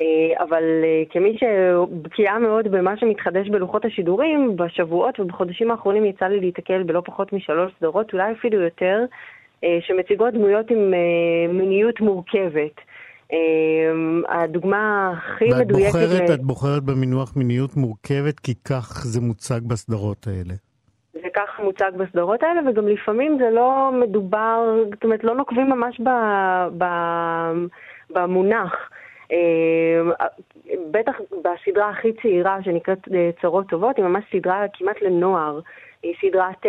אה, 0.00 0.44
אבל 0.44 0.62
אה, 0.84 1.02
כמי 1.10 1.38
שבקיאה 1.40 2.38
מאוד 2.38 2.68
במה 2.68 2.96
שמתחדש 2.96 3.48
בלוחות 3.48 3.84
השידורים, 3.84 4.56
בשבועות 4.56 5.20
ובחודשים 5.20 5.70
האחרונים 5.70 6.04
יצא 6.04 6.24
לי 6.24 6.40
להיתקל 6.40 6.82
בלא 6.82 7.02
פחות 7.04 7.32
משלוש 7.32 7.72
סדרות, 7.78 8.12
אולי 8.12 8.32
אפילו 8.32 8.60
יותר, 8.60 9.04
אה, 9.64 9.78
שמציגות 9.86 10.34
דמויות 10.34 10.70
עם 10.70 10.92
מיניות 11.48 12.00
מורכבת. 12.00 12.80
הדוגמה 14.28 15.12
הכי 15.16 15.44
ואת 15.44 15.66
מדויקת... 15.66 15.92
בוחרת, 15.92 16.30
ל- 16.30 16.34
את 16.34 16.42
בוחרת 16.42 16.82
במינוח 16.82 17.36
מיניות 17.36 17.76
מורכבת 17.76 18.40
כי 18.40 18.54
כך 18.68 19.02
זה 19.04 19.20
מוצג 19.20 19.60
בסדרות 19.66 20.26
האלה. 20.26 20.54
ככה 21.34 21.62
מוצג 21.62 21.90
בסדרות 21.96 22.42
האלה, 22.42 22.70
וגם 22.70 22.88
לפעמים 22.88 23.38
זה 23.38 23.50
לא 23.50 23.90
מדובר, 23.92 24.74
זאת 24.90 25.04
אומרת, 25.04 25.24
לא 25.24 25.34
נוקבים 25.34 25.70
ממש 25.70 26.00
ב, 26.00 26.08
ב, 26.78 26.84
במונח. 28.10 28.90
אה, 29.32 30.28
בטח 30.90 31.20
בסדרה 31.30 31.90
הכי 31.90 32.12
צעירה 32.22 32.62
שנקראת 32.62 32.98
אה, 33.14 33.30
צרות 33.40 33.68
טובות, 33.68 33.96
היא 33.96 34.04
ממש 34.04 34.24
סדרה 34.32 34.64
כמעט 34.72 35.02
לנוער. 35.02 35.60
היא 36.02 36.14
סדרת 36.20 36.66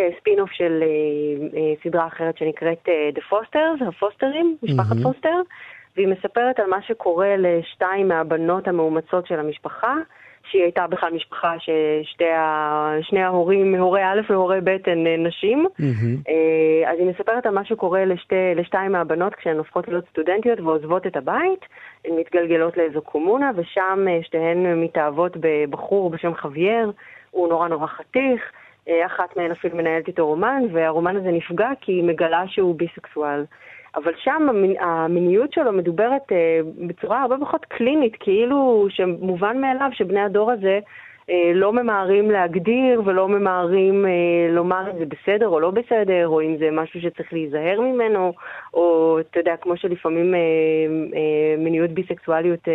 של 0.52 0.82
אה, 0.82 1.58
אה, 1.58 1.74
סדרה 1.84 2.06
אחרת 2.06 2.38
שנקראת 2.38 2.88
The 2.88 3.32
Fosters, 3.32 3.84
הפוסטרים, 3.88 4.56
משפחת 4.62 4.96
מהמם. 4.96 5.02
פוסטר, 5.02 5.40
והיא 5.96 6.08
מספרת 6.08 6.60
על 6.60 6.66
מה 6.66 6.82
שקורה 6.82 7.34
לשתיים 7.38 8.08
מהבנות 8.08 8.68
המאומצות 8.68 9.26
של 9.26 9.40
המשפחה, 9.40 9.94
שהיא 10.50 10.62
הייתה 10.62 10.86
בכלל 10.86 11.12
משפחה 11.12 11.54
ששני 11.58 13.22
ההורים, 13.22 13.74
הורי 13.74 14.02
א' 14.04 14.20
והורי 14.28 14.60
ב' 14.60 14.76
הן 14.86 15.06
אה, 15.06 15.16
נשים. 15.18 15.66
אה, 16.28 16.90
אז 16.90 16.98
היא 16.98 17.06
מספרת 17.06 17.46
על 17.46 17.54
מה 17.54 17.64
שקורה 17.64 18.04
לשתי, 18.04 18.54
לשתיים 18.56 18.92
מהבנות 18.92 19.34
כשהן 19.34 19.56
הופכות 19.58 19.88
להיות 19.88 20.04
סטודנטיות 20.10 20.60
ועוזבות 20.60 21.06
את 21.06 21.16
הבית. 21.16 21.60
הן 22.04 22.16
מתגלגלות 22.16 22.76
לאיזו 22.76 23.00
קומונה, 23.02 23.50
ושם 23.56 24.04
אה, 24.08 24.18
שתיהן 24.22 24.82
מתאהבות 24.82 25.36
בבחור 25.40 26.10
בשם 26.10 26.34
חווייר, 26.34 26.92
הוא 27.30 27.48
נורא 27.48 27.68
נורא 27.68 27.86
חתיך. 27.86 28.52
אחת 29.06 29.36
מהן 29.36 29.50
אפילו 29.50 29.76
מנהלת 29.76 30.08
איתו 30.08 30.26
רומן, 30.26 30.62
והרומן 30.72 31.16
הזה 31.16 31.28
נפגע 31.28 31.68
כי 31.80 31.92
היא 31.92 32.04
מגלה 32.04 32.42
שהוא 32.46 32.74
ביסקסואל. 32.74 33.44
אבל 33.96 34.12
שם 34.16 34.48
המיניות 34.80 35.52
שלו 35.52 35.72
מדוברת 35.72 36.32
אה, 36.32 36.60
בצורה 36.86 37.22
הרבה 37.22 37.36
פחות 37.40 37.64
קלינית, 37.64 38.16
כאילו 38.20 38.86
שמובן 38.90 39.60
מאליו 39.60 39.88
שבני 39.92 40.20
הדור 40.20 40.50
הזה 40.50 40.78
אה, 41.30 41.52
לא 41.54 41.72
ממהרים 41.72 42.30
להגדיר 42.30 43.02
ולא 43.04 43.28
ממהרים 43.28 44.06
אה, 44.06 44.52
לומר 44.52 44.90
אם 44.90 44.98
זה 44.98 45.04
בסדר 45.04 45.48
או 45.48 45.60
לא 45.60 45.70
בסדר, 45.70 46.28
או 46.28 46.40
אם 46.42 46.56
זה 46.58 46.70
משהו 46.70 47.00
שצריך 47.00 47.32
להיזהר 47.32 47.80
ממנו, 47.80 48.32
או 48.74 49.18
אתה 49.20 49.40
יודע, 49.40 49.56
כמו 49.56 49.76
שלפעמים 49.76 50.34
מיניות 51.58 51.90
ביסקסואליות 51.90 52.68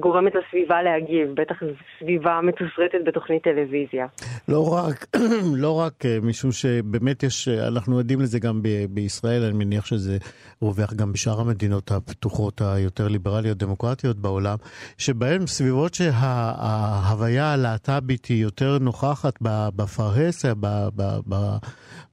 גורמת 0.00 0.32
לסביבה 0.34 0.82
להגיב, 0.82 1.28
בטח 1.34 1.56
סביבה 1.98 2.40
מתוסרטת 2.42 2.98
בתוכנית 3.06 3.42
טלוויזיה. 3.44 4.06
לא 4.48 4.72
רק, 4.72 5.06
לא 5.64 5.78
רק 5.78 6.06
אה, 6.06 6.18
משום 6.22 6.52
שבאמת 6.52 7.22
יש, 7.22 7.48
אה, 7.48 7.68
אנחנו 7.68 7.98
עדים 7.98 8.20
לזה 8.20 8.38
גם 8.38 8.62
ב- 8.62 8.84
בישראל, 8.90 9.42
אני 9.42 9.52
מניח 9.64 9.86
שזה 9.86 10.18
רווח 10.62 10.92
גם 10.92 11.12
בשאר 11.12 11.40
המדינות 11.40 11.90
הפתוחות 11.90 12.60
היותר 12.60 13.08
ליברליות, 13.08 13.58
דמוקרטיות 13.58 14.16
בעולם, 14.16 14.56
שבהן 14.98 15.46
סביבות 15.46 15.94
שההוויה 15.94 17.52
הלהט"בית 17.52 18.26
היא 18.26 18.42
יותר 18.42 18.78
נוכחת 18.78 19.34
בפרהסיה, 19.76 20.54
ב- 20.60 20.88
ב- 20.96 21.18
ב- 21.28 21.56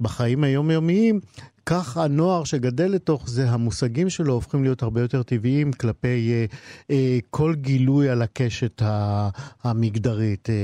בחיים 0.02 0.44
היומיומיים, 0.44 1.20
כך 1.66 1.98
הנוער 1.98 2.44
שגדל 2.44 2.88
לתוך 2.88 3.30
זה, 3.30 3.50
המושגים 3.50 4.10
שלו 4.10 4.34
הופכים 4.34 4.64
להיות 4.64 4.84
הרבה 4.84 5.02
יותר 5.02 5.24
טבעיים 5.24 5.74
כלפי 5.74 6.32
אה, 6.34 6.46
אה, 6.92 7.18
כל 7.30 7.56
גילוי 7.56 8.10
על 8.10 8.22
הקשת 8.22 8.82
המגדרית. 9.64 10.50
אה, 10.50 10.56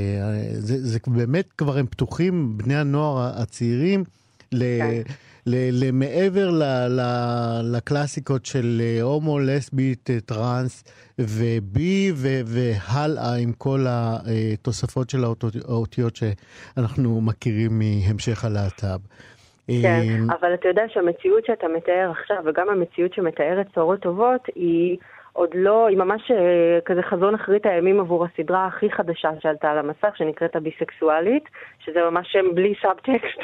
זה, 0.54 0.88
זה 0.88 1.00
באמת 1.08 1.48
כבר 1.58 1.78
הם 1.78 1.86
פתוחים, 1.88 2.58
בני 2.58 2.76
הנוער 2.76 3.42
הצעירים, 3.42 4.04
ל... 4.52 4.64
ל- 4.64 5.02
למעבר 5.46 6.50
ל- 6.50 6.88
ל- 6.90 7.76
לקלאסיקות 7.76 8.46
של 8.46 8.82
אה, 8.82 9.02
הומו, 9.02 9.40
לסבית, 9.40 10.10
אה, 10.10 10.20
טראנס 10.20 10.84
ובי 11.20 12.12
ו- 12.16 12.42
והלאה 12.46 13.36
עם 13.44 13.54
כל 13.58 13.80
התוספות 13.88 15.10
של 15.10 15.24
האותיות 15.68 16.16
שאנחנו 16.16 17.22
מכירים 17.22 17.72
מהמשך 17.80 18.46
הלהט"ב. 18.46 19.00
כן, 19.68 20.30
אה, 20.30 20.36
אבל 20.40 20.54
אתה 20.54 20.68
יודע 20.68 20.84
שהמציאות 20.94 21.46
שאתה 21.46 21.68
מתאר 21.78 22.12
עכשיו, 22.12 22.38
וגם 22.46 22.70
המציאות 22.70 23.14
שמתארת 23.14 23.68
צורות 23.74 24.00
טובות, 24.00 24.42
היא 24.56 24.98
עוד 25.34 25.50
לא, 25.54 25.88
היא 25.88 25.98
ממש 25.98 26.32
אה, 26.32 26.80
כזה 26.86 27.02
חזון 27.02 27.36
אחרית 27.36 27.66
הימים 27.66 28.00
עבור 28.00 28.26
הסדרה 28.26 28.66
הכי 28.66 28.92
חדשה 28.92 29.30
שעלתה 29.40 29.72
על 29.72 29.78
המסך, 29.78 30.18
שנקראת 30.18 30.56
הביסקסואלית, 30.56 31.44
שזה 31.86 32.00
ממש 32.10 32.28
שם 32.32 32.46
בלי 32.56 32.74
סאבטקסט 32.82 33.40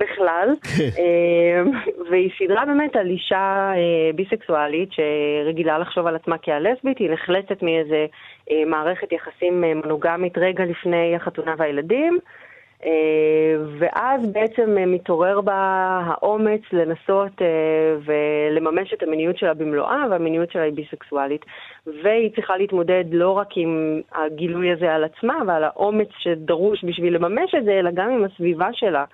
בכלל. 0.00 0.54
אה, 0.98 1.62
והיא 2.10 2.30
סדרה 2.38 2.64
באמת 2.66 2.96
על 2.96 3.10
אישה 3.10 3.72
אה, 3.76 4.12
ביסקסואלית 4.14 4.88
שרגילה 4.92 5.78
לחשוב 5.78 6.06
על 6.06 6.16
עצמה 6.16 6.38
כלסבית, 6.38 6.98
היא 6.98 7.10
נחלצת 7.10 7.62
מאיזה 7.62 8.06
אה, 8.50 8.64
מערכת 8.66 9.12
יחסים 9.12 9.64
אה, 9.64 9.74
מונוגמית 9.74 10.38
רגע 10.38 10.64
לפני 10.64 11.16
החתונה 11.16 11.54
והילדים. 11.58 12.18
ואז 13.78 14.32
בעצם 14.32 14.76
מתעורר 14.86 15.40
בה 15.40 15.54
האומץ 16.06 16.60
לנסות 16.72 17.42
ולממש 18.04 18.92
את 18.92 19.02
המיניות 19.02 19.38
שלה 19.38 19.54
במלואה, 19.54 20.04
והמיניות 20.10 20.50
שלה 20.50 20.62
היא 20.62 20.72
ביסקסואלית. 20.72 21.44
והיא 21.86 22.30
צריכה 22.34 22.56
להתמודד 22.56 23.04
לא 23.12 23.30
רק 23.30 23.48
עם 23.56 24.00
הגילוי 24.14 24.72
הזה 24.72 24.94
על 24.94 25.04
עצמה 25.04 25.34
ועל 25.46 25.64
האומץ 25.64 26.08
שדרוש 26.18 26.84
בשביל 26.84 27.14
לממש 27.14 27.54
את 27.58 27.64
זה, 27.64 27.72
אלא 27.72 27.90
גם 27.94 28.10
עם 28.10 28.24
הסביבה 28.24 28.68
שלה, 28.72 29.04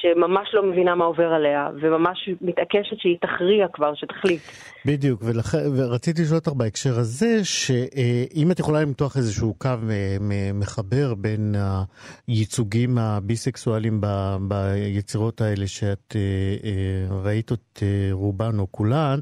שממש 0.00 0.48
לא 0.52 0.62
מבינה 0.70 0.94
מה 0.94 1.04
עובר 1.04 1.32
עליה, 1.32 1.68
וממש 1.82 2.30
מתעקשת 2.40 2.96
שהיא 2.98 3.16
תכריע 3.20 3.66
כבר, 3.72 3.94
שתחליט. 3.94 4.40
בדיוק, 4.84 5.22
ולכ... 5.24 5.54
ורציתי 5.76 6.22
לשאול 6.22 6.38
אותך 6.38 6.52
בהקשר 6.52 6.98
הזה, 6.98 7.44
שאם 7.44 8.50
את 8.50 8.58
יכולה 8.58 8.82
למתוח 8.82 9.16
איזשהו 9.16 9.54
קו 9.58 9.68
אה, 9.68 10.16
מחבר 10.54 11.14
בין 11.14 11.54
הייצוגים 12.28 12.98
הביסקסואליים 12.98 14.00
ב- 14.00 14.36
ביצירות 14.40 15.40
האלה 15.40 15.66
שאת 15.66 16.16
אה, 16.16 16.20
אה, 16.64 17.22
ראית 17.22 17.52
את 17.52 17.82
רובן 18.12 18.58
או 18.58 18.66
כולן, 18.70 19.18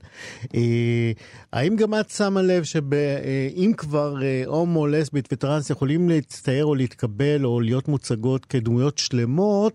האם 1.52 1.76
גם 1.76 1.94
את 1.94 2.10
שמה 2.10 2.42
לב 2.42 2.62
שאם 2.62 3.72
כבר 3.76 4.14
הומו, 4.46 4.86
לסבית 4.86 5.28
וטרנס 5.32 5.70
יכולים 5.70 6.08
להצטייר 6.08 6.64
או 6.64 6.74
להתקבל 6.74 7.44
או 7.44 7.60
להיות 7.60 7.88
מוצגות 7.88 8.44
כדמויות 8.44 8.98
שלמות, 8.98 9.72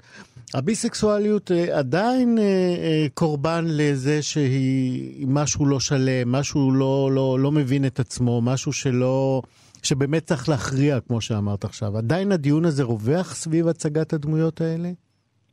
הביסקסואליות 0.56 1.51
אה, 1.51 1.80
עדיין 1.80 2.38
אה, 2.38 2.43
אה, 2.43 3.06
קורבן 3.14 3.64
לזה 3.68 4.22
שהיא 4.22 5.28
משהו 5.30 5.66
לא 5.66 5.80
שלם, 5.80 6.32
משהו 6.32 6.72
לא, 6.72 7.10
לא, 7.12 7.38
לא 7.39 7.51
מבין 7.51 7.86
את 7.86 7.99
עצמו, 7.99 8.41
משהו 8.41 8.74
שלא, 8.74 9.41
שבאמת 9.84 10.24
צריך 10.24 10.49
להכריע, 10.49 10.99
כמו 11.08 11.22
שאמרת 11.22 11.64
עכשיו. 11.64 11.97
עדיין 11.97 12.32
הדיון 12.32 12.66
הזה 12.66 12.84
רווח 12.84 13.36
סביב 13.36 13.68
הצגת 13.68 14.14
הדמויות 14.14 14.62
האלה? 14.62 14.89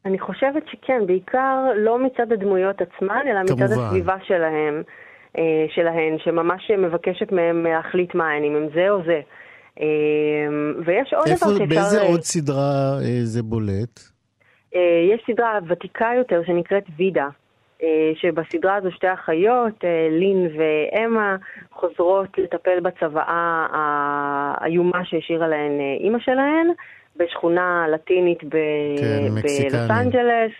אני 0.05 0.19
חושבת 0.19 0.63
שכן, 0.71 1.07
בעיקר 1.07 1.57
לא 1.77 1.99
מצד 1.99 2.33
הדמויות 2.33 2.77
עצמן, 2.81 3.23
אלא 3.31 3.43
מצד 3.43 3.55
כמובן. 3.57 3.87
הסביבה 3.87 4.17
שלהם, 4.27 4.83
שלהן, 5.75 6.17
שממש 6.25 6.71
מבקשת 6.79 7.33
מהם 7.33 7.67
להחליט 7.67 8.15
מה 8.15 8.31
הן, 8.31 8.45
אם 8.45 8.57
הם 8.57 8.69
זה 8.75 8.91
או 8.91 9.03
זה. 9.07 9.21
ויש 10.87 11.13
עוד 11.13 11.29
איפה, 11.29 11.47
דבר 11.47 11.59
שאפשר... 11.59 11.75
באיזה 11.75 12.03
עוד 12.03 12.21
סדרה 12.21 12.99
זה 13.23 13.43
בולט? 13.43 14.10
אה, 14.75 15.15
יש 15.15 15.23
סדרה 15.27 15.59
ותיקה 15.69 16.11
יותר 16.17 16.43
שנקראת 16.47 16.85
וידה, 16.97 17.29
אה, 17.83 18.13
שבסדרה 18.15 18.75
הזו 18.75 18.91
שתי 18.91 19.13
אחיות, 19.13 19.85
אה, 19.85 20.09
לין 20.11 20.49
ואמה, 20.57 21.37
חוזרות 21.73 22.39
לטפל 22.39 22.81
בצוואה 22.81 23.67
האיומה 23.73 25.05
שהשאירה 25.05 25.49
להן 25.49 25.81
אימא 26.01 26.19
שלהן, 26.19 26.67
בשכונה 27.17 27.87
לטינית 27.89 28.45
ב- 28.45 28.99
כן, 29.01 29.29
בלוס. 29.29 29.91
אנג'לס. 29.91 30.53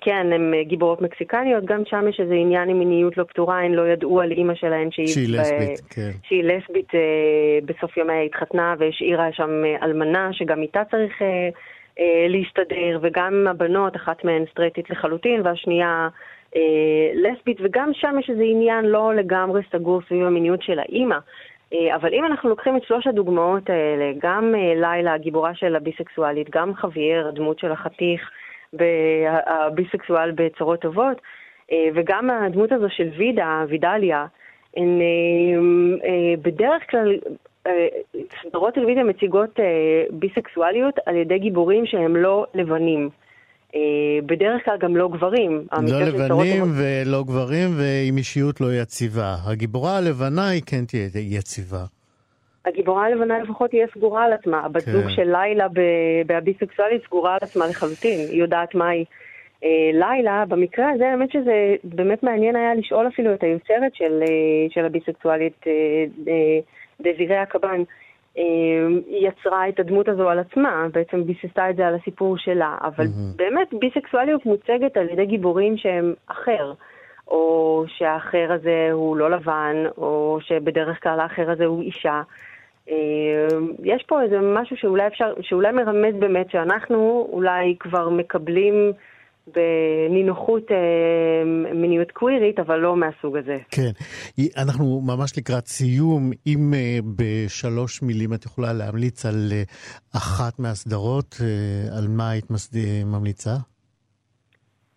כן, 0.00 0.32
הן 0.32 0.54
גיבורות 0.62 1.02
מקסיקניות, 1.02 1.64
גם 1.64 1.82
שם 1.86 2.08
יש 2.08 2.20
איזה 2.20 2.34
עניין 2.34 2.68
עם 2.68 2.78
מיניות 2.78 3.16
לא 3.16 3.24
פתורה, 3.24 3.60
הן 3.60 3.72
לא 3.72 3.88
ידעו 3.88 4.20
על 4.20 4.30
אימא 4.30 4.54
שלהן 4.54 4.90
שהיא, 4.90 5.06
שהיא 5.06 5.28
ב- 5.28 5.40
לסבית, 5.40 5.80
כן. 5.90 6.10
שהיא 6.22 6.44
לסבית 6.44 6.88
בסוף 7.64 7.96
ימיה 7.96 8.22
התחתנה 8.22 8.74
והשאירה 8.78 9.32
שם 9.32 9.50
אלמנה, 9.82 10.28
שגם 10.32 10.62
איתה 10.62 10.82
צריך 10.90 11.22
להסתדר, 12.28 12.98
וגם 13.02 13.46
הבנות, 13.50 13.96
אחת 13.96 14.24
מהן 14.24 14.44
סטרייטית 14.50 14.90
לחלוטין, 14.90 15.40
והשנייה 15.44 16.08
אה, 16.56 17.10
לסבית, 17.14 17.56
וגם 17.60 17.90
שם 17.94 18.16
יש 18.20 18.30
איזה 18.30 18.42
עניין 18.42 18.84
לא 18.84 19.14
לגמרי 19.14 19.62
סגור 19.72 20.00
סביב 20.08 20.26
המיניות 20.26 20.62
של 20.62 20.78
האימא. 20.78 21.18
אה, 21.72 21.96
אבל 21.96 22.14
אם 22.14 22.24
אנחנו 22.24 22.48
לוקחים 22.48 22.76
את 22.76 22.82
שלוש 22.82 23.06
הדוגמאות 23.06 23.70
האלה, 23.70 24.12
גם 24.18 24.54
אה, 24.54 24.74
לילה, 24.76 25.12
הגיבורה 25.12 25.54
של 25.54 25.76
הביסקסואלית, 25.76 26.50
גם 26.50 26.74
חוויאר, 26.74 27.28
הדמות 27.28 27.58
של 27.58 27.72
החתיך, 27.72 28.30
הביסקסואל 29.46 30.30
בצורות 30.30 30.80
טובות, 30.80 31.20
אה, 31.72 31.88
וגם 31.94 32.30
הדמות 32.30 32.72
הזו 32.72 32.86
של 32.90 33.08
וידה, 33.16 33.64
וידליה, 33.68 34.26
הן 34.76 35.00
אה, 35.00 36.08
אה, 36.08 36.34
בדרך 36.42 36.90
כלל, 36.90 37.12
אה, 37.12 37.32
סדרות 38.42 38.74
טלוויזיה 38.74 39.04
מציגות 39.04 39.60
אה, 39.60 39.64
ביסקסואליות 40.10 40.94
על 41.06 41.16
ידי 41.16 41.38
גיבורים 41.38 41.86
שהם 41.86 42.16
לא 42.16 42.46
לבנים. 42.54 43.10
אה, 43.74 43.80
בדרך 44.26 44.64
כלל 44.64 44.76
גם 44.78 44.96
לא 44.96 45.08
גברים. 45.08 45.66
לא 45.72 46.00
לבנים 46.00 46.64
ולא 46.78 47.22
גברים 47.22 47.68
ועם 47.78 48.16
אישיות 48.16 48.60
לא 48.60 48.66
יציבה. 48.82 49.34
הגיבורה 49.46 49.96
הלבנה 49.96 50.48
היא 50.48 50.62
כן 50.66 50.84
תהיה 50.84 51.08
יציבה. 51.14 51.84
הגיבורה 52.66 53.06
הלבנה 53.06 53.38
לפחות 53.38 53.70
תהיה 53.70 53.86
סגורה 53.94 54.24
על 54.24 54.32
עצמה. 54.32 54.60
הבת 54.60 54.82
כן. 54.82 54.92
זוג 54.92 55.08
של 55.08 55.32
לילה 55.32 55.68
ב- 55.68 56.22
בהביסקסואלית 56.26 57.04
סגורה 57.04 57.32
על 57.32 57.38
עצמה 57.42 57.66
לחלוטין, 57.66 58.18
היא 58.30 58.40
יודעת 58.40 58.74
מה 58.74 58.88
היא. 58.88 59.04
אה, 59.64 59.90
לילה, 59.92 60.44
במקרה 60.48 60.90
הזה, 60.90 61.08
האמת 61.08 61.32
שזה 61.32 61.74
באמת 61.84 62.22
מעניין 62.22 62.56
היה 62.56 62.74
לשאול 62.74 63.08
אפילו 63.08 63.34
את 63.34 63.42
היוצרת 63.42 63.94
של, 63.94 64.22
אה, 64.22 64.70
של 64.70 64.84
הביסקסואלית, 64.84 65.64
אה, 65.66 65.72
אה, 66.28 66.58
דזירי 67.00 67.36
הקב"ן. 67.36 67.82
אה, 68.38 68.42
היא 69.06 69.28
יצרה 69.28 69.68
את 69.68 69.80
הדמות 69.80 70.08
הזו 70.08 70.28
על 70.28 70.38
עצמה, 70.38 70.86
בעצם 70.92 71.24
ביססה 71.24 71.70
את 71.70 71.76
זה 71.76 71.86
על 71.86 71.94
הסיפור 71.94 72.38
שלה, 72.38 72.76
אבל 72.82 73.04
באמת 73.36 73.68
ביסקסואליות 73.80 74.46
מוצגת 74.46 74.96
על 74.96 75.08
ידי 75.10 75.26
גיבורים 75.26 75.76
שהם 75.76 76.14
אחר. 76.26 76.72
או 77.28 77.84
שהאחר 77.88 78.52
הזה 78.52 78.88
הוא 78.92 79.16
לא 79.16 79.30
לבן, 79.30 79.76
או 79.98 80.38
שבדרך 80.40 81.02
כלל 81.02 81.20
האחר 81.20 81.50
הזה 81.50 81.64
הוא 81.64 81.82
אישה. 81.82 82.22
אה, 82.90 83.46
יש 83.84 84.04
פה 84.06 84.22
איזה 84.22 84.40
משהו 84.40 84.76
שאולי 84.76 85.06
אפשר, 85.06 85.34
שאולי 85.40 85.72
מרמז 85.72 86.14
באמת 86.18 86.50
שאנחנו 86.50 87.28
אולי 87.32 87.76
כבר 87.80 88.08
מקבלים 88.08 88.92
בנינוחות 89.54 90.62
אה, 90.70 91.44
מיניות 91.74 92.10
קווירית, 92.10 92.58
אבל 92.58 92.76
לא 92.76 92.96
מהסוג 92.96 93.36
הזה. 93.36 93.56
כן. 93.70 93.90
אנחנו 94.62 95.00
ממש 95.00 95.38
לקראת 95.38 95.66
סיום. 95.66 96.30
אם 96.46 96.74
אה, 96.74 96.98
בשלוש 97.16 98.02
מילים 98.02 98.34
את 98.34 98.44
יכולה 98.44 98.72
להמליץ 98.72 99.26
על 99.26 99.48
אה, 99.52 99.62
אחת 100.16 100.58
מהסדרות, 100.58 101.34
אה, 101.40 101.46
על 101.98 102.04
מה 102.08 102.30
היית 102.30 102.50
מסד- 102.50 103.04
ממליצה? 103.06 103.50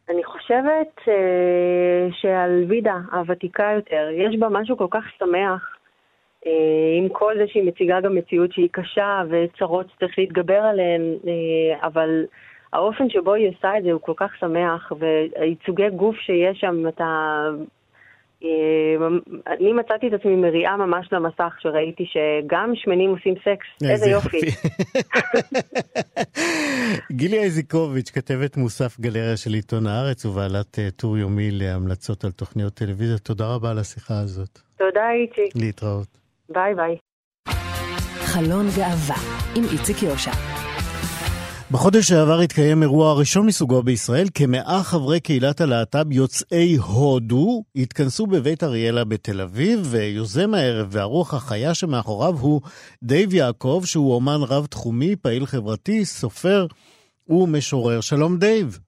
אני 0.09 0.23
חושבת 0.23 0.93
אה, 1.07 1.13
שעל 2.21 2.65
וידה 2.69 2.97
הוותיקה 3.11 3.71
יותר, 3.75 4.07
יש 4.13 4.39
בה 4.39 4.47
משהו 4.51 4.77
כל 4.77 4.87
כך 4.91 5.03
שמח, 5.19 5.61
אה, 6.45 6.51
עם 6.99 7.09
כל 7.09 7.33
זה 7.37 7.43
שהיא 7.47 7.63
מציגה 7.63 8.01
גם 8.01 8.15
מציאות 8.15 8.53
שהיא 8.53 8.69
קשה 8.71 9.21
וצרות 9.29 9.85
שצריך 9.95 10.11
להתגבר 10.19 10.61
עליהן, 10.71 11.01
אה, 11.27 11.87
אבל 11.87 12.25
האופן 12.73 13.09
שבו 13.09 13.33
היא 13.33 13.49
עושה 13.49 13.77
את 13.77 13.83
זה 13.83 13.91
הוא 13.91 14.01
כל 14.01 14.13
כך 14.17 14.31
שמח, 14.39 14.91
והייצוגי 14.99 15.89
גוף 15.89 16.15
שיש 16.15 16.59
שם, 16.59 16.87
אתה... 16.87 17.05
אה, 18.43 19.07
אני 19.47 19.73
מצאתי 19.73 20.07
את 20.07 20.13
עצמי 20.13 20.35
מריעה 20.35 20.77
ממש 20.77 21.07
למסך 21.11 21.53
כשראיתי 21.57 22.05
שגם 22.05 22.71
שמנים 22.75 23.09
עושים 23.09 23.35
סקס, 23.35 23.89
איזה 23.91 24.09
יופי. 24.09 24.37
גילי 27.19 27.39
איזיקוביץ', 27.39 28.09
כתבת 28.09 28.57
מוסף 28.57 28.99
גלריה 28.99 29.37
של 29.37 29.53
עיתון 29.53 29.87
הארץ 29.87 30.25
ובעלת 30.25 30.79
אה, 30.79 30.91
טור 30.91 31.17
יומי 31.17 31.51
להמלצות 31.51 32.23
על 32.23 32.31
תוכניות 32.31 32.73
טלוויזיה. 32.73 33.17
תודה 33.17 33.55
רבה 33.55 33.71
על 33.71 33.79
השיחה 33.79 34.19
הזאת. 34.19 34.59
תודה 34.77 35.11
איציק, 35.11 35.55
להתראות. 35.55 36.07
ביי 36.49 36.75
ביי. 36.75 36.97
חלון 38.25 38.65
גאווה 38.77 39.15
עם 39.55 39.63
איציק 39.73 40.03
יושע. 40.03 40.60
בחודש 41.71 42.07
שעבר 42.07 42.39
התקיים 42.39 42.83
אירוע 42.83 43.09
הראשון 43.09 43.45
מסוגו 43.45 43.83
בישראל, 43.83 44.27
כמאה 44.33 44.83
חברי 44.83 45.19
קהילת 45.19 45.61
הלהט"ב 45.61 46.11
יוצאי 46.11 46.75
הודו 46.75 47.63
התכנסו 47.75 48.27
בבית 48.27 48.63
אריאלה 48.63 49.03
בתל 49.03 49.41
אביב, 49.41 49.79
ויוזם 49.83 50.53
הערב 50.53 50.87
והרוח 50.91 51.33
החיה 51.33 51.73
שמאחוריו 51.73 52.37
הוא 52.39 52.61
דייב 53.03 53.33
יעקב, 53.33 53.81
שהוא 53.85 54.15
אומן 54.15 54.41
רב-תחומי, 54.41 55.15
פעיל 55.15 55.45
חברתי, 55.45 56.05
סופר 56.05 56.67
ומשורר. 57.29 58.01
שלום 58.01 58.37
דייב. 58.37 58.79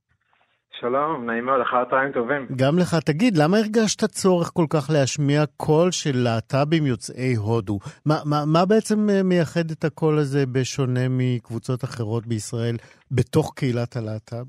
שלום, 0.79 1.25
נעים 1.25 1.45
מאוד, 1.45 1.61
אחר 1.61 1.85
צהריים 1.85 2.11
טובים. 2.11 2.47
גם 2.55 2.77
לך, 2.79 2.95
תגיד, 3.05 3.37
למה 3.37 3.57
הרגשת 3.57 4.03
צורך 4.03 4.47
כל 4.53 4.65
כך 4.73 4.89
להשמיע 4.93 5.41
קול 5.57 5.91
של 5.91 6.15
להט"בים 6.15 6.85
יוצאי 6.85 7.33
הודו? 7.35 7.79
מה, 8.05 8.15
מה, 8.25 8.37
מה 8.53 8.65
בעצם 8.65 9.09
אה, 9.09 9.23
מייחד 9.23 9.71
את 9.71 9.83
הקול 9.83 10.17
הזה 10.17 10.45
בשונה 10.53 11.05
מקבוצות 11.09 11.83
אחרות 11.83 12.27
בישראל 12.27 12.75
בתוך 13.11 13.53
קהילת 13.55 13.95
הלהט"ב? 13.95 14.45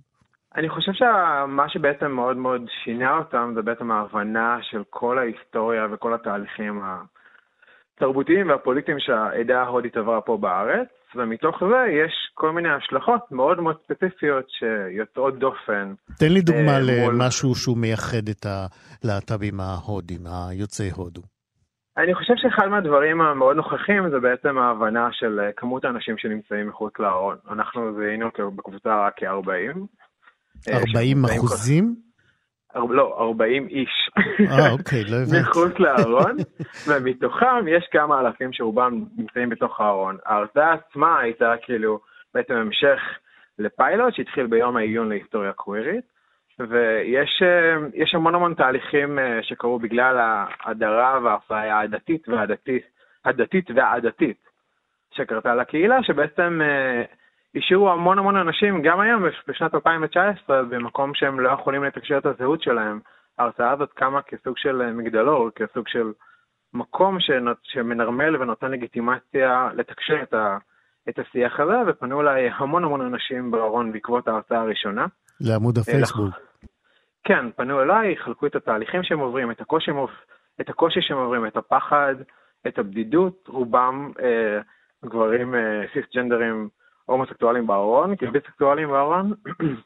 אני 0.57 0.69
חושב 0.69 0.93
שמה 0.93 1.69
שבעצם 1.69 2.11
מאוד 2.11 2.37
מאוד 2.37 2.63
שינה 2.85 3.19
אותם 3.19 3.53
זה 3.55 3.63
בעצם 3.63 3.91
ההבנה 3.91 4.59
של 4.63 4.83
כל 4.91 5.19
ההיסטוריה 5.19 5.87
וכל 5.93 6.15
התהליכים 6.15 6.83
התרבותיים 7.97 8.49
והפוליטיים 8.49 8.99
שהעדה 9.01 9.63
ההודית 9.63 9.97
עברה 9.97 10.21
פה 10.21 10.37
בארץ, 10.37 10.89
ומתוך 11.17 11.57
זה 11.61 12.05
יש 12.05 12.13
כל 12.35 12.53
מיני 12.53 12.69
השלכות 12.69 13.33
מאוד 13.33 13.61
מאוד 13.61 13.77
ספציפיות 13.85 14.45
שיוצאות 14.49 15.39
דופן. 15.39 15.95
תן 16.19 16.33
לי 16.33 16.41
דוגמה 16.41 16.73
אה, 16.77 16.81
מול- 17.05 17.15
למשהו 17.15 17.55
שהוא 17.55 17.79
מייחד 17.79 18.29
את 18.31 18.47
הלהט"בים 18.47 19.61
ההודים, 19.61 20.21
היוצאי 20.27 20.91
הודו. 20.91 21.23
אני 21.99 22.15
חושב 22.15 22.35
שאחד 22.37 22.67
מהדברים 22.67 23.21
המאוד 23.21 23.57
נוכחים 23.57 24.11
זה 24.11 24.19
בעצם 24.21 24.59
ההבנה 24.59 25.09
של 25.13 25.41
אה, 25.41 25.53
כמות 25.57 25.85
האנשים 25.85 26.19
שנמצאים 26.19 26.69
מחוץ 26.69 26.93
לארון. 26.99 27.37
אנחנו 27.51 27.81
זיהינו 27.97 28.27
בקבוצה 28.57 29.07
רק 29.07 29.13
כ-40. 29.17 29.79
40 30.73 31.25
אחוזים? 31.25 31.95
לא, 32.75 33.17
40 33.19 33.69
איש. 33.69 34.11
אה, 34.51 34.71
אוקיי, 34.73 35.05
לא 35.05 35.17
הבנתי. 35.17 35.41
מחוץ 35.41 35.79
לארון, 35.79 36.37
ומתוכם 36.89 37.69
יש 37.69 37.89
כמה 37.91 38.21
אלפים 38.21 38.53
שרובם 38.53 39.05
נמצאים 39.17 39.49
בתוך 39.49 39.81
הארון. 39.81 40.17
ההרצאה 40.27 40.73
עצמה 40.73 41.21
הייתה 41.21 41.55
כאילו 41.63 42.01
בעצם 42.35 42.55
המשך 42.55 43.01
לפיילוט 43.59 44.15
שהתחיל 44.15 44.47
ביום 44.47 44.77
העיון 44.77 45.09
להיסטוריה 45.09 45.53
קווירית, 45.53 46.05
ויש 46.59 47.43
אה, 47.43 47.77
יש 47.95 48.15
המון 48.15 48.35
המון 48.35 48.55
תהליכים 48.55 49.19
אה, 49.19 49.39
שקרו 49.43 49.79
בגלל 49.79 50.17
ההדרה 50.19 51.19
והאפליה 51.25 51.81
הדתית 51.81 52.29
והדתית, 52.29 52.83
הדתית 53.25 53.71
והעדתית 53.75 54.37
שקרתה 55.15 55.55
לקהילה, 55.55 56.03
שבעצם 56.03 56.61
אה, 56.63 57.03
השאירו 57.57 57.91
המון 57.91 58.19
המון 58.19 58.37
אנשים, 58.37 58.83
גם 58.83 59.01
היום, 59.01 59.23
בשנת 59.49 59.75
2019, 59.75 60.63
במקום 60.63 61.15
שהם 61.15 61.41
לא 61.41 61.51
יכולים 61.51 61.85
לתקשר 61.85 62.19
את 62.19 62.27
הזהות 62.27 62.63
שלהם. 62.63 63.01
ההרצאה 63.39 63.71
הזאת 63.71 63.93
קמה 63.93 64.23
כסוג 64.23 64.59
של 64.59 64.83
אה, 64.83 64.93
מגדלור, 64.93 65.51
כסוג 65.51 65.89
של 65.89 66.13
מקום 66.75 67.21
שנות, 67.21 67.57
שמנרמל 67.63 68.37
ונותן 68.37 68.71
לגיטימציה 68.71 69.69
לתקשר 69.75 70.23
את, 70.23 70.35
ה, 70.35 70.59
את 71.09 71.19
השיח 71.19 71.61
הזה, 71.61 71.77
ופנו 71.87 72.21
אליי 72.21 72.51
המון 72.57 72.85
המון 72.85 73.01
אנשים 73.01 73.51
בארון 73.51 73.93
בעקבות 73.93 74.29
ההרצאה 74.29 74.61
הראשונה. 74.61 75.07
לעמוד 75.41 75.79
הפייסבוק. 75.79 76.35
כן, 77.25 77.51
פנו 77.57 77.83
אליי, 77.83 78.17
חלקו 78.17 78.47
את 78.47 78.57
התהליכים 78.57 79.03
שהם 79.03 79.19
עוברים, 79.19 79.51
את 79.51 79.61
הקושי, 79.61 79.91
את 80.61 80.69
הקושי 80.69 81.01
שהם 81.03 81.19
עוברים, 81.19 81.47
את 81.47 81.57
הפחד, 81.57 82.15
את 82.67 82.79
הבדידות, 82.79 83.49
רובם 83.49 84.13
אה, 84.23 84.61
גברים 85.05 85.55
אה, 85.55 85.83
סיסג'נדרים 85.93 86.69
הומוסקסואלים 87.07 87.67
בארון, 87.67 88.17
כאילו 88.17 88.33
ביסקסואלים 88.33 88.89
בארון, 88.89 89.33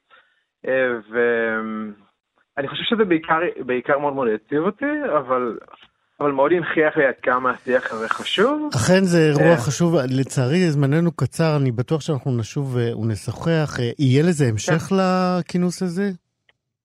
אה, 0.67 0.91
ואני 1.11 2.69
חושב 2.69 2.83
שזה 2.85 3.05
בעיקר, 3.05 3.39
בעיקר 3.67 3.99
מאוד 3.99 4.15
מאוד 4.15 4.29
הציב 4.29 4.59
אותי, 4.59 4.93
אבל, 5.19 5.59
אבל 6.21 6.31
מאוד 6.31 6.53
הנכיח 6.53 6.97
לי 6.97 7.07
עד 7.07 7.15
כמה 7.23 7.51
השיח 7.51 7.93
הזה 7.93 8.09
חשוב. 8.09 8.71
אכן 8.75 9.03
זה 9.03 9.19
אירוע 9.19 9.53
אה, 9.53 9.57
חשוב, 9.57 9.95
לצערי 10.21 10.71
זמננו 10.71 11.13
קצר, 11.13 11.57
אני 11.63 11.71
בטוח 11.73 12.01
שאנחנו 12.01 12.31
נשוב 12.39 12.77
אה, 12.79 12.97
ונשוחח. 12.97 13.79
יהיה 13.99 14.23
לזה 14.23 14.45
המשך 14.49 14.83
לכינוס 14.99 15.83
הזה? 15.83 16.11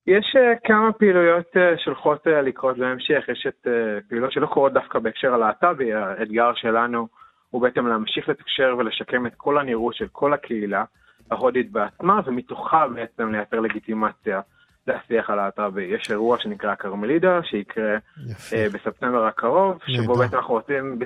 יש 0.08 0.36
כמה 0.64 0.94
פעילויות 0.94 1.52
שהולכות 1.78 2.28
לקרות 2.28 2.78
בהמשך, 2.78 3.24
יש 3.32 3.48
את 3.48 3.68
פעילויות 4.10 4.32
שלא 4.34 4.46
קורות 4.46 4.74
דווקא 4.74 5.00
בהקשר 5.00 5.34
הלהט"בי, 5.34 5.94
האתגר 5.94 6.52
שלנו 6.56 7.08
הוא 7.54 7.62
בעצם 7.62 7.88
להמשיך 7.88 8.30
לתקשר 8.30 8.76
ולשקם 8.78 9.26
את 9.26 9.34
כל 9.38 9.58
הנראות 9.58 9.96
של 9.96 10.08
כל 10.12 10.34
הקהילה 10.34 10.84
ההודית 11.32 11.72
בעצמה, 11.72 12.20
ומתוכה 12.26 12.88
בעצם 12.88 13.32
לייצר 13.32 13.60
לגיטימציה 13.60 14.42
זה 14.86 14.94
השיח 14.96 15.30
הלהט"בי. 15.30 15.84
יש 15.84 16.12
אירוע 16.12 16.38
שנקרא 16.40 16.76
כרמלידה, 16.76 17.40
שיקרה 17.44 17.98
יפה. 18.30 18.56
אה, 18.56 18.68
בספטמבר 18.74 19.26
הקרוב, 19.26 19.80
שבו. 19.88 20.16
בעצם 20.16 20.38
אנחנו 20.38 20.54
רוצים 20.54 21.00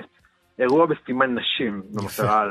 אירוע 0.58 0.86
בסימן 0.86 1.38
נשים, 1.38 1.82
במטרה 1.94 2.46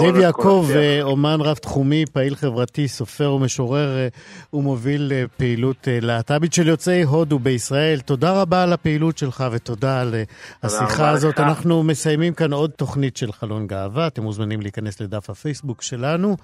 כל 0.00 0.20
יעקב. 0.20 0.68
אה, 0.74 1.02
אומן 1.02 1.40
רב-תחומי, 1.40 2.04
פעיל 2.12 2.34
חברתי, 2.34 2.88
סופר 2.88 3.32
ומשורר, 3.32 3.96
אה, 3.96 4.08
ומוביל 4.52 5.12
אה, 5.14 5.24
פעילות 5.36 5.88
להט"בית 5.90 6.52
של 6.52 6.68
יוצאי 6.68 7.02
הודו 7.02 7.38
בישראל. 7.38 8.00
תודה 8.00 8.40
רבה 8.42 8.62
על 8.62 8.72
הפעילות 8.72 9.18
שלך 9.18 9.44
ותודה 9.52 10.00
על 10.00 10.14
השיחה 10.62 11.10
הזאת. 11.10 11.34
לך. 11.34 11.40
אנחנו 11.40 11.82
מסיימים 11.82 12.34
כאן 12.34 12.52
עוד 12.52 12.70
תוכנית 12.70 13.16
של 13.16 13.32
חלון 13.32 13.66
גאווה. 13.66 14.06
אתם 14.06 14.22
מוזמנים 14.22 14.60
להיכנס 14.60 15.00
לדף 15.00 15.30
הפייסבוק 15.30 15.82
שלנו, 15.82 16.36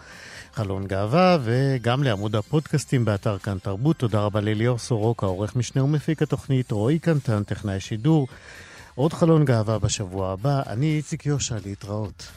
חלון 0.52 0.86
גאווה, 0.86 1.38
וגם 1.42 2.02
לעמוד 2.02 2.36
הפודקאסטים 2.36 3.04
באתר 3.04 3.38
כאן 3.38 3.58
תרבות. 3.62 3.96
תודה 3.96 4.20
רבה 4.20 4.40
לליאור 4.40 4.78
סורוקה, 4.78 5.26
עורך 5.26 5.56
משנה 5.56 5.84
ומפיק 5.84 6.22
התוכנית, 6.22 6.70
רועי 6.70 6.98
קנטן, 6.98 7.42
טכנאי 7.42 7.80
שידור. 7.80 8.26
עוד 8.94 9.12
חלון 9.12 9.44
גאווה 9.44 9.78
בשבוע 9.78 10.32
הבא. 10.32 10.62
אני 10.66 10.96
איציק 10.96 11.26
יושע, 11.26 11.56
להתראות. 11.66 12.28